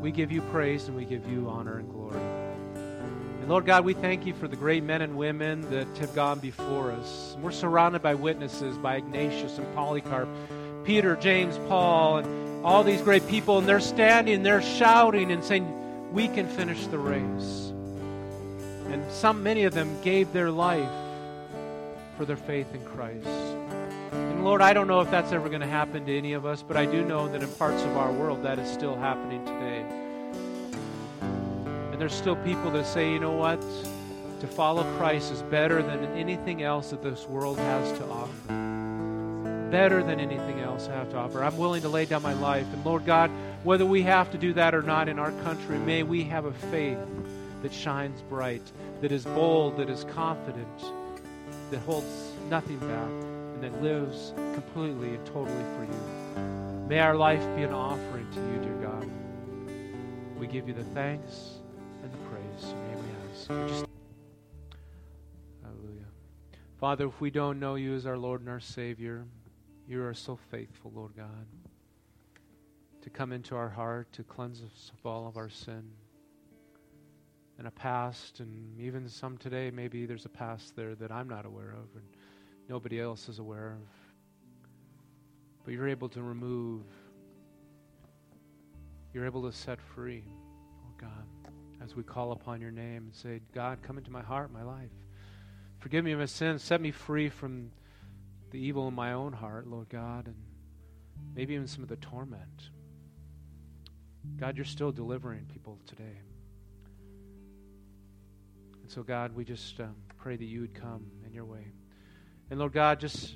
we 0.05 0.13
give 0.13 0.31
you 0.31 0.43
praise 0.43 0.87
and 0.87 0.95
we 0.95 1.07
give 1.07 1.27
you 1.27 1.49
honor 1.49 1.79
and 1.79 1.91
glory. 1.91 2.21
And 3.41 3.49
Lord 3.49 3.65
God, 3.65 3.87
we 3.87 3.95
thank 3.95 4.27
you 4.27 4.35
for 4.35 4.47
the 4.47 4.55
great 4.55 4.85
men 4.85 5.01
and 5.01 5.17
women 5.17 5.63
that 5.71 5.89
have 5.97 6.15
gone 6.15 6.41
before 6.41 6.93
us. 6.93 7.35
We're 7.41 7.53
surrounded 7.53 8.03
by 8.03 8.15
witnesses, 8.15 8.77
by 8.77 8.97
Ignatius 8.97 9.57
and 9.57 9.75
Polycarp, 9.75 10.29
Peter, 10.85 11.17
James, 11.17 11.57
Paul, 11.69 12.19
and 12.19 12.67
all 12.67 12.85
these 12.85 13.01
great 13.01 13.27
people, 13.29 13.57
and 13.57 13.67
they're 13.67 13.81
standing, 13.81 14.43
they're 14.43 14.61
shouting 14.61 15.33
and 15.33 15.43
saying, 15.43 16.13
We 16.13 16.29
can 16.29 16.49
finish 16.49 16.87
the 16.89 16.99
race. 16.99 17.73
And 18.93 19.11
some, 19.11 19.43
many 19.43 19.65
of 19.65 19.73
them 19.73 19.99
gave 20.03 20.35
their 20.35 20.51
life 20.51 20.93
for 22.19 22.27
their 22.27 22.37
faith 22.37 22.75
in 22.75 22.85
Christ. 22.85 23.27
And 24.15 24.45
Lord, 24.45 24.63
I 24.63 24.73
don't 24.73 24.87
know 24.87 25.01
if 25.01 25.11
that's 25.11 25.33
ever 25.33 25.49
going 25.49 25.61
to 25.61 25.67
happen 25.67 26.07
to 26.07 26.17
any 26.17 26.33
of 26.33 26.47
us, 26.47 26.63
but 26.63 26.77
I 26.77 26.87
do 26.87 27.05
know 27.05 27.29
that 27.29 27.43
in 27.43 27.49
parts 27.53 27.83
of 27.83 27.97
our 27.97 28.13
world 28.13 28.43
that 28.43 28.59
is 28.59 28.71
still 28.71 28.97
happening 28.97 29.45
today. 29.45 29.85
And 31.93 32.01
there's 32.01 32.15
still 32.15 32.37
people 32.37 32.71
that 32.73 32.87
say, 32.87 33.13
you 33.13 33.19
know 33.19 33.33
what? 33.33 33.61
To 34.41 34.47
follow 34.47 34.83
Christ 34.97 35.33
is 35.33 35.43
better 35.43 35.83
than 35.83 36.05
anything 36.17 36.63
else 36.63 36.91
that 36.91 37.03
this 37.03 37.27
world 37.27 37.59
has 37.59 37.99
to 37.99 38.05
offer. 38.07 39.71
Better 39.71 40.03
than 40.03 40.21
anything 40.21 40.61
else 40.61 40.89
I 40.89 40.93
have 40.93 41.11
to 41.11 41.17
offer. 41.17 41.43
I'm 41.43 41.57
willing 41.57 41.83
to 41.83 41.89
lay 41.89 42.05
down 42.05 42.23
my 42.23 42.35
life. 42.35 42.67
And 42.73 42.85
Lord 42.85 43.07
God, 43.07 43.31
whether 43.63 43.87
we 43.87 44.03
have 44.03 44.31
to 44.33 44.39
do 44.39 44.53
that 44.53 44.75
or 44.75 44.83
not 44.83 45.09
in 45.09 45.19
our 45.19 45.33
country, 45.43 45.79
may 45.79 46.03
we 46.03 46.25
have 46.25 46.45
a 46.45 46.53
faith 46.53 46.99
that 47.63 47.73
shines 47.73 48.21
bright, 48.23 48.63
that 49.01 49.11
is 49.11 49.25
bold, 49.25 49.79
that 49.79 49.89
is 49.89 50.05
confident, 50.05 50.85
that 51.71 51.79
holds 51.79 52.33
nothing 52.51 52.79
back, 52.79 53.09
and 53.55 53.63
that 53.63 53.83
lives 53.83 54.35
completely 54.53 55.15
and 55.15 55.27
totally 55.27 55.65
for 55.77 55.85
you. 55.85 56.89
May 56.89 56.99
our 56.99 57.15
life 57.15 57.41
be 57.57 57.63
an 57.63 57.73
offering 57.73 58.31
to 58.33 58.41
you, 58.41 58.59
dear 58.59 58.75
God. 58.83 59.09
We 60.39 60.47
give 60.47 60.69
you 60.69 60.75
the 60.75 60.85
thanks 60.85 61.61
and 62.03 62.13
the 62.13 62.19
praise. 62.29 62.75
May 62.75 62.97
we 62.97 63.07
ask. 63.33 63.49
Hallelujah. 65.63 66.09
Father, 66.79 67.07
if 67.07 67.21
we 67.21 67.31
don't 67.31 67.59
know 67.59 67.77
you 67.77 67.95
as 67.95 68.05
our 68.05 68.19
Lord 68.19 68.41
and 68.41 68.51
our 68.51 68.61
Savior, 68.61 69.25
you 69.89 70.03
are 70.03 70.15
so 70.15 70.39
faithful, 70.51 70.93
Lord 70.95 71.17
God, 71.17 71.47
to 73.03 73.11
come 73.11 73.33
into 73.33 73.55
our 73.55 73.71
heart, 73.71 74.13
to 74.13 74.25
cleanse 74.25 74.63
us 74.63 74.93
of 74.99 75.07
all 75.07 75.27
of 75.27 75.37
our 75.37 75.51
sin 75.51 75.85
and 77.59 77.67
a 77.69 77.71
past, 77.71 78.41
and 78.41 78.81
even 78.81 79.09
some 79.09 79.39
today, 79.39 79.71
maybe 79.71 80.07
there's 80.07 80.25
a 80.25 80.31
past 80.31 80.75
there 80.75 80.95
that 80.97 81.13
I'm 81.13 81.29
not 81.29 81.47
aware 81.47 81.71
of 81.71 81.89
and 81.95 82.05
nobody 82.69 83.01
else 83.01 83.29
is 83.29 83.39
aware 83.39 83.73
of. 83.73 83.89
But 85.65 85.75
you're 85.75 85.89
able 85.89 86.09
to 86.11 86.23
remove, 86.23 86.83
you're 89.13 89.27
able 89.27 89.43
to 89.51 89.57
set 89.57 89.81
free, 89.81 90.25
oh 90.85 90.95
God, 90.99 91.53
as 91.83 91.95
we 91.95 92.03
call 92.03 92.33
upon 92.33 92.61
your 92.61 92.71
name 92.71 93.05
and 93.05 93.15
say, 93.15 93.41
God, 93.55 93.79
come 93.83 93.99
into 93.99 94.11
my 94.11 94.23
heart, 94.23 94.53
my 94.53 94.63
life. 94.63 94.91
Forgive 95.79 96.05
me 96.05 96.13
of 96.13 96.19
my 96.19 96.27
sins, 96.27 96.63
set 96.63 96.81
me 96.81 96.91
free 96.91 97.29
from 97.29 97.71
the 98.51 98.59
evil 98.59 98.89
in 98.89 98.95
my 98.95 99.13
own 99.13 99.33
heart, 99.33 99.67
Lord 99.67 99.89
God, 99.89 100.27
and 100.27 100.37
maybe 101.35 101.55
even 101.55 101.67
some 101.67 101.83
of 101.83 101.89
the 101.89 101.97
torment. 101.97 102.71
God, 104.37 104.57
you're 104.57 104.65
still 104.65 104.93
delivering 104.93 105.45
people 105.53 105.79
today. 105.87 106.21
And 108.83 108.91
so, 108.91 109.03
God, 109.03 109.35
we 109.35 109.45
just 109.45 109.81
um, 109.81 109.97
pray 110.17 110.37
that 110.37 110.45
you 110.45 110.61
would 110.61 110.75
come 110.75 111.07
in 111.27 111.33
your 111.33 111.45
way. 111.45 111.73
And 112.51 112.59
Lord 112.59 112.73
God, 112.73 113.01
just 113.01 113.35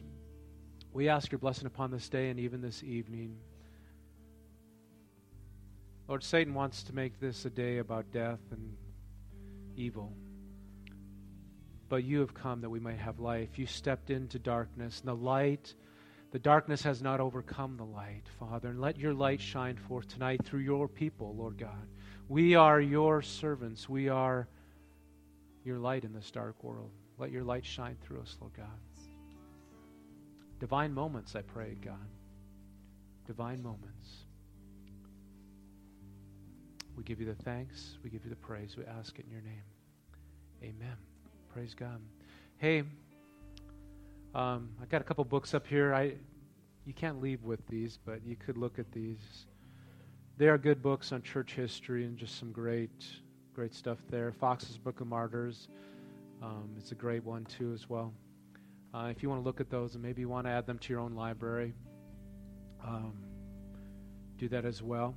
we 0.93 1.09
ask 1.09 1.31
your 1.31 1.39
blessing 1.39 1.67
upon 1.67 1.91
this 1.91 2.09
day 2.09 2.31
and 2.31 2.41
even 2.41 2.61
this 2.61 2.83
evening. 2.83 3.37
Lord, 6.09 6.25
Satan 6.25 6.55
wants 6.55 6.83
to 6.85 6.95
make 6.95 7.21
this 7.21 7.45
a 7.45 7.51
day 7.51 7.79
about 7.79 8.11
death 8.13 8.41
and 8.51 8.77
evil. 9.77 10.13
But 11.89 12.05
you 12.05 12.21
have 12.21 12.35
come 12.35 12.63
that 12.63 12.71
we 12.71 12.81
might 12.81 12.99
have 12.99 13.21
life. 13.21 13.59
You 13.59 13.67
stepped 13.67 14.11
into 14.11 14.39
darkness, 14.39 15.01
and 15.01 15.09
the 15.09 15.15
light, 15.15 15.75
the 16.33 16.39
darkness 16.39 16.83
has 16.83 17.03
not 17.03 17.21
overcome 17.21 17.77
the 17.77 17.85
light, 17.85 18.25
Father. 18.39 18.69
And 18.69 18.81
let 18.81 18.99
your 18.99 19.15
light 19.15 19.41
shine 19.41 19.77
forth 19.77 20.09
tonight 20.09 20.45
through 20.45 20.61
your 20.61 20.89
people, 20.89 21.35
Lord 21.37 21.59
God. 21.59 21.89
We 22.29 22.55
are 22.55 22.81
your 22.81 23.23
servants. 23.23 23.89
We 23.89 24.09
are 24.09 24.49
your 25.65 25.79
light 25.79 26.05
in 26.05 26.13
this 26.13 26.31
dark 26.31 26.63
world. 26.63 26.91
Let 27.19 27.31
your 27.31 27.45
light 27.45 27.65
shine 27.65 27.97
through 28.03 28.21
us, 28.21 28.37
Lord 28.41 28.55
God. 28.55 28.88
Divine 30.59 30.93
moments, 30.93 31.37
I 31.37 31.43
pray, 31.43 31.77
God. 31.85 31.95
Divine 33.27 33.63
moments. 33.63 34.25
We 36.97 37.05
give 37.05 37.21
you 37.21 37.27
the 37.27 37.43
thanks. 37.43 37.99
We 38.03 38.11
give 38.11 38.25
you 38.25 38.31
the 38.31 38.37
praise. 38.37 38.77
We 38.77 38.85
ask 38.85 39.19
it 39.19 39.25
in 39.27 39.31
your 39.31 39.43
name. 39.43 39.63
Amen. 40.63 40.97
Praise 41.53 41.75
God. 41.75 42.01
Hey, 42.57 42.83
um, 44.35 44.71
I 44.83 44.87
got 44.87 45.01
a 45.01 45.05
couple 45.05 45.25
books 45.25 45.55
up 45.55 45.67
here. 45.67 45.95
I, 45.95 46.15
you 46.85 46.93
can't 46.93 47.21
leave 47.21 47.45
with 47.45 47.65
these, 47.69 47.99
but 48.05 48.25
you 48.25 48.35
could 48.35 48.59
look 48.59 48.79
at 48.79 48.91
these. 48.91 49.47
They 50.39 50.49
are 50.49 50.59
good 50.59 50.83
books 50.83 51.13
on 51.13 51.23
church 51.23 51.53
history 51.53 52.05
and 52.05 52.17
just 52.17 52.39
some 52.39 52.51
great 52.51 53.05
Great 53.59 53.75
stuff 53.75 53.99
there. 54.09 54.31
Fox's 54.31 54.79
Book 54.79 55.01
of 55.01 55.09
Martyrs. 55.09 55.67
Um, 56.41 56.71
it's 56.79 56.93
a 56.93 56.95
great 56.95 57.25
one, 57.25 57.45
too, 57.45 57.73
as 57.73 57.91
well. 57.91 58.13
Uh, 58.95 59.09
if 59.11 59.23
you 59.23 59.29
want 59.29 59.41
to 59.41 59.45
look 59.45 59.61
at 59.61 59.69
those 59.69 59.95
and 59.95 60.03
maybe 60.03 60.23
you 60.23 60.29
want 60.29 60.47
to 60.47 60.51
add 60.51 60.67
them 60.67 60.79
to 60.79 60.93
your 60.93 61.01
own 61.01 61.15
library, 61.15 61.75
um, 62.83 63.13
do 64.39 64.49
that 64.49 64.65
as 64.65 64.83
well. 64.83 65.15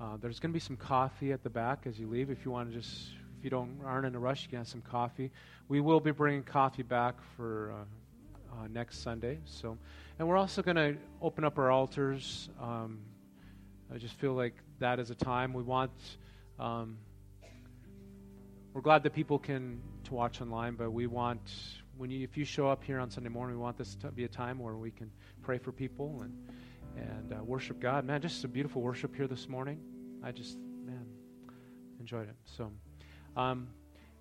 Uh, 0.00 0.16
there's 0.20 0.40
going 0.40 0.50
to 0.50 0.54
be 0.54 0.60
some 0.60 0.76
coffee 0.76 1.32
at 1.32 1.42
the 1.44 1.50
back 1.50 1.86
as 1.86 1.98
you 1.98 2.08
leave. 2.08 2.30
If 2.30 2.44
you 2.44 2.50
want 2.50 2.68
to 2.68 2.76
just, 2.76 3.10
if 3.38 3.44
you 3.44 3.50
don't 3.50 3.78
aren't 3.84 4.06
in 4.06 4.14
a 4.14 4.18
rush, 4.18 4.42
you 4.42 4.48
can 4.48 4.58
have 4.58 4.68
some 4.68 4.82
coffee. 4.82 5.30
We 5.68 5.80
will 5.80 6.00
be 6.00 6.10
bringing 6.10 6.42
coffee 6.42 6.82
back 6.82 7.14
for 7.36 7.72
uh, 7.72 8.54
uh 8.54 8.66
next 8.68 9.02
Sunday. 9.02 9.38
So, 9.44 9.78
and 10.18 10.26
we're 10.26 10.36
also 10.36 10.62
going 10.62 10.76
to 10.76 10.96
open 11.22 11.44
up 11.44 11.58
our 11.58 11.70
altars. 11.70 12.48
Um, 12.60 12.98
I 13.94 13.98
just 13.98 14.14
feel 14.14 14.32
like 14.32 14.54
that 14.80 14.98
is 14.98 15.10
a 15.10 15.14
time 15.14 15.52
we 15.52 15.62
want. 15.62 15.92
Um, 16.58 16.98
we're 18.74 18.80
glad 18.82 19.04
that 19.04 19.14
people 19.14 19.38
can 19.38 19.80
to 20.04 20.14
watch 20.14 20.40
online, 20.40 20.74
but 20.74 20.90
we 20.90 21.06
want 21.06 21.40
when 21.96 22.10
you 22.10 22.22
if 22.22 22.36
you 22.36 22.44
show 22.44 22.68
up 22.68 22.84
here 22.84 22.98
on 22.98 23.10
Sunday 23.10 23.28
morning, 23.28 23.56
we 23.56 23.62
want 23.62 23.78
this 23.78 23.94
to 23.96 24.10
be 24.10 24.24
a 24.24 24.28
time 24.28 24.58
where 24.58 24.76
we 24.76 24.90
can 24.90 25.10
pray 25.42 25.58
for 25.58 25.72
people 25.72 26.22
and 26.22 26.32
and 26.96 27.32
uh, 27.32 27.44
worship 27.44 27.80
God. 27.80 28.04
Man, 28.04 28.20
just 28.20 28.44
a 28.44 28.48
beautiful 28.48 28.82
worship 28.82 29.14
here 29.14 29.26
this 29.26 29.48
morning. 29.48 29.80
I 30.22 30.32
just 30.32 30.58
man 30.84 31.06
enjoyed 32.00 32.28
it. 32.28 32.36
So, 32.44 32.70
um, 33.36 33.68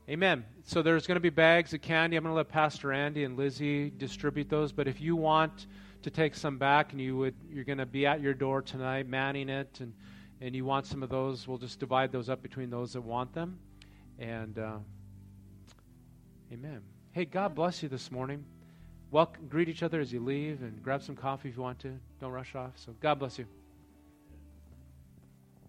Amen. 0.07 0.45
So 0.63 0.83
there's 0.83 1.07
going 1.07 1.15
to 1.15 1.21
be 1.21 1.31
bags 1.31 1.73
of 1.73 1.81
candy. 1.81 2.15
I'm 2.15 2.23
going 2.23 2.31
to 2.31 2.35
let 2.35 2.47
Pastor 2.47 2.93
Andy 2.93 3.23
and 3.23 3.35
Lizzie 3.35 3.89
distribute 3.89 4.49
those. 4.49 4.71
But 4.71 4.87
if 4.87 5.01
you 5.01 5.15
want 5.15 5.65
to 6.03 6.11
take 6.11 6.35
some 6.35 6.59
back 6.59 6.91
and 6.91 7.01
you 7.01 7.17
would, 7.17 7.33
you're 7.49 7.63
going 7.63 7.79
to 7.79 7.87
be 7.87 8.05
at 8.05 8.21
your 8.21 8.35
door 8.35 8.61
tonight, 8.61 9.07
manning 9.07 9.49
it, 9.49 9.79
and 9.79 9.93
and 10.41 10.55
you 10.55 10.63
want 10.63 10.85
some 10.85 11.01
of 11.01 11.09
those, 11.09 11.47
we'll 11.47 11.57
just 11.57 11.79
divide 11.79 12.11
those 12.11 12.29
up 12.29 12.43
between 12.43 12.69
those 12.69 12.93
that 12.93 13.01
want 13.01 13.33
them. 13.33 13.57
And 14.19 14.59
uh, 14.59 14.77
amen. 16.53 16.81
Hey, 17.15 17.23
God 17.23 17.55
bless 17.55 17.81
you 17.81 17.87
this 17.87 18.11
morning. 18.11 18.43
Welcome, 19.09 19.47
greet 19.47 19.69
each 19.69 19.83
other 19.83 20.01
as 20.01 20.11
you 20.11 20.19
leave 20.19 20.61
and 20.61 20.83
grab 20.83 21.01
some 21.01 21.15
coffee 21.15 21.47
if 21.47 21.55
you 21.55 21.61
want 21.61 21.79
to. 21.79 21.97
Don't 22.19 22.33
rush 22.33 22.55
off. 22.55 22.73
So, 22.75 22.93
God 22.99 23.19
bless 23.19 23.39
you. 23.39 23.45